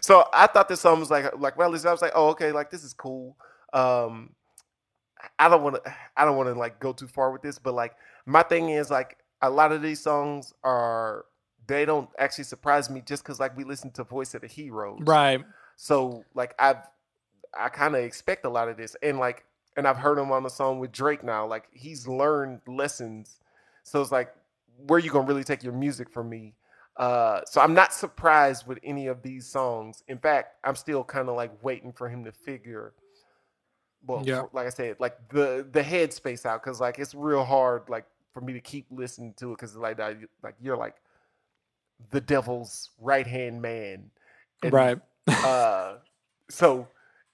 so 0.00 0.28
I 0.32 0.46
thought 0.46 0.68
this 0.68 0.80
song 0.80 1.00
was 1.00 1.10
like 1.10 1.36
like 1.38 1.56
well, 1.56 1.70
listen, 1.70 1.88
I 1.88 1.92
was 1.92 2.02
like, 2.02 2.12
oh 2.14 2.28
okay, 2.30 2.52
like 2.52 2.70
this 2.70 2.84
is 2.84 2.92
cool. 2.92 3.36
Um, 3.72 4.30
I 5.38 5.48
don't 5.48 5.62
want 5.62 5.82
to 5.84 5.94
I 6.16 6.24
don't 6.24 6.36
want 6.36 6.48
to 6.48 6.54
like 6.58 6.78
go 6.80 6.92
too 6.92 7.08
far 7.08 7.30
with 7.30 7.42
this, 7.42 7.58
but 7.58 7.74
like 7.74 7.94
my 8.26 8.42
thing 8.42 8.70
is 8.70 8.90
like 8.90 9.18
a 9.42 9.50
lot 9.50 9.72
of 9.72 9.82
these 9.82 10.00
songs 10.00 10.52
are 10.64 11.24
they 11.66 11.84
don't 11.84 12.08
actually 12.18 12.44
surprise 12.44 12.88
me 12.90 13.02
just 13.04 13.22
because 13.22 13.40
like 13.40 13.56
we 13.56 13.64
listen 13.64 13.90
to 13.92 14.04
Voice 14.04 14.34
of 14.34 14.42
the 14.42 14.46
Heroes, 14.46 15.00
right. 15.02 15.44
so 15.76 16.24
like 16.34 16.54
I've 16.58 16.78
I 17.58 17.68
kind 17.68 17.94
of 17.96 18.02
expect 18.02 18.44
a 18.44 18.48
lot 18.50 18.68
of 18.68 18.76
this, 18.76 18.96
and 19.02 19.18
like 19.18 19.44
and 19.76 19.86
I've 19.86 19.98
heard 19.98 20.18
him 20.18 20.32
on 20.32 20.42
the 20.42 20.48
song 20.50 20.78
with 20.78 20.92
Drake 20.92 21.22
now. 21.22 21.46
Like 21.46 21.64
he's 21.72 22.06
learned 22.08 22.60
lessons, 22.66 23.40
so 23.82 24.00
it's 24.00 24.12
like 24.12 24.32
where 24.86 24.98
you 24.98 25.10
gonna 25.10 25.26
really 25.26 25.44
take 25.44 25.62
your 25.62 25.72
music 25.72 26.10
from 26.10 26.28
me? 26.28 26.54
Uh, 26.96 27.40
so 27.46 27.60
I'm 27.60 27.74
not 27.74 27.92
surprised 27.92 28.66
with 28.66 28.78
any 28.82 29.06
of 29.06 29.22
these 29.22 29.46
songs. 29.46 30.02
In 30.08 30.18
fact, 30.18 30.54
I'm 30.64 30.76
still 30.76 31.04
kind 31.04 31.28
of 31.28 31.36
like 31.36 31.52
waiting 31.62 31.92
for 31.92 32.08
him 32.08 32.24
to 32.24 32.32
figure. 32.32 32.94
Well, 34.06 34.22
Yeah. 34.24 34.44
like 34.52 34.66
I 34.66 34.70
said, 34.70 34.96
like 35.00 35.28
the 35.28 35.66
the 35.70 35.82
headspace 35.82 36.46
out 36.46 36.62
because 36.62 36.80
like 36.80 36.98
it's 36.98 37.14
real 37.14 37.44
hard 37.44 37.88
like 37.88 38.06
for 38.32 38.40
me 38.40 38.52
to 38.52 38.60
keep 38.60 38.86
listening 38.90 39.34
to 39.38 39.50
it 39.52 39.56
because 39.56 39.76
like 39.76 39.98
I, 40.00 40.16
like 40.42 40.54
you're 40.60 40.76
like 40.76 40.94
the 42.10 42.20
devil's 42.20 42.90
right 43.00 43.26
hand 43.26 43.60
man, 43.62 44.10
And, 44.62 44.72
right. 44.72 44.98
uh 45.28 45.96
so 46.48 46.86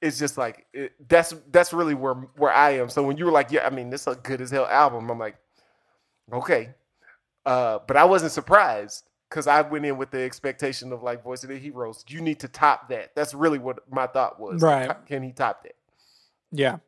it's 0.03 0.19
just 0.19 0.37
like 0.37 0.67
it, 0.75 0.93
that's 1.09 1.35
that's 1.51 1.73
really 1.73 1.95
where 1.95 2.15
where 2.37 2.53
I 2.53 2.73
am. 2.73 2.91
So 2.91 3.03
when 3.03 3.17
you 3.17 3.25
were 3.25 3.33
like, 3.33 3.51
yeah, 3.51 3.65
I 3.67 3.71
mean, 3.71 3.89
this 3.89 4.03
is 4.03 4.09
a 4.09 4.17
good 4.17 4.41
as 4.43 4.51
hell 4.51 4.67
album. 4.67 5.09
I'm 5.11 5.19
like, 5.19 5.37
okay, 6.33 6.71
uh, 7.47 7.79
but 7.87 7.97
I 7.97 8.05
wasn't 8.05 8.33
surprised 8.33 9.05
because 9.31 9.47
I 9.47 9.63
went 9.63 9.87
in 9.87 9.97
with 9.97 10.11
the 10.11 10.21
expectation 10.21 10.93
of 10.93 11.03
like 11.03 11.23
Voice 11.25 11.43
of 11.43 11.49
the 11.49 11.57
Heroes. 11.59 12.05
You 12.09 12.21
need 12.21 12.41
to 12.41 12.49
top 12.49 12.89
that. 12.91 13.15
That's 13.15 13.33
really 13.33 13.59
what 13.59 13.79
my 13.91 14.07
thought 14.07 14.39
was. 14.39 14.61
Like, 14.61 14.89
Right. 14.89 15.07
can 15.07 15.23
he 15.23 15.33
top 15.33 15.63
that? 15.63 15.75
Yeah. 16.51 16.79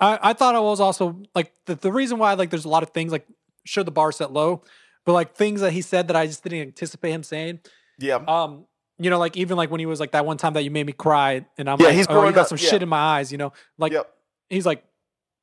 I, 0.00 0.18
I 0.22 0.32
thought 0.32 0.54
it 0.54 0.62
was 0.62 0.80
also 0.80 1.20
like 1.34 1.52
the, 1.66 1.74
the 1.74 1.92
reason 1.92 2.18
why 2.18 2.34
like 2.34 2.50
there's 2.50 2.64
a 2.64 2.68
lot 2.70 2.82
of 2.84 2.90
things 2.90 3.10
like 3.12 3.26
sure 3.64 3.84
the 3.84 3.90
bar 3.90 4.12
set 4.12 4.32
low, 4.32 4.62
but 5.04 5.12
like 5.12 5.34
things 5.34 5.60
that 5.60 5.72
he 5.72 5.82
said 5.82 6.08
that 6.08 6.16
I 6.16 6.26
just 6.26 6.42
didn't 6.44 6.60
anticipate 6.60 7.10
him 7.10 7.22
saying. 7.24 7.60
Yeah. 7.98 8.16
Um, 8.28 8.64
you 8.98 9.10
know, 9.10 9.18
like 9.18 9.36
even 9.36 9.56
like 9.56 9.70
when 9.70 9.80
he 9.80 9.86
was 9.86 10.00
like 10.00 10.12
that 10.12 10.26
one 10.26 10.36
time 10.36 10.54
that 10.54 10.62
you 10.62 10.70
made 10.70 10.86
me 10.86 10.92
cry, 10.92 11.44
and 11.56 11.68
I'm 11.70 11.78
Yeah, 11.80 11.86
like, 11.86 11.96
he's 11.96 12.06
oh, 12.08 12.26
you 12.26 12.32
got 12.32 12.42
up, 12.42 12.48
some 12.48 12.58
yeah. 12.58 12.68
shit 12.68 12.82
in 12.82 12.88
my 12.88 12.98
eyes. 12.98 13.30
You 13.32 13.38
know, 13.38 13.52
like 13.78 13.92
yep. 13.92 14.12
he's 14.48 14.66
like 14.66 14.84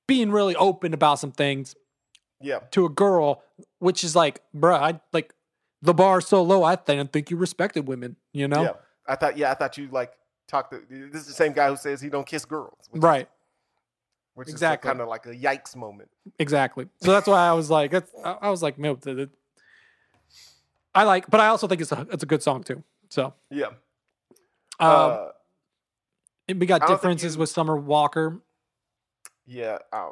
being 0.07 0.31
really 0.31 0.55
open 0.55 0.93
about 0.93 1.19
some 1.19 1.31
things 1.31 1.75
Yeah. 2.41 2.59
to 2.71 2.85
a 2.85 2.89
girl, 2.89 3.41
which 3.79 4.03
is 4.03 4.15
like, 4.15 4.41
bruh, 4.55 4.79
I 4.79 4.99
like 5.13 5.33
the 5.81 5.93
bar 5.93 6.21
so 6.21 6.41
low. 6.43 6.63
I 6.63 6.75
didn't 6.75 7.11
think 7.13 7.31
you 7.31 7.37
respected 7.37 7.87
women. 7.87 8.17
You 8.33 8.47
know, 8.47 8.61
Yeah. 8.63 8.71
I 9.07 9.15
thought. 9.15 9.37
Yeah. 9.37 9.51
I 9.51 9.53
thought 9.55 9.77
you 9.77 9.87
like 9.91 10.13
talked. 10.47 10.71
To, 10.71 10.81
this 10.89 11.21
is 11.21 11.27
the 11.27 11.33
same 11.33 11.53
guy 11.53 11.69
who 11.69 11.77
says 11.77 12.01
he 12.01 12.09
don't 12.09 12.27
kiss 12.27 12.45
girls. 12.45 12.89
Right? 12.93 13.29
Which 14.33 14.49
Exactly. 14.49 14.89
is 14.89 14.91
kind 14.91 15.01
of 15.01 15.07
like 15.07 15.25
a 15.27 15.33
yikes 15.33 15.77
moment. 15.77 16.09
Exactly. 16.39 16.87
So 17.01 17.11
that's 17.13 17.25
why 17.27 17.47
I 17.47 17.53
was 17.53 17.69
like, 17.69 17.91
that's, 17.91 18.11
I, 18.23 18.31
I 18.41 18.49
was 18.49 18.61
like, 18.61 18.75
the- 18.75 19.29
I 20.93 21.03
like, 21.03 21.29
but 21.29 21.39
I 21.39 21.47
also 21.47 21.67
think 21.67 21.81
it's 21.81 21.91
a 21.91 22.07
it's 22.11 22.23
a 22.23 22.25
good 22.25 22.41
song 22.41 22.63
too. 22.63 22.83
So 23.15 23.33
Yeah. 23.49 23.67
um, 23.67 23.73
uh, 24.81 25.27
we 26.53 26.65
got 26.65 26.81
I 26.81 26.85
don't 26.85 26.87
think 26.89 26.99
differences 26.99 27.35
you- 27.35 27.39
with 27.39 27.49
Summer 27.49 27.77
Walker. 27.77 28.41
yeah. 29.45 29.77
I, 29.93 30.11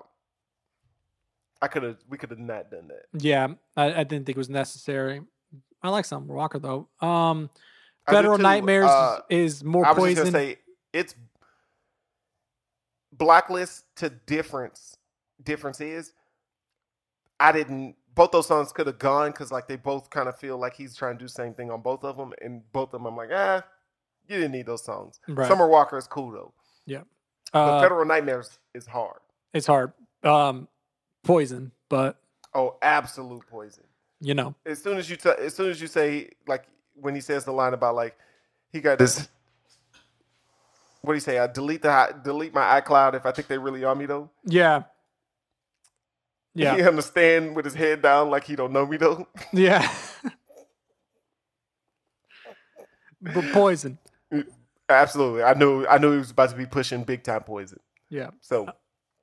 I 1.62 1.68
could 1.68 1.84
have. 1.84 1.97
We 2.10 2.18
could 2.18 2.30
have 2.30 2.39
not 2.39 2.72
done 2.72 2.88
that. 2.89 3.06
Yeah, 3.14 3.47
I, 3.78 3.93
I 3.93 4.04
didn't 4.04 4.26
think 4.26 4.30
it 4.30 4.38
was 4.38 4.49
necessary. 4.49 5.22
I 5.82 5.89
like 5.89 6.06
Summer 6.06 6.34
Walker 6.34 6.60
though. 6.60 6.88
Um, 7.06 7.49
Federal. 8.10 8.38
Nightmares 8.38 8.89
Uh, 8.89 9.20
is 9.30 9.64
more 9.66 9.86
I 9.86 9.93
poison. 9.93 10.32
say 10.32 10.58
it's 10.93 11.16
blacklist 13.14 13.84
to 13.97 14.10
difference. 14.10 14.97
Difference 15.43 15.80
is, 15.82 16.14
I 17.39 17.51
didn't. 17.51 17.95
Both 18.16 18.32
those 18.32 18.47
songs 18.47 18.72
could 18.72 18.88
have 18.88 18.99
gone 18.99 19.32
because 19.32 19.51
like 19.51 19.68
they 19.68 19.76
both 19.76 20.09
kind 20.09 20.30
of 20.30 20.38
feel 20.38 20.57
like 20.57 20.76
he's 20.76 20.95
trying 20.95 21.16
to 21.16 21.20
do 21.20 21.26
the 21.26 21.30
same 21.30 21.53
thing 21.53 21.72
on 21.72 21.82
both 21.82 22.03
of 22.03 22.18
them, 22.18 22.34
and 22.41 22.61
both 22.72 22.89
of 22.93 23.01
them 23.01 23.05
I'm 23.07 23.18
like, 23.18 23.30
ah, 23.34 23.64
you 24.28 24.36
didn't 24.38 24.51
need 24.51 24.66
those 24.68 24.84
songs. 24.84 25.20
Right. 25.28 25.47
Summer 25.47 25.68
Walker 25.68 25.97
is 25.97 26.07
cool 26.07 26.32
though, 26.32 26.53
but 27.51 27.59
uh, 27.59 27.82
Federal 27.82 28.05
Nightmares 28.05 28.57
is 28.74 28.86
hard. 28.88 29.20
it's 29.53 29.68
hard. 29.68 29.93
Um, 30.24 30.68
poison, 31.24 31.72
but 31.89 32.18
Oh, 32.55 32.78
absolute 32.82 33.43
poison. 33.49 33.84
you 34.22 34.34
know, 34.36 34.53
As 34.66 34.82
soon 34.82 34.97
as 34.97 35.09
you 35.09 35.16
t- 35.18 35.30
as 35.39 35.55
soon 35.55 35.70
as 35.72 35.82
you 35.82 35.88
say 35.88 36.30
like 36.47 36.66
when 36.95 37.16
he 37.16 37.22
says 37.22 37.45
the 37.45 37.51
line 37.51 37.74
about 37.74 37.95
like 37.95 38.16
he 38.72 38.80
got 38.80 38.97
this. 38.99 39.28
What 41.01 41.14
do 41.14 41.16
you 41.16 41.20
say? 41.22 41.38
I 41.38 41.47
delete 41.47 41.82
the 41.82 42.16
delete 42.24 42.53
my 42.53 42.80
iCloud 42.80 43.14
if 43.16 43.26
I 43.26 43.32
think 43.32 43.47
they 43.49 43.57
really 43.57 43.84
on 43.84 43.97
me 43.97 44.05
though. 44.05 44.30
yeah, 44.45 44.84
yeah, 46.56 46.76
He 46.76 46.84
understand 46.84 47.56
with 47.56 47.66
his 47.66 47.74
head 47.74 48.01
down 48.01 48.30
like 48.30 48.43
he 48.43 48.56
don't 48.56 48.72
know 48.74 48.86
me 48.86 48.97
though. 48.97 49.28
yeah. 49.51 49.91
but 53.22 53.45
poison, 53.54 53.97
Absolutely. 54.89 55.43
I 55.43 55.54
knew 55.54 55.86
I 55.88 55.97
knew 55.97 56.12
he 56.12 56.18
was 56.18 56.32
about 56.32 56.49
to 56.49 56.56
be 56.58 56.66
pushing 56.66 57.04
big 57.04 57.24
time 57.24 57.41
poison. 57.43 57.80
yeah. 58.10 58.32
So 58.41 58.68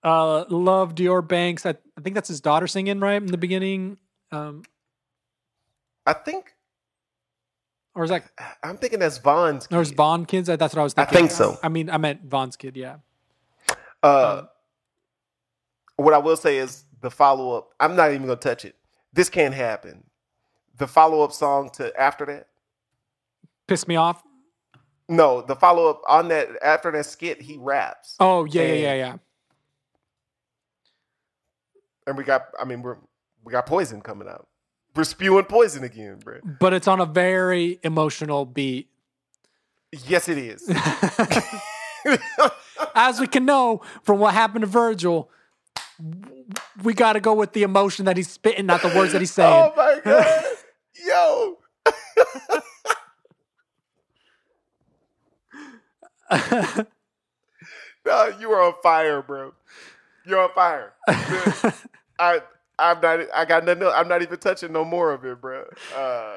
Uh, 0.03 0.45
love 0.49 0.95
Dior 0.95 1.27
Banks. 1.27 1.67
I, 1.67 1.71
I 1.97 2.01
think 2.03 2.15
that's 2.15 2.29
his 2.29 2.41
daughter 2.41 2.67
singing 2.67 2.99
right 3.01 3.21
in 3.21 3.27
the 3.27 3.37
beginning. 3.37 3.99
Um, 4.33 4.63
I 6.07 6.15
think 6.15 6.55
or 7.95 8.05
is 8.05 8.11
that 8.11 8.25
I'm 8.63 8.79
thinking 8.79 9.01
that's 9.01 9.19
Von's 9.19 9.69
or 9.71 9.83
is 9.83 9.91
kid. 9.91 9.97
Von 9.97 10.25
kids? 10.25 10.47
That's 10.47 10.75
what 10.75 10.79
I 10.81 10.83
was 10.85 10.95
thinking. 10.95 11.15
I 11.17 11.19
think 11.21 11.31
so. 11.31 11.59
I 11.63 11.69
mean, 11.69 11.91
I 11.91 11.99
meant 11.99 12.25
Von's 12.25 12.57
kid. 12.57 12.77
Yeah. 12.77 12.97
Uh 14.03 14.45
what 15.97 16.15
I 16.15 16.19
will 16.19 16.37
say 16.39 16.57
is 16.57 16.85
the 17.01 17.11
follow 17.11 17.57
up. 17.57 17.71
I'm 17.81 17.97
not 17.97 18.11
even 18.11 18.23
gonna 18.27 18.37
touch 18.37 18.65
it. 18.65 18.77
This 19.13 19.29
can't 19.29 19.55
happen. 19.55 20.05
The 20.79 20.87
follow 20.87 21.23
up 21.23 21.33
song 21.33 21.71
to 21.75 21.93
after 22.01 22.27
that. 22.27 22.49
Pissed 23.67 23.89
me 23.89 23.97
off. 23.97 24.23
No, 25.09 25.43
the 25.43 25.57
follow 25.57 25.91
up 25.91 26.03
on 26.09 26.29
that 26.29 26.49
after 26.63 26.91
that 26.93 27.07
skit, 27.07 27.43
he 27.43 27.57
raps. 27.59 28.17
Oh 28.21 28.45
yeah, 28.45 28.63
yeah, 28.63 28.75
yeah, 28.75 28.95
yeah. 28.95 29.17
And 32.07 32.17
we 32.17 32.25
got 32.25 32.47
I 32.59 32.65
mean 32.65 32.83
we're 32.83 32.97
we 33.45 33.53
got 33.53 33.67
poison 33.67 34.01
coming 34.01 34.29
out. 34.29 34.47
We're 34.95 35.05
spewing 35.05 35.45
poison 35.45 35.85
again, 35.85 36.19
bro. 36.19 36.41
But 36.59 36.73
it's 36.73 36.89
on 36.89 37.01
a 37.01 37.07
very 37.07 37.79
emotional 37.83 38.45
beat. 38.45 38.89
Yes, 40.07 40.29
it 40.29 40.39
is. 40.39 40.69
As 42.95 43.21
we 43.21 43.27
can 43.27 43.45
know 43.45 43.83
from 44.03 44.19
what 44.19 44.35
happened 44.35 44.63
to 44.63 44.67
Virgil, 44.67 45.31
we 46.83 46.95
got 46.95 47.13
to 47.15 47.21
go 47.21 47.35
with 47.35 47.53
the 47.53 47.63
emotion 47.63 48.05
that 48.07 48.17
he's 48.17 48.31
spitting, 48.31 48.67
not 48.67 48.83
the 48.83 48.89
words 48.89 49.13
that 49.13 49.21
he's 49.21 49.33
saying. 49.33 49.53
Oh 49.53 49.73
my 49.77 50.01
god, 50.05 50.45
yo! 51.07 51.59
No, 58.07 58.33
you 58.41 58.51
are 58.53 58.63
on 58.63 58.75
fire, 58.83 59.21
bro. 59.23 59.53
You're 60.25 60.41
on 60.43 60.51
fire. 60.55 60.95
I, 62.19 62.41
I'm 62.79 63.01
not. 63.01 63.21
I 63.35 63.45
got 63.45 63.65
nothing. 63.65 63.83
else- 63.83 63.95
I'm 63.95 64.09
not 64.09 64.23
even 64.23 64.39
touching 64.39 64.73
no 64.73 64.85
more 64.85 65.13
of 65.13 65.25
it, 65.25 65.39
bro. 65.41 65.65
Uh, 65.95 66.37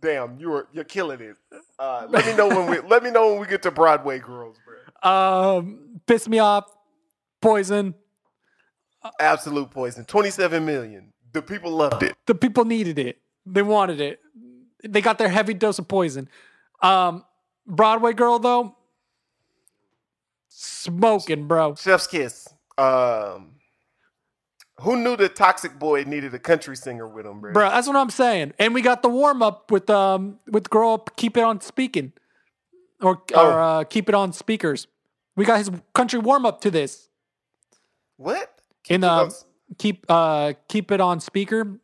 damn, 0.00 0.38
you 0.38 0.52
are. 0.52 0.68
You're 0.72 0.84
killing 0.84 1.20
it. 1.20 1.36
Uh, 1.78 2.06
let 2.08 2.24
me 2.24 2.34
know 2.36 2.46
when 2.48 2.70
we. 2.70 2.78
Let 2.88 3.02
me 3.02 3.10
know 3.10 3.32
when 3.32 3.40
we 3.40 3.46
get 3.48 3.62
to 3.62 3.70
Broadway 3.72 4.20
Girls, 4.20 4.56
bro. 4.64 5.10
um, 5.58 6.00
pissed 6.06 6.28
me 6.28 6.38
off. 6.38 6.64
Poison. 7.42 7.94
Absolute 9.20 9.70
poison. 9.70 10.04
Twenty-seven 10.04 10.64
million. 10.64 11.12
The 11.32 11.42
people 11.42 11.70
loved 11.72 12.02
it. 12.02 12.14
The 12.26 12.34
people 12.34 12.64
needed 12.64 12.98
it. 12.98 13.18
They 13.44 13.62
wanted 13.62 14.00
it. 14.00 14.20
They 14.86 15.00
got 15.00 15.18
their 15.18 15.28
heavy 15.28 15.54
dose 15.54 15.78
of 15.78 15.88
poison. 15.88 16.28
Um, 16.82 17.24
Broadway 17.66 18.12
girl 18.12 18.38
though, 18.38 18.76
smoking, 20.48 21.46
bro. 21.46 21.74
Chef's 21.74 22.06
kiss. 22.06 22.48
Um, 22.78 23.52
who 24.80 24.96
knew 24.96 25.16
the 25.16 25.28
Toxic 25.28 25.78
Boy 25.78 26.04
needed 26.04 26.34
a 26.34 26.38
country 26.38 26.76
singer 26.76 27.06
with 27.06 27.26
him, 27.26 27.40
bro? 27.40 27.52
Bro, 27.52 27.70
that's 27.70 27.86
what 27.86 27.96
I'm 27.96 28.10
saying. 28.10 28.52
And 28.58 28.74
we 28.74 28.82
got 28.82 29.02
the 29.02 29.08
warm 29.08 29.42
up 29.42 29.70
with 29.70 29.88
um 29.90 30.38
with 30.48 30.70
girl 30.70 30.94
up, 30.94 31.16
keep 31.16 31.36
it 31.36 31.44
on 31.44 31.60
speaking, 31.60 32.12
or 33.00 33.22
Oh. 33.34 33.46
or 33.50 33.60
uh, 33.60 33.84
keep 33.84 34.08
it 34.08 34.14
on 34.14 34.32
speakers. 34.32 34.86
We 35.36 35.44
got 35.44 35.58
his 35.58 35.70
country 35.94 36.18
warm 36.20 36.46
up 36.46 36.60
to 36.62 36.70
this 36.70 37.08
What? 38.16 38.53
In 38.88 39.04
it 39.04 39.06
uh 39.06 39.30
keep 39.78 40.04
uh 40.08 40.52
keep 40.68 40.90
it 40.90 41.00
on 41.00 41.20
speaker. 41.20 41.78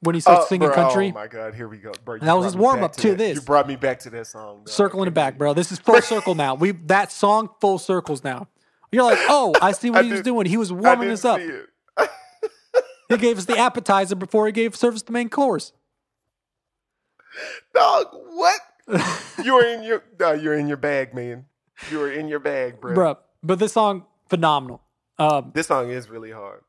when 0.00 0.14
he 0.14 0.20
starts 0.20 0.44
Oh, 0.44 0.48
singing 0.48 0.68
bro, 0.68 0.74
country. 0.74 1.10
Oh 1.10 1.14
my 1.14 1.26
god, 1.26 1.54
here 1.54 1.68
we 1.68 1.78
go, 1.78 1.92
bro. 2.04 2.18
That 2.18 2.32
was 2.32 2.46
his 2.46 2.56
warm-up 2.56 2.92
back 2.92 3.02
to 3.02 3.14
this. 3.14 3.36
You 3.36 3.42
brought 3.42 3.68
me 3.68 3.76
back 3.76 4.00
to 4.00 4.10
that 4.10 4.26
song. 4.26 4.58
dog. 4.58 4.68
circling 4.68 5.08
it 5.08 5.14
back, 5.14 5.38
bro. 5.38 5.54
This 5.54 5.70
is 5.72 5.78
full 5.78 6.00
circle 6.14 6.34
now. 6.34 6.54
We 6.54 6.72
that 6.72 7.12
song 7.12 7.50
full 7.60 7.78
circles 7.78 8.24
now. 8.24 8.48
You're 8.92 9.04
like, 9.04 9.18
oh, 9.28 9.54
I 9.62 9.72
see 9.72 9.90
what 9.90 10.00
I 10.00 10.02
he 10.02 10.12
was 10.12 10.22
doing. 10.22 10.46
He 10.46 10.56
was 10.56 10.72
warming 10.72 11.10
us 11.10 11.24
up. 11.24 11.40
He 13.08 13.16
gave 13.16 13.38
us 13.38 13.44
the 13.44 13.58
appetizer 13.58 14.14
before 14.14 14.46
he 14.46 14.52
gave 14.52 14.76
service 14.76 15.02
the 15.02 15.12
main 15.12 15.28
course. 15.28 15.72
Dog, 17.74 18.06
what? 18.12 18.60
you 19.44 19.54
were 19.54 19.64
in 19.64 19.82
your 19.82 20.02
no, 20.18 20.32
you're 20.32 20.54
in 20.54 20.66
your 20.66 20.76
bag, 20.76 21.14
man. 21.14 21.46
You 21.90 21.98
were 21.98 22.10
in 22.10 22.28
your 22.28 22.40
bag, 22.40 22.80
bro. 22.80 22.94
Bruh. 22.94 23.16
But 23.42 23.58
this 23.58 23.72
song, 23.72 24.06
phenomenal. 24.28 24.82
Um, 25.20 25.50
This 25.54 25.66
song 25.66 25.90
is 25.90 26.08
really 26.08 26.30
hard. 26.32 26.62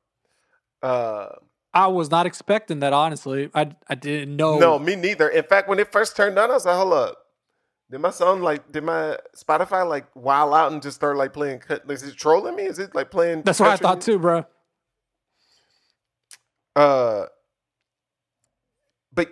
Uh 0.84 1.30
I 1.74 1.88
was 1.88 2.12
not 2.12 2.26
expecting 2.26 2.80
that, 2.82 2.92
honestly. 2.92 3.50
I 3.56 3.72
I 3.88 3.96
didn't 3.96 4.36
know. 4.36 4.60
no, 4.60 4.78
me 4.78 4.96
neither. 4.96 5.30
In 5.30 5.44
fact, 5.44 5.70
when 5.70 5.80
it 5.80 5.92
first 5.92 6.18
turned 6.18 6.38
on, 6.38 6.52
I 6.52 6.54
was 6.56 6.66
like, 6.66 6.76
hold 6.76 6.94
up. 6.94 7.18
Did 7.90 8.00
my 8.02 8.10
song 8.12 8.42
like 8.42 8.72
did 8.72 8.84
my 8.84 9.18
Spotify 9.36 9.88
like 9.88 10.06
wild 10.16 10.54
out 10.54 10.72
and 10.72 10.82
just 10.82 10.96
start 10.96 11.18
like 11.18 11.34
playing 11.34 11.60
cut 11.60 11.90
is 11.90 12.04
it 12.04 12.16
trolling 12.16 12.56
me? 12.56 12.64
Is 12.64 12.80
it 12.80 12.94
like 12.96 13.10
playing 13.12 13.44
That's 13.44 13.60
what 13.60 13.70
I 13.70 13.78
thought 13.78 13.98
music? 13.98 14.14
too, 14.14 14.20
bro. 14.20 14.46
Uh, 16.76 17.26
but 19.14 19.30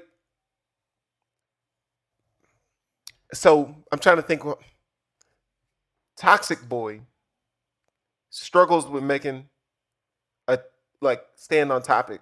so 3.34 3.76
I'm 3.92 4.00
trying 4.00 4.18
to 4.18 4.22
think. 4.24 4.44
What 4.46 4.60
Toxic 6.18 6.68
Boy 6.68 7.02
struggles 8.30 8.88
with 8.88 9.04
making 9.04 9.50
a 10.48 10.60
like 11.02 11.24
stand 11.36 11.72
on 11.72 11.82
topic 11.82 12.22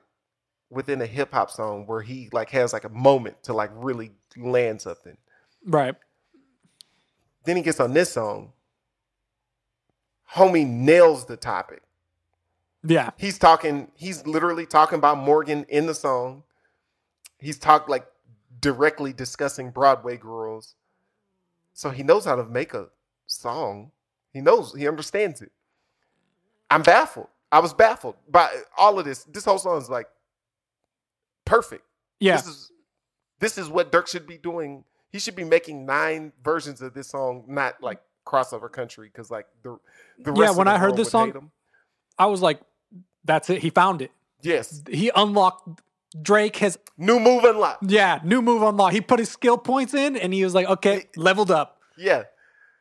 within 0.70 1.02
a 1.02 1.06
hip 1.06 1.34
hop 1.34 1.50
song 1.50 1.86
where 1.86 2.02
he 2.02 2.30
like 2.32 2.50
has 2.52 2.74
like 2.74 2.84
a 2.84 2.90
moment 2.90 3.42
to 3.44 3.54
like 3.54 3.72
really 3.74 4.12
land 4.36 4.82
something. 4.82 5.18
Right. 5.66 5.96
Then 7.46 7.56
he 7.56 7.62
gets 7.62 7.80
on 7.80 7.94
this 7.94 8.12
song. 8.12 8.54
Homie 10.34 10.68
nails 10.68 11.26
the 11.26 11.38
topic. 11.38 11.82
Yeah. 12.84 13.10
he's 13.18 13.38
talking 13.38 13.92
he's 13.96 14.26
literally 14.26 14.66
talking 14.66 14.98
about 14.98 15.18
morgan 15.18 15.66
in 15.68 15.88
the 15.88 15.96
song 15.96 16.44
he's 17.40 17.58
talked 17.58 17.90
like 17.90 18.06
directly 18.62 19.12
discussing 19.12 19.72
broadway 19.72 20.16
girls 20.16 20.76
so 21.74 21.90
he 21.90 22.04
knows 22.04 22.24
how 22.24 22.36
to 22.36 22.46
make 22.46 22.74
a 22.74 22.88
song 23.26 23.92
he 24.32 24.42
knows 24.42 24.74
he 24.76 24.88
understands 24.88 25.42
it 25.42 25.52
i'm 26.72 26.82
baffled 26.84 27.28
i 27.52 27.60
was 27.60 27.74
baffled 27.74 28.16
by 28.30 28.50
all 28.78 29.00
of 29.00 29.06
this 29.06 29.24
this 29.26 29.46
whole 29.46 29.58
song 29.58 29.78
is 29.82 29.90
like 29.90 30.08
perfect 31.46 31.84
Yeah. 32.20 32.38
this 32.38 32.48
is 32.48 32.72
this 33.40 33.58
is 33.58 33.70
what 33.70 33.92
Durk 33.92 34.08
should 34.08 34.28
be 34.28 34.38
doing 34.38 34.84
he 35.12 35.20
should 35.20 35.36
be 35.36 35.44
making 35.44 35.86
nine 35.86 36.34
versions 36.44 36.82
of 36.82 36.94
this 36.94 37.08
song 37.10 37.46
not 37.48 37.82
like 37.82 38.02
crossover 38.26 38.70
country 38.72 39.08
because 39.12 39.32
like 39.32 39.48
the, 39.64 39.78
the 40.20 40.34
Yeah, 40.34 40.40
rest 40.42 40.52
of 40.52 40.58
when 40.58 40.66
the 40.68 40.74
I 40.74 40.78
heard 40.78 40.98
this 40.98 41.10
song- 41.12 41.52
I 42.20 42.26
was 42.26 42.42
like, 42.42 42.60
that's 43.24 43.48
it. 43.52 43.62
He 43.62 43.70
found 43.70 44.02
it. 44.02 44.12
yes 44.42 44.82
He 44.90 45.12
unlocked 45.16 45.82
Drake 46.22 46.56
has 46.58 46.78
new 46.98 47.20
move 47.20 47.44
unlocked 47.44 47.84
yeah, 47.90 48.20
new 48.24 48.42
move 48.42 48.64
unlocked. 48.64 48.94
He 48.94 49.02
put 49.02 49.20
his 49.20 49.30
skill 49.30 49.58
points 49.58 49.94
in 49.94 50.18
and 50.18 50.34
he 50.34 50.44
was 50.44 50.54
like, 50.56 50.68
okay, 50.68 51.06
leveled 51.16 51.52
up. 51.52 51.80
Yeah. 51.98 52.24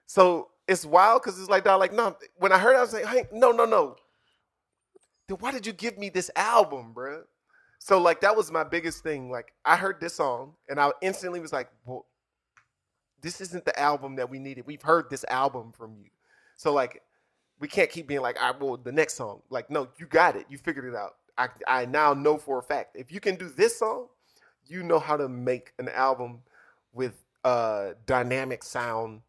So 0.07 0.49
it's 0.68 0.84
wild 0.84 1.22
because 1.22 1.38
it's 1.38 1.48
like 1.48 1.64
that. 1.64 1.74
Like, 1.74 1.92
no, 1.92 2.16
when 2.36 2.52
I 2.52 2.58
heard 2.58 2.74
it, 2.74 2.78
I 2.78 2.80
was 2.80 2.92
like, 2.92 3.06
hey, 3.06 3.24
no, 3.32 3.50
no, 3.52 3.64
no. 3.64 3.96
Then 5.28 5.38
why 5.38 5.52
did 5.52 5.66
you 5.66 5.72
give 5.72 5.98
me 5.98 6.08
this 6.08 6.30
album, 6.36 6.92
bruh? 6.94 7.22
So 7.78 8.00
like 8.00 8.20
that 8.22 8.36
was 8.36 8.50
my 8.50 8.64
biggest 8.64 9.02
thing. 9.02 9.30
Like 9.30 9.52
I 9.64 9.76
heard 9.76 10.00
this 10.00 10.14
song 10.14 10.54
and 10.68 10.80
I 10.80 10.90
instantly 11.02 11.40
was 11.40 11.52
like, 11.52 11.68
well, 11.84 12.06
this 13.20 13.40
isn't 13.40 13.64
the 13.64 13.78
album 13.78 14.16
that 14.16 14.30
we 14.30 14.38
needed. 14.38 14.66
We've 14.66 14.82
heard 14.82 15.10
this 15.10 15.24
album 15.28 15.72
from 15.72 15.96
you. 15.96 16.10
So 16.56 16.72
like 16.72 17.02
we 17.58 17.68
can't 17.68 17.90
keep 17.90 18.06
being 18.06 18.22
like, 18.22 18.38
I 18.40 18.52
well, 18.52 18.76
the 18.76 18.92
next 18.92 19.14
song. 19.14 19.42
Like, 19.50 19.70
no, 19.70 19.88
you 19.98 20.06
got 20.06 20.36
it. 20.36 20.46
You 20.48 20.58
figured 20.58 20.84
it 20.84 20.94
out. 20.94 21.16
I 21.38 21.48
I 21.68 21.84
now 21.84 22.14
know 22.14 22.38
for 22.38 22.58
a 22.58 22.62
fact. 22.62 22.96
If 22.96 23.12
you 23.12 23.20
can 23.20 23.36
do 23.36 23.48
this 23.48 23.78
song, 23.78 24.08
you 24.66 24.82
know 24.82 24.98
how 24.98 25.16
to 25.16 25.28
make 25.28 25.72
an 25.78 25.88
album 25.90 26.40
with 26.92 27.14
uh 27.44 27.90
dynamic 28.06 28.64
sound 28.64 29.20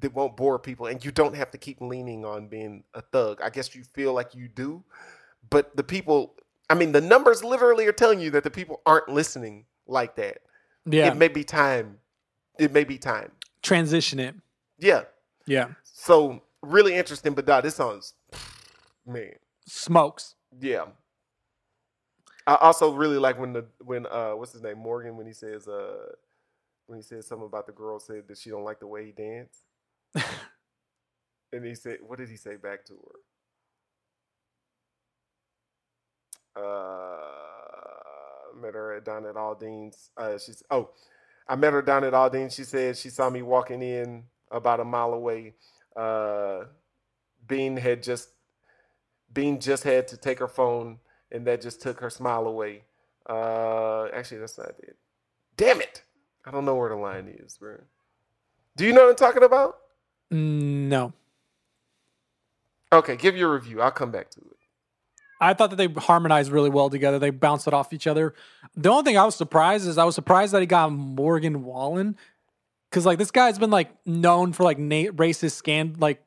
that 0.00 0.14
won't 0.14 0.36
bore 0.36 0.58
people 0.58 0.86
and 0.86 1.04
you 1.04 1.10
don't 1.10 1.34
have 1.34 1.50
to 1.50 1.58
keep 1.58 1.80
leaning 1.80 2.24
on 2.24 2.48
being 2.48 2.84
a 2.94 3.02
thug. 3.02 3.40
I 3.42 3.50
guess 3.50 3.74
you 3.74 3.84
feel 3.84 4.12
like 4.12 4.34
you 4.34 4.48
do, 4.48 4.82
but 5.50 5.76
the 5.76 5.84
people 5.84 6.34
I 6.70 6.74
mean 6.74 6.92
the 6.92 7.00
numbers 7.00 7.44
literally 7.44 7.86
are 7.86 7.92
telling 7.92 8.20
you 8.20 8.30
that 8.30 8.44
the 8.44 8.50
people 8.50 8.80
aren't 8.86 9.08
listening 9.08 9.66
like 9.86 10.16
that. 10.16 10.38
Yeah. 10.86 11.08
It 11.08 11.16
may 11.16 11.28
be 11.28 11.44
time. 11.44 11.98
It 12.58 12.72
may 12.72 12.84
be 12.84 12.98
time. 12.98 13.30
Transition 13.62 14.18
it. 14.18 14.34
Yeah. 14.78 15.02
Yeah. 15.46 15.68
So 15.84 16.42
really 16.62 16.94
interesting, 16.94 17.34
but 17.34 17.46
dog, 17.46 17.64
this 17.64 17.76
song's 17.76 18.14
man. 19.06 19.34
Smokes. 19.66 20.34
Yeah. 20.60 20.86
I 22.46 22.56
also 22.56 22.92
really 22.92 23.18
like 23.18 23.38
when 23.38 23.52
the 23.52 23.66
when 23.84 24.06
uh 24.06 24.32
what's 24.32 24.52
his 24.52 24.62
name 24.62 24.78
Morgan 24.78 25.16
when 25.16 25.26
he 25.26 25.32
says 25.32 25.68
uh 25.68 26.12
when 26.86 26.98
he 26.98 27.02
says 27.02 27.26
something 27.26 27.46
about 27.46 27.66
the 27.66 27.72
girl 27.72 28.00
said 28.00 28.26
that 28.28 28.38
she 28.38 28.50
don't 28.50 28.64
like 28.64 28.80
the 28.80 28.86
way 28.86 29.06
he 29.06 29.12
dance. 29.12 29.62
and 31.52 31.64
he 31.64 31.74
said 31.74 31.98
what 32.06 32.18
did 32.18 32.28
he 32.28 32.36
say 32.36 32.56
back 32.56 32.84
to 32.86 32.94
her? 36.56 36.62
Uh 36.62 38.60
met 38.60 38.74
her 38.74 38.94
at 38.94 39.04
down 39.04 39.26
at 39.26 39.36
Aldine's. 39.36 40.10
Uh 40.16 40.38
she's 40.38 40.62
oh 40.70 40.90
I 41.48 41.56
met 41.56 41.72
her 41.72 41.82
down 41.82 42.04
at 42.04 42.12
Aldine's. 42.14 42.54
She 42.54 42.64
said 42.64 42.96
she 42.96 43.10
saw 43.10 43.30
me 43.30 43.42
walking 43.42 43.82
in 43.82 44.24
about 44.50 44.80
a 44.80 44.84
mile 44.84 45.14
away. 45.14 45.54
Uh 45.96 46.64
Bean 47.46 47.76
had 47.76 48.02
just 48.02 48.28
Bean 49.32 49.60
just 49.60 49.84
had 49.84 50.08
to 50.08 50.16
take 50.16 50.38
her 50.38 50.48
phone, 50.48 50.98
and 51.30 51.46
that 51.46 51.60
just 51.62 51.80
took 51.80 52.00
her 52.00 52.10
smile 52.10 52.46
away. 52.46 52.84
Uh, 53.28 54.08
actually, 54.12 54.38
that's 54.38 54.58
not 54.58 54.74
it. 54.80 54.96
Damn 55.56 55.80
it! 55.80 56.02
I 56.44 56.50
don't 56.50 56.64
know 56.64 56.74
where 56.74 56.90
the 56.90 56.96
line 56.96 57.28
is, 57.28 57.56
bro. 57.58 57.78
Do 58.76 58.86
you 58.86 58.92
know 58.92 59.02
what 59.04 59.10
I'm 59.10 59.16
talking 59.16 59.42
about? 59.44 59.78
No. 60.32 61.12
Okay, 62.92 63.16
give 63.16 63.36
your 63.36 63.52
review. 63.52 63.80
I'll 63.80 63.90
come 63.90 64.10
back 64.10 64.30
to 64.30 64.40
it. 64.40 64.46
I 65.40 65.54
thought 65.54 65.70
that 65.70 65.76
they 65.76 65.88
harmonized 65.88 66.52
really 66.52 66.70
well 66.70 66.88
together. 66.88 67.18
They 67.18 67.30
bounced 67.30 67.66
it 67.66 67.74
off 67.74 67.92
each 67.92 68.06
other. 68.06 68.34
The 68.76 68.88
only 68.88 69.02
thing 69.02 69.18
I 69.18 69.24
was 69.24 69.34
surprised 69.34 69.86
is 69.88 69.98
I 69.98 70.04
was 70.04 70.14
surprised 70.14 70.52
that 70.52 70.60
he 70.60 70.66
got 70.66 70.92
Morgan 70.92 71.64
Wallen. 71.64 72.16
Cause 72.92 73.06
like 73.06 73.18
this 73.18 73.30
guy's 73.30 73.58
been 73.58 73.70
like 73.70 73.90
known 74.06 74.52
for 74.52 74.64
like 74.64 74.78
na- 74.78 75.10
racist 75.12 75.52
scan 75.52 75.96
like 75.98 76.22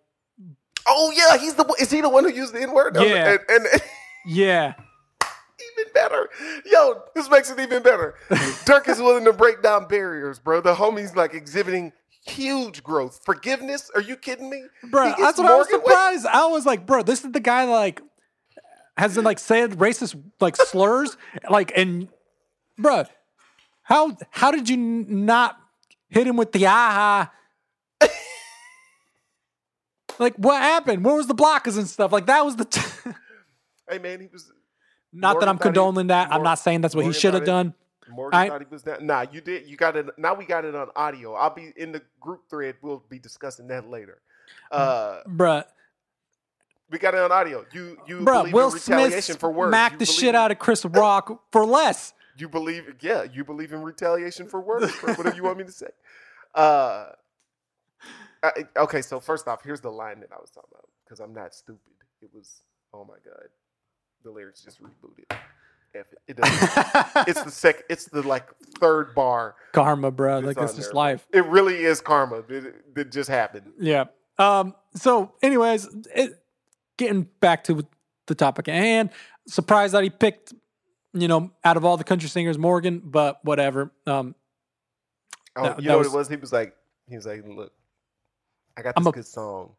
Oh 0.88 1.14
yeah, 1.16 1.38
he's 1.38 1.54
the 1.54 1.64
is 1.80 1.92
he 1.92 2.02
the 2.02 2.10
one 2.10 2.24
who 2.24 2.32
used 2.32 2.54
the 2.54 2.62
N 2.62 2.74
word? 2.74 2.96
Yeah. 3.00 3.38
and, 3.50 3.66
and 3.68 3.82
yeah 4.26 4.74
even 5.78 5.92
better. 5.94 6.30
Yo, 6.66 7.04
this 7.14 7.30
makes 7.30 7.50
it 7.50 7.60
even 7.60 7.84
better. 7.84 8.16
Durk 8.30 8.88
is 8.88 9.00
willing 9.00 9.26
to 9.26 9.34
break 9.34 9.62
down 9.62 9.88
barriers, 9.88 10.40
bro. 10.40 10.62
The 10.62 10.76
homie's 10.76 11.16
like 11.16 11.34
exhibiting 11.34 11.94
huge 12.26 12.84
growth. 12.84 13.22
Forgiveness? 13.24 13.90
Are 13.96 14.02
you 14.02 14.16
kidding 14.18 14.50
me? 14.50 14.64
bro. 14.90 15.14
That's 15.18 15.38
what 15.38 15.48
I 15.52 15.56
was 15.56 15.70
surprised. 15.70 16.26
I 16.26 16.46
was 16.48 16.66
like, 16.66 16.86
bro, 16.86 17.04
this 17.04 17.24
is 17.24 17.32
the 17.32 17.40
guy 17.40 17.66
that 17.66 17.72
like 17.72 18.02
has 18.98 19.16
been 19.16 19.24
like 19.26 19.40
said 19.40 19.72
racist 19.72 20.22
like 20.40 20.56
slurs 20.56 21.18
like 21.50 21.72
and 21.76 22.08
bro, 22.78 23.04
how 23.84 24.18
how 24.32 24.52
did 24.52 24.70
you 24.70 24.78
not 24.78 25.58
hit 26.10 26.26
him 26.28 26.38
with 26.38 26.52
the 26.52 26.66
aha? 26.66 27.32
like 30.20 30.36
what 30.38 30.62
happened? 30.62 31.04
Where 31.04 31.16
was 31.16 31.28
the 31.28 31.36
blockers 31.36 31.78
and 31.78 31.88
stuff? 31.88 32.12
Like 32.12 32.26
that 32.28 32.44
was 32.46 32.56
the. 32.56 32.66
T- 32.66 32.82
Hey 33.88 34.00
man, 34.00 34.20
he 34.20 34.26
was 34.34 34.52
not 35.14 35.40
that 35.40 35.48
I'm 35.48 35.58
he- 35.58 35.62
condoning 35.62 36.08
that. 36.08 36.32
I'm 36.34 36.42
not 36.42 36.56
saying 36.58 36.82
that's 36.82 36.96
what 36.96 37.06
he 37.06 37.14
should 37.14 37.36
have 37.36 37.46
done. 37.46 37.76
Morgan 38.10 38.40
I- 38.40 38.50
thought 38.50 38.62
he 38.62 38.68
was 38.70 38.84
down. 38.84 39.06
Nah, 39.06 39.26
you 39.32 39.42
did. 39.42 39.68
You 39.68 39.78
got 39.78 39.96
it. 39.96 40.08
Now 40.18 40.34
we 40.34 40.46
got 40.46 40.66
it 40.66 40.76
on 40.76 40.90
audio. 40.96 41.34
I'll 41.34 41.54
be 41.54 41.74
in 41.76 41.92
the 41.92 42.02
group 42.20 42.42
thread. 42.50 42.76
We'll 42.82 43.04
be 43.10 43.20
discussing 43.20 43.68
that 43.68 43.90
later. 43.90 44.20
Uh, 44.72 45.22
Bruh, 45.28 45.64
we 46.90 47.00
got 47.00 47.14
it 47.16 47.20
on 47.22 47.32
audio. 47.32 47.66
You 47.74 47.98
you 48.08 48.20
bruh, 48.20 48.42
believe 48.42 48.54
Will 48.54 48.68
in 48.68 48.74
retaliation 48.74 49.22
Smith 49.22 49.40
for 49.40 49.52
words. 49.52 49.76
You 49.92 49.98
the 49.98 50.06
shit 50.06 50.30
in- 50.30 50.36
out 50.36 50.52
of 50.52 50.60
Chris 50.60 50.86
Rock 50.86 51.44
for 51.52 51.66
less. 51.66 52.14
You 52.38 52.50
believe? 52.50 52.96
Yeah, 53.00 53.24
you 53.24 53.46
believe 53.46 53.72
in 53.72 53.82
retaliation 53.82 54.50
for 54.50 54.60
words. 54.60 54.92
or 55.04 55.14
whatever 55.14 55.38
you 55.38 55.44
want 55.44 55.58
me 55.58 55.64
to 55.64 55.72
say. 55.72 55.88
Uh, 56.54 57.06
I- 58.44 58.66
okay, 58.76 59.02
so 59.02 59.22
first 59.22 59.48
off, 59.48 59.64
here's 59.64 59.80
the 59.80 59.90
line 59.90 60.20
that 60.20 60.34
I 60.34 60.42
was 60.42 60.52
talking 60.52 60.68
about 60.74 60.90
because 61.06 61.22
I'm 61.22 61.34
not 61.34 61.56
stupid. 61.56 61.80
It 62.22 62.30
was 62.34 62.62
oh 62.94 63.06
my 63.06 63.16
god, 63.24 63.48
the 64.26 64.32
lyrics 64.32 64.62
just 64.64 64.84
rebooted. 64.84 65.38
F 65.96 66.06
it. 66.12 66.20
It 66.28 66.38
doesn't. 66.38 67.28
it's 67.28 67.42
the 67.44 67.52
sec. 67.62 67.84
It's 67.90 68.06
the 68.06 68.22
like 68.22 68.48
third 68.80 69.16
bar. 69.16 69.56
Karma, 69.72 70.12
bro. 70.12 70.38
It's 70.40 70.48
Like 70.48 70.58
that's 70.58 70.76
just 70.76 70.90
there. 70.90 70.96
life. 70.96 71.28
It 71.34 71.46
really 71.46 71.84
is 71.84 72.02
karma. 72.02 72.44
It, 72.50 72.76
it 72.96 73.12
just 73.12 73.30
happened. 73.30 73.72
Yeah. 73.80 74.06
Um. 74.38 74.76
So, 74.96 75.34
anyways, 75.42 75.88
it, 76.14 76.42
getting 76.98 77.24
back 77.40 77.64
to 77.66 77.86
the 78.28 78.36
topic 78.36 78.68
at 78.68 78.76
hand. 78.76 79.10
Surprised 79.48 79.94
that 79.94 80.04
he 80.04 80.10
picked 80.10 80.54
you 81.14 81.30
know, 81.30 81.50
out 81.64 81.78
of 81.78 81.86
all 81.86 81.96
the 81.96 82.04
country 82.04 82.28
singers, 82.28 82.58
Morgan, 82.58 83.02
but 83.04 83.40
whatever. 83.46 83.92
Um, 84.06 84.36
Oh, 85.56 85.64
That- 85.64 85.78
you 85.80 85.84
that 85.88 85.92
know 85.94 85.98
was- 86.00 86.08
what 86.10 86.14
it 86.16 86.18
was? 86.18 86.28
He 86.28 86.36
was 86.36 86.52
like, 86.52 86.76
he 87.08 87.16
was 87.16 87.26
like, 87.26 87.46
look, 87.48 87.72
I 88.76 88.82
got 88.82 88.96
this 88.98 89.08
a- 89.08 89.12
good 89.12 89.26
song. 89.26 89.72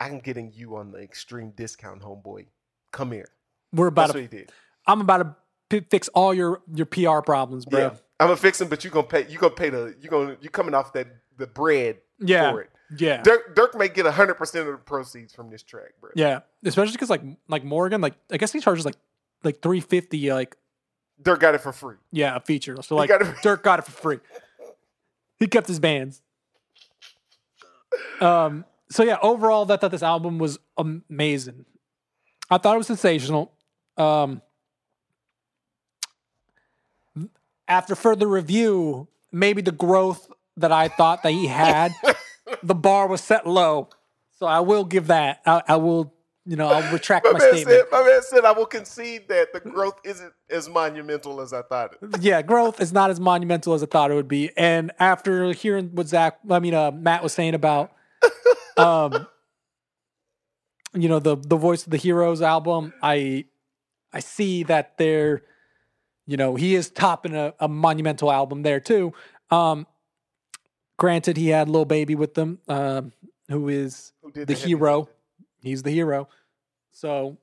I'm 0.00 0.18
getting 0.18 0.52
you 0.52 0.74
on 0.76 0.90
the 0.90 0.98
extreme 0.98 1.50
discount, 1.52 2.02
homeboy. 2.02 2.46
Come 2.90 3.12
here. 3.12 3.28
we're 3.72 3.86
about 3.88 4.08
That's 4.08 4.12
to, 4.14 4.18
what 4.22 4.32
he 4.32 4.38
did. 4.38 4.52
I'm 4.88 5.00
about 5.00 5.18
to 5.18 5.36
p- 5.80 5.86
fix 5.90 6.08
all 6.08 6.32
your 6.34 6.62
your 6.74 6.86
PR 6.86 7.20
problems, 7.20 7.64
bro. 7.66 7.80
Yeah, 7.80 7.90
I'm 8.18 8.26
gonna 8.28 8.36
fix 8.36 8.58
them, 8.58 8.68
but 8.68 8.82
you 8.84 8.90
gonna 8.90 9.06
pay. 9.06 9.26
You 9.28 9.38
gonna 9.38 9.54
pay 9.54 9.70
the. 9.70 9.94
You 10.00 10.08
gonna 10.08 10.36
you 10.40 10.50
coming 10.50 10.74
off 10.74 10.92
that 10.94 11.06
the 11.36 11.46
bread 11.46 11.98
Yeah, 12.18 12.50
for 12.50 12.62
it. 12.62 12.70
yeah, 12.98 13.22
Durk 13.22 13.54
Durk 13.54 13.78
may 13.78 13.88
get 13.88 14.06
hundred 14.06 14.34
percent 14.34 14.66
of 14.66 14.72
the 14.72 14.78
proceeds 14.78 15.32
from 15.34 15.50
this 15.50 15.62
track, 15.62 15.92
bro. 16.00 16.10
yeah. 16.16 16.40
Especially 16.64 16.92
because 16.92 17.10
like 17.10 17.22
like 17.46 17.62
Morgan, 17.64 18.00
like 18.00 18.14
I 18.32 18.38
guess 18.38 18.50
he 18.52 18.60
charges 18.60 18.84
like 18.84 18.96
like 19.44 19.60
three 19.62 19.80
fifty, 19.80 20.32
like 20.32 20.56
Durk 21.22 21.38
got 21.40 21.54
it 21.54 21.60
for 21.60 21.72
free. 21.72 21.96
yeah, 22.10 22.34
a 22.34 22.40
feature. 22.40 22.76
So 22.82 22.96
like 22.96 23.08
got 23.08 23.22
it- 23.22 23.28
Durk 23.44 23.62
got 23.62 23.78
it 23.78 23.84
for 23.84 23.92
free. 23.92 24.18
He 25.38 25.46
kept 25.46 25.68
his 25.68 25.78
bands. 25.78 26.22
Um. 28.20 28.64
So 28.90 29.02
yeah, 29.04 29.18
overall, 29.22 29.70
I 29.70 29.76
thought 29.76 29.90
this 29.90 30.02
album 30.02 30.38
was 30.38 30.58
amazing. 30.78 31.66
I 32.50 32.56
thought 32.58 32.74
it 32.74 32.78
was 32.78 32.86
sensational. 32.86 33.52
Um. 33.96 34.42
After 37.68 37.94
further 37.94 38.26
review, 38.26 39.08
maybe 39.30 39.62
the 39.62 39.72
growth 39.72 40.30
that 40.56 40.72
I 40.72 40.88
thought 40.88 41.22
that 41.22 41.30
he 41.32 41.46
had, 41.46 41.92
the 42.62 42.74
bar 42.74 43.06
was 43.06 43.20
set 43.20 43.46
low. 43.46 43.90
So 44.38 44.46
I 44.46 44.60
will 44.60 44.84
give 44.84 45.08
that. 45.08 45.40
I, 45.44 45.62
I 45.68 45.76
will, 45.76 46.14
you 46.46 46.56
know, 46.56 46.68
I'll 46.68 46.92
retract 46.92 47.26
My 47.26 47.32
my, 47.32 47.38
statement. 47.38 47.66
said. 47.68 47.84
My 47.90 48.02
man 48.04 48.22
said, 48.22 48.44
I 48.44 48.52
will 48.52 48.66
concede 48.66 49.28
that 49.28 49.52
the 49.52 49.60
growth 49.60 50.00
isn't 50.04 50.32
as 50.48 50.68
monumental 50.68 51.40
as 51.40 51.52
I 51.52 51.62
thought. 51.62 51.96
It. 52.00 52.22
yeah, 52.22 52.40
growth 52.42 52.80
is 52.80 52.92
not 52.92 53.10
as 53.10 53.20
monumental 53.20 53.74
as 53.74 53.82
I 53.82 53.86
thought 53.86 54.10
it 54.10 54.14
would 54.14 54.28
be. 54.28 54.50
And 54.56 54.92
after 54.98 55.52
hearing 55.52 55.90
what 55.92 56.08
Zach, 56.08 56.38
I 56.48 56.58
mean, 56.60 56.74
uh, 56.74 56.90
Matt 56.92 57.22
was 57.22 57.32
saying 57.32 57.54
about, 57.54 57.92
um, 58.76 59.26
you 60.94 61.08
know, 61.08 61.18
the 61.18 61.36
the 61.36 61.56
Voice 61.56 61.84
of 61.84 61.90
the 61.90 61.96
Heroes 61.98 62.40
album, 62.40 62.94
I 63.02 63.44
I 64.12 64.20
see 64.20 64.62
that 64.64 64.96
they're, 64.98 65.42
you 66.28 66.36
know, 66.36 66.54
he 66.54 66.76
is 66.76 66.90
topping 66.90 67.34
a, 67.34 67.54
a 67.58 67.66
monumental 67.66 68.30
album 68.30 68.62
there 68.62 68.78
too. 68.80 69.12
Um, 69.50 69.86
granted, 70.98 71.36
he 71.36 71.48
had 71.48 71.68
Lil 71.68 71.84
Baby 71.86 72.14
with 72.14 72.34
them, 72.34 72.58
um, 72.68 73.12
who 73.48 73.68
is 73.68 74.12
Who 74.22 74.30
the 74.32 74.52
heavy 74.52 74.68
hero. 74.68 75.08
He's 75.62 75.82
the 75.82 75.90
hero. 75.90 76.28
So 76.92 77.38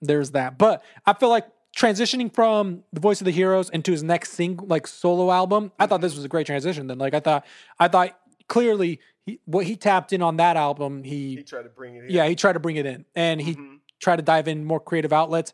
there's 0.00 0.30
that. 0.30 0.56
But 0.56 0.84
I 1.04 1.12
feel 1.14 1.28
like 1.30 1.46
transitioning 1.76 2.32
from 2.32 2.84
the 2.92 3.00
voice 3.00 3.20
of 3.20 3.24
the 3.26 3.30
heroes 3.32 3.68
into 3.70 3.90
his 3.90 4.02
next 4.02 4.32
single 4.32 4.66
like 4.66 4.86
solo 4.86 5.30
album, 5.30 5.72
I 5.78 5.86
thought 5.86 6.00
this 6.00 6.14
was 6.14 6.24
a 6.24 6.28
great 6.28 6.46
transition 6.46 6.86
then. 6.86 6.98
Like 6.98 7.12
I 7.14 7.20
thought 7.20 7.44
I 7.78 7.88
thought 7.88 8.16
clearly 8.48 9.00
he, 9.26 9.40
what 9.44 9.66
he 9.66 9.74
tapped 9.76 10.12
in 10.12 10.22
on 10.22 10.36
that 10.36 10.56
album, 10.56 11.02
He 11.02 11.36
he 11.36 11.42
tried 11.42 11.62
to 11.64 11.68
bring 11.68 11.96
it. 11.96 12.04
in. 12.04 12.10
yeah, 12.10 12.26
he 12.28 12.36
tried 12.36 12.52
to 12.54 12.60
bring 12.60 12.76
it 12.76 12.86
in. 12.86 13.04
And 13.16 13.40
he 13.40 13.56
Mhm. 13.56 13.78
tried 13.98 14.16
to 14.16 14.22
dive 14.22 14.46
in 14.48 14.64
more 14.64 14.78
creative 14.80 15.12
outlets. 15.12 15.52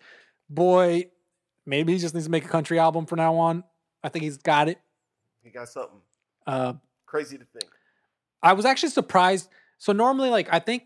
Boy, 0.50 1.06
maybe 1.66 1.92
he 1.92 1.98
just 1.98 2.14
needs 2.14 2.26
to 2.26 2.30
make 2.30 2.44
a 2.44 2.48
country 2.48 2.78
album 2.78 3.06
from 3.06 3.18
now 3.18 3.36
on. 3.36 3.64
I 4.02 4.08
think 4.08 4.24
he's 4.24 4.36
got 4.38 4.68
it. 4.68 4.78
he 5.42 5.50
got 5.50 5.68
something 5.68 6.00
Uh 6.46 6.74
crazy 7.06 7.38
to 7.38 7.44
think. 7.44 7.70
I 8.42 8.54
was 8.54 8.64
actually 8.64 8.88
surprised. 8.90 9.48
So 9.78 9.92
normally, 9.92 10.30
like 10.30 10.48
I 10.52 10.58
think 10.58 10.84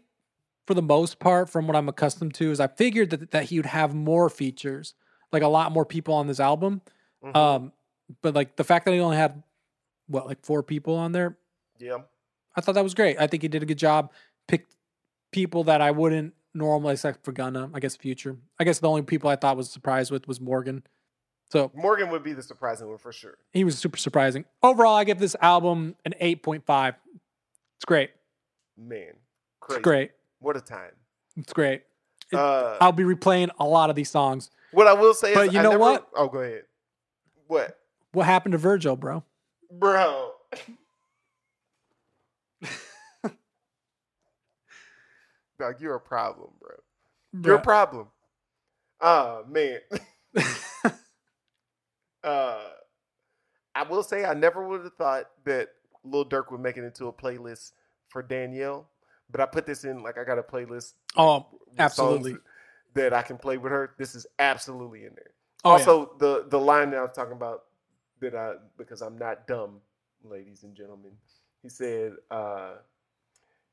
for 0.67 0.75
the 0.75 0.83
most 0.83 1.19
part, 1.21 1.49
from 1.49 1.67
what 1.67 1.77
I'm 1.77 1.89
accustomed 1.89 2.35
to, 2.35 2.51
is 2.51 2.61
I 2.61 2.67
figured 2.67 3.11
that 3.11 3.31
that 3.31 3.45
he 3.45 3.59
would 3.59 3.67
have 3.67 3.95
more 3.95 4.29
features, 4.29 4.95
like 5.33 5.43
a 5.43 5.49
lot 5.49 5.73
more 5.73 5.85
people 5.87 6.15
on 6.15 6.27
this 6.27 6.41
album. 6.41 6.83
Mhm. 7.25 7.37
Um, 7.37 7.73
but 8.23 8.35
like 8.35 8.57
the 8.57 8.65
fact 8.65 8.85
that 8.85 8.93
he 8.93 9.01
only 9.01 9.17
had 9.17 9.43
what 10.09 10.27
like 10.27 10.45
four 10.45 10.63
people 10.63 10.97
on 10.97 11.13
there, 11.13 11.39
yeah, 11.79 11.99
I 12.57 12.61
thought 12.61 12.75
that 12.75 12.85
was 12.85 12.95
great. 12.95 13.19
I 13.21 13.27
think 13.27 13.43
he 13.43 13.49
did 13.49 13.63
a 13.63 13.67
good 13.67 13.79
job. 13.79 14.13
Picked 14.49 14.75
people 15.33 15.65
that 15.65 15.81
I 15.81 15.91
wouldn't 15.91 16.35
normally, 16.57 16.95
except 16.95 17.25
for 17.25 17.33
Gunna. 17.33 17.71
I 17.75 17.81
guess 17.81 17.95
Future. 17.97 18.37
I 18.59 18.65
guess 18.65 18.79
the 18.81 18.89
only 18.89 19.03
people 19.03 19.31
I 19.31 19.37
thought 19.37 19.57
was 19.57 19.71
surprised 19.71 20.11
with 20.11 20.27
was 20.27 20.41
Morgan. 20.41 20.83
So 21.51 21.71
Morgan 21.75 22.11
would 22.11 22.25
be 22.25 22.33
the 22.33 22.43
surprising 22.43 22.89
one 22.89 22.99
for 22.99 23.13
sure. 23.13 23.39
he 23.53 23.63
was 23.63 23.79
super 23.79 23.97
surprising. 23.99 24.45
Overall, 24.63 24.97
I 24.97 25.05
give 25.05 25.19
this 25.21 25.37
album 25.41 25.95
an 26.05 26.15
eight 26.19 26.43
point 26.43 26.67
five. 26.67 26.95
It's 27.77 27.85
great. 27.85 28.11
Man, 28.77 29.13
crazy. 29.61 29.79
It's 29.79 29.85
great. 29.85 30.11
What 30.41 30.57
a 30.57 30.61
time. 30.61 30.91
It's 31.37 31.53
great. 31.53 31.83
It- 32.33 32.37
Uh, 32.39 32.77
I'll 32.81 32.91
be 32.93 33.05
replaying 33.05 33.51
a 33.61 33.65
lot 33.65 33.91
of 33.91 33.97
these 33.97 34.11
songs. 34.11 34.51
what 34.73 34.87
I 34.89 34.95
will 34.95 35.15
say 35.15 35.35
But 35.35 35.49
is, 35.49 35.53
you 35.55 35.61
I 35.61 35.63
know 35.63 35.71
never- 35.71 35.81
what? 35.81 36.09
Oh, 36.17 36.27
go 36.29 36.39
ahead. 36.41 36.65
What, 37.47 37.79
What 38.13 38.27
happened 38.27 38.53
to 38.53 38.59
Virgil, 38.59 38.97
bro? 38.97 39.23
bro? 39.71 40.33
Dog, 45.59 45.81
you're 45.81 45.95
a 45.95 46.01
problem, 46.01 46.51
bro. 46.61 46.71
You're 47.45 47.57
a 47.57 47.63
problem. 47.63 48.09
Ah, 49.01 49.43
man. 49.49 49.79
uh, 52.25 52.65
I 53.75 53.83
will 53.89 54.03
say 54.03 54.25
I 54.25 54.35
never 54.35 54.67
would 54.67 54.83
have 54.85 54.95
thought 54.95 55.31
that 55.45 55.69
Lil 56.05 56.25
Durk 56.25 56.51
would 56.51 56.61
make 56.61 56.77
it 56.77 56.85
into 56.85 57.07
a 57.07 57.13
playlist 57.13 57.73
for 58.09 58.23
Danielle, 58.23 58.89
but 59.31 59.41
I 59.41 59.47
put 59.47 59.67
this 59.67 59.85
in 59.85 60.03
like 60.03 60.19
I 60.19 60.25
got 60.25 60.39
a 60.39 60.43
playlist. 60.43 60.95
Oh, 61.17 61.47
absolutely. 61.79 62.37
That 62.95 63.13
I 63.13 63.23
can 63.23 63.37
play 63.37 63.59
with 63.59 63.73
her. 63.73 63.95
This 63.99 64.15
is 64.15 64.27
absolutely 64.39 65.05
in 65.05 65.15
there. 65.15 65.31
Oh, 65.65 65.71
yeah. 65.71 65.73
also, 65.73 66.13
the 66.19 66.47
the 66.49 66.59
line 66.59 66.91
that 66.91 66.99
I 66.99 67.03
was 67.03 67.13
talking 67.15 67.33
about 67.33 67.65
that 68.21 68.35
I 68.35 68.55
because 68.79 69.03
I'm 69.03 69.19
not 69.19 69.47
dumb, 69.47 69.81
ladies 70.25 70.63
and 70.63 70.75
gentlemen. 70.75 71.13
He 71.63 71.69
said, 71.69 72.13
uh, 72.31 72.75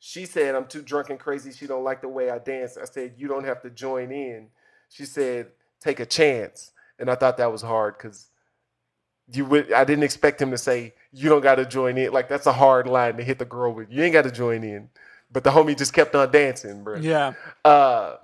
she 0.05 0.25
said, 0.25 0.53
I'm 0.53 0.65
too 0.65 0.81
drunk 0.81 1.11
and 1.11 1.17
crazy. 1.17 1.53
She 1.53 1.65
don't 1.65 1.85
like 1.85 2.01
the 2.01 2.09
way 2.09 2.29
I 2.29 2.37
dance. 2.37 2.77
I 2.77 2.83
said, 2.83 3.13
you 3.15 3.29
don't 3.29 3.45
have 3.45 3.61
to 3.61 3.69
join 3.69 4.11
in. 4.11 4.49
She 4.89 5.05
said, 5.05 5.47
take 5.79 6.01
a 6.01 6.05
chance. 6.05 6.73
And 6.99 7.09
I 7.09 7.15
thought 7.15 7.37
that 7.37 7.49
was 7.49 7.61
hard 7.61 7.97
because 7.97 8.27
you 9.31 9.45
would 9.45 9.71
I 9.71 9.85
didn't 9.85 10.03
expect 10.03 10.41
him 10.41 10.51
to 10.51 10.57
say, 10.57 10.93
you 11.13 11.29
don't 11.29 11.39
gotta 11.39 11.65
join 11.65 11.97
in. 11.97 12.11
Like 12.11 12.27
that's 12.27 12.47
a 12.47 12.51
hard 12.51 12.85
line 12.85 13.15
to 13.15 13.23
hit 13.23 13.39
the 13.39 13.45
girl 13.45 13.73
with. 13.73 13.89
You 13.89 14.03
ain't 14.03 14.11
gotta 14.11 14.29
join 14.29 14.65
in. 14.65 14.89
But 15.31 15.45
the 15.45 15.51
homie 15.51 15.77
just 15.77 15.93
kept 15.93 16.13
on 16.15 16.29
dancing, 16.33 16.83
bro. 16.83 16.97
yeah. 16.97 17.31
Uh, 17.63 18.17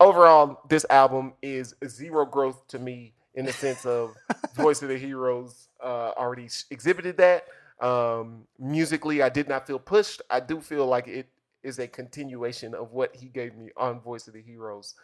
overall, 0.00 0.60
this 0.68 0.84
album 0.90 1.34
is 1.40 1.76
zero 1.86 2.26
growth 2.26 2.66
to 2.66 2.80
me 2.80 3.12
in 3.36 3.44
the 3.44 3.52
sense 3.52 3.86
of 3.86 4.16
Voice 4.54 4.82
of 4.82 4.88
the 4.88 4.98
Heroes 4.98 5.68
uh, 5.80 6.10
already 6.18 6.48
exhibited 6.72 7.16
that. 7.18 7.44
Um, 7.80 8.44
musically, 8.58 9.22
I 9.22 9.28
did 9.28 9.48
not 9.48 9.66
feel 9.66 9.78
pushed. 9.78 10.22
I 10.30 10.40
do 10.40 10.60
feel 10.60 10.86
like 10.86 11.08
it 11.08 11.28
is 11.62 11.78
a 11.78 11.88
continuation 11.88 12.74
of 12.74 12.92
what 12.92 13.16
he 13.16 13.26
gave 13.26 13.56
me 13.56 13.70
on 13.76 14.00
Voice 14.00 14.28
of 14.28 14.34
the 14.34 14.42
Heroes. 14.42 14.94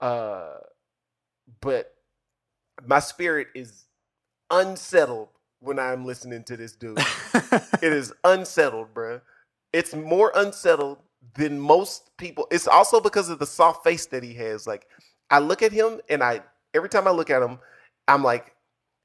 Uh, 0.00 0.54
but 1.60 1.94
my 2.86 3.00
spirit 3.00 3.48
is 3.54 3.84
unsettled 4.50 5.28
when 5.60 5.78
I'm 5.78 6.04
listening 6.04 6.44
to 6.44 6.56
this 6.56 6.72
dude. 6.72 6.98
it 7.34 7.92
is 7.92 8.12
unsettled, 8.24 8.94
bruh. 8.94 9.20
It's 9.72 9.94
more 9.94 10.32
unsettled 10.34 10.98
than 11.36 11.58
most 11.58 12.16
people. 12.16 12.46
It's 12.50 12.68
also 12.68 13.00
because 13.00 13.28
of 13.28 13.38
the 13.38 13.46
soft 13.46 13.82
face 13.84 14.06
that 14.06 14.22
he 14.22 14.34
has. 14.34 14.66
Like, 14.66 14.86
I 15.30 15.38
look 15.38 15.62
at 15.62 15.72
him 15.72 16.00
and 16.08 16.22
I 16.22 16.42
every 16.74 16.88
time 16.88 17.08
I 17.08 17.10
look 17.12 17.30
at 17.30 17.42
him, 17.42 17.58
I'm 18.08 18.22
like, 18.22 18.53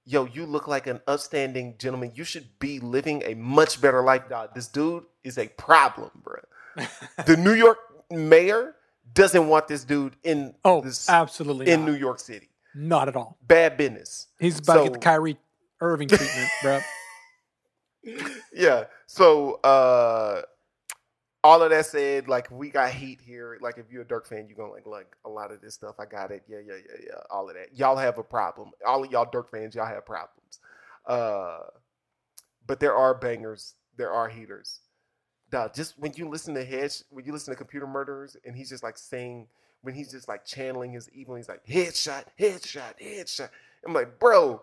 yo, 0.09 0.25
you 0.25 0.45
look 0.45 0.67
like 0.67 0.87
an 0.87 0.99
upstanding 1.07 1.75
gentleman. 1.77 2.11
You 2.15 2.23
should 2.23 2.47
be 2.59 2.79
living 2.79 3.21
a 3.25 3.35
much 3.35 3.79
better 3.79 4.01
life, 4.01 4.27
dog. 4.27 4.55
This 4.55 4.67
dude 4.67 5.03
is 5.23 5.37
a 5.37 5.47
problem, 5.49 6.09
bruh. 6.23 6.87
the 7.25 7.37
New 7.37 7.53
York 7.53 7.77
mayor 8.09 8.75
doesn't 9.13 9.47
want 9.47 9.67
this 9.67 9.83
dude 9.83 10.15
in 10.23 10.55
oh, 10.65 10.81
this 10.81 11.09
absolutely. 11.09 11.69
in 11.69 11.81
not. 11.81 11.91
New 11.91 11.97
York 11.97 12.19
City. 12.19 12.49
Not 12.75 13.07
at 13.07 13.15
all. 13.15 13.37
Bad 13.45 13.77
business. 13.77 14.27
He's 14.39 14.59
about 14.59 14.73
to 14.73 14.79
So- 14.79 14.83
get 14.85 14.93
the 14.93 14.99
Kyrie 14.99 15.37
Irving 15.81 16.07
treatment, 16.07 16.49
bro. 16.61 16.79
yeah. 18.53 18.85
So 19.05 19.55
uh 19.63 20.41
all 21.43 21.61
of 21.61 21.69
that 21.69 21.85
said, 21.85 22.27
like 22.27 22.49
we 22.51 22.69
got 22.69 22.91
heat 22.91 23.19
here. 23.21 23.57
Like 23.61 23.77
if 23.77 23.85
you're 23.91 24.01
a 24.01 24.05
Durk 24.05 24.27
fan, 24.27 24.47
you're 24.47 24.57
gonna 24.57 24.73
like 24.73 24.85
like 24.85 25.15
a 25.25 25.29
lot 25.29 25.51
of 25.51 25.61
this 25.61 25.73
stuff. 25.75 25.95
I 25.99 26.05
got 26.05 26.31
it. 26.31 26.43
Yeah, 26.47 26.59
yeah, 26.65 26.75
yeah, 26.75 26.97
yeah. 27.05 27.19
All 27.29 27.49
of 27.49 27.55
that. 27.55 27.77
Y'all 27.77 27.97
have 27.97 28.17
a 28.17 28.23
problem. 28.23 28.71
All 28.85 29.03
of 29.03 29.11
y'all 29.11 29.25
Durk 29.25 29.49
fans, 29.49 29.75
y'all 29.75 29.85
have 29.85 30.05
problems. 30.05 30.59
Uh 31.05 31.59
but 32.67 32.79
there 32.79 32.95
are 32.95 33.15
bangers, 33.15 33.75
there 33.97 34.11
are 34.11 34.27
heaters. 34.29 34.81
Dog, 35.49 35.73
just 35.73 35.97
when 35.97 36.13
you 36.15 36.29
listen 36.29 36.53
to 36.55 36.63
head 36.63 36.93
when 37.09 37.25
you 37.25 37.31
listen 37.31 37.51
to 37.53 37.57
computer 37.57 37.87
murderers 37.87 38.35
and 38.45 38.55
he's 38.55 38.69
just 38.69 38.83
like 38.83 38.97
saying 38.97 39.47
when 39.81 39.95
he's 39.95 40.11
just 40.11 40.27
like 40.27 40.45
channeling 40.45 40.91
his 40.91 41.09
evil, 41.11 41.35
he's 41.35 41.49
like 41.49 41.65
headshot, 41.65 42.25
headshot, 42.37 42.99
headshot. 43.01 43.49
I'm 43.85 43.93
like, 43.93 44.19
bro, 44.19 44.61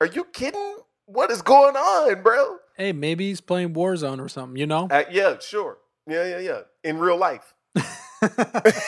are 0.00 0.06
you 0.06 0.24
kidding? 0.24 0.76
What 1.12 1.30
is 1.30 1.42
going 1.42 1.76
on, 1.76 2.22
bro? 2.22 2.56
hey, 2.76 2.92
maybe 2.92 3.28
he's 3.28 3.40
playing 3.42 3.74
Warzone 3.74 4.20
or 4.20 4.28
something, 4.28 4.56
you 4.56 4.66
know? 4.66 4.88
Uh, 4.90 5.02
yeah, 5.10 5.36
sure. 5.38 5.78
Yeah, 6.08 6.26
yeah, 6.26 6.38
yeah. 6.38 6.60
In 6.84 6.98
real 6.98 7.16
life. 7.18 7.54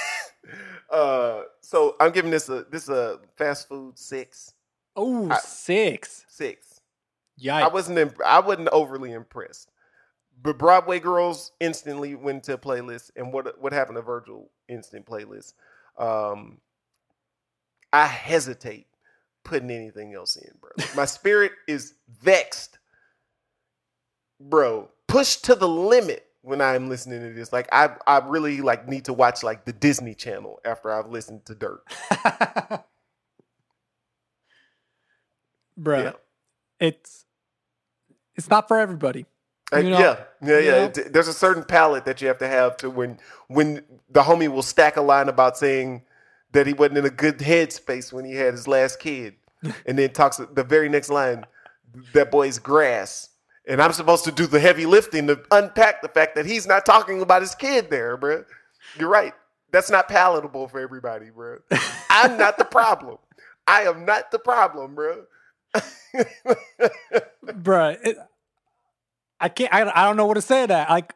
Uh, 0.90 1.44
so 1.62 1.96
I'm 2.00 2.12
giving 2.12 2.30
this 2.30 2.50
a 2.50 2.66
this 2.70 2.90
a 2.90 3.18
fast 3.36 3.66
food 3.66 3.98
six 3.98 4.52
Oh, 4.94 5.34
six. 5.42 6.26
six. 6.28 6.80
Yikes. 7.42 7.62
I 7.62 7.68
wasn't 7.68 7.98
imp- 7.98 8.20
I 8.26 8.40
wasn't 8.40 8.68
overly 8.72 9.12
impressed. 9.12 9.70
But 10.42 10.58
Broadway 10.58 11.00
Girls 11.00 11.52
instantly 11.60 12.14
went 12.14 12.44
to 12.44 12.58
playlist, 12.58 13.10
and 13.16 13.32
what 13.32 13.58
what 13.58 13.72
happened 13.72 13.96
to 13.96 14.02
Virgil 14.02 14.50
instant 14.68 15.06
playlist? 15.06 15.54
Um, 15.96 16.58
I 17.90 18.04
hesitate 18.06 18.86
putting 19.44 19.70
anything 19.70 20.14
else 20.14 20.36
in, 20.36 20.50
bro. 20.60 20.70
My 20.96 21.04
spirit 21.04 21.52
is 21.66 21.94
vexed, 22.20 22.78
bro. 24.40 24.88
Pushed 25.08 25.44
to 25.46 25.54
the 25.54 25.68
limit 25.68 26.26
when 26.42 26.60
I'm 26.60 26.88
listening 26.88 27.20
to 27.20 27.32
this. 27.34 27.52
Like 27.52 27.68
I 27.72 27.90
I 28.06 28.18
really 28.26 28.60
like 28.60 28.88
need 28.88 29.04
to 29.06 29.12
watch 29.12 29.42
like 29.42 29.64
the 29.64 29.72
Disney 29.72 30.14
Channel 30.14 30.60
after 30.64 30.90
I've 30.92 31.08
listened 31.10 31.44
to 31.46 31.54
Dirt. 31.54 31.82
bro. 35.76 36.02
Yeah. 36.04 36.12
it's 36.80 37.24
it's 38.34 38.48
not 38.48 38.68
for 38.68 38.78
everybody. 38.78 39.26
Uh, 39.72 39.78
You 39.78 39.90
know- 39.90 39.98
yeah, 39.98 40.16
yeah, 40.42 40.58
yeah. 40.58 40.70
know? 40.70 40.88
There's 40.88 41.28
a 41.28 41.32
certain 41.32 41.64
palette 41.64 42.04
that 42.04 42.20
you 42.20 42.28
have 42.28 42.38
to 42.38 42.48
have 42.48 42.76
to 42.78 42.90
when 42.90 43.18
when 43.48 43.84
the 44.10 44.22
homie 44.22 44.48
will 44.48 44.62
stack 44.62 44.96
a 44.96 45.02
line 45.02 45.28
about 45.28 45.56
saying 45.56 46.02
that 46.52 46.66
he 46.66 46.72
wasn't 46.72 46.98
in 46.98 47.06
a 47.06 47.10
good 47.10 47.38
headspace 47.38 48.12
when 48.12 48.24
he 48.24 48.34
had 48.34 48.52
his 48.54 48.68
last 48.68 48.98
kid, 49.00 49.34
and 49.86 49.98
then 49.98 50.10
talks 50.10 50.38
the 50.38 50.64
very 50.64 50.88
next 50.88 51.10
line, 51.10 51.44
that 52.12 52.30
boy's 52.30 52.58
grass, 52.58 53.30
and 53.66 53.80
I'm 53.80 53.92
supposed 53.92 54.24
to 54.24 54.32
do 54.32 54.46
the 54.46 54.60
heavy 54.60 54.86
lifting 54.86 55.26
to 55.28 55.40
unpack 55.50 56.02
the 56.02 56.08
fact 56.08 56.34
that 56.36 56.46
he's 56.46 56.66
not 56.66 56.84
talking 56.84 57.22
about 57.22 57.42
his 57.42 57.54
kid 57.54 57.90
there, 57.90 58.16
bro. 58.16 58.44
You're 58.98 59.08
right. 59.08 59.34
That's 59.70 59.90
not 59.90 60.08
palatable 60.08 60.68
for 60.68 60.80
everybody, 60.80 61.30
bro. 61.30 61.58
I'm 62.10 62.36
not 62.36 62.58
the 62.58 62.64
problem. 62.64 63.18
I 63.66 63.82
am 63.82 64.04
not 64.04 64.30
the 64.30 64.38
problem, 64.38 64.94
bro. 64.94 65.24
Bruh, 67.46 67.98
it, 68.04 68.18
I 69.40 69.48
can't. 69.48 69.72
I, 69.72 69.90
I 69.94 70.04
don't 70.04 70.16
know 70.16 70.26
what 70.26 70.34
to 70.34 70.42
say 70.42 70.62
to 70.62 70.66
that. 70.68 70.90
Like, 70.90 71.14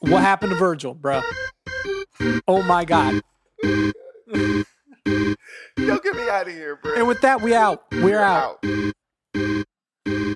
what 0.00 0.22
happened 0.22 0.50
to 0.50 0.56
Virgil, 0.56 0.94
bruh? 0.94 1.22
Oh 2.48 2.62
my 2.62 2.84
god! 2.84 3.22
Yo, 5.06 5.98
get 5.98 6.16
me 6.16 6.28
out 6.28 6.48
of 6.48 6.54
here, 6.54 6.76
bro. 6.76 6.94
And 6.96 7.06
with 7.06 7.20
that, 7.20 7.40
we 7.40 7.54
out. 7.54 7.84
We're, 7.92 8.04
We're 8.04 8.20
out. 8.20 8.58
out. 8.64 10.35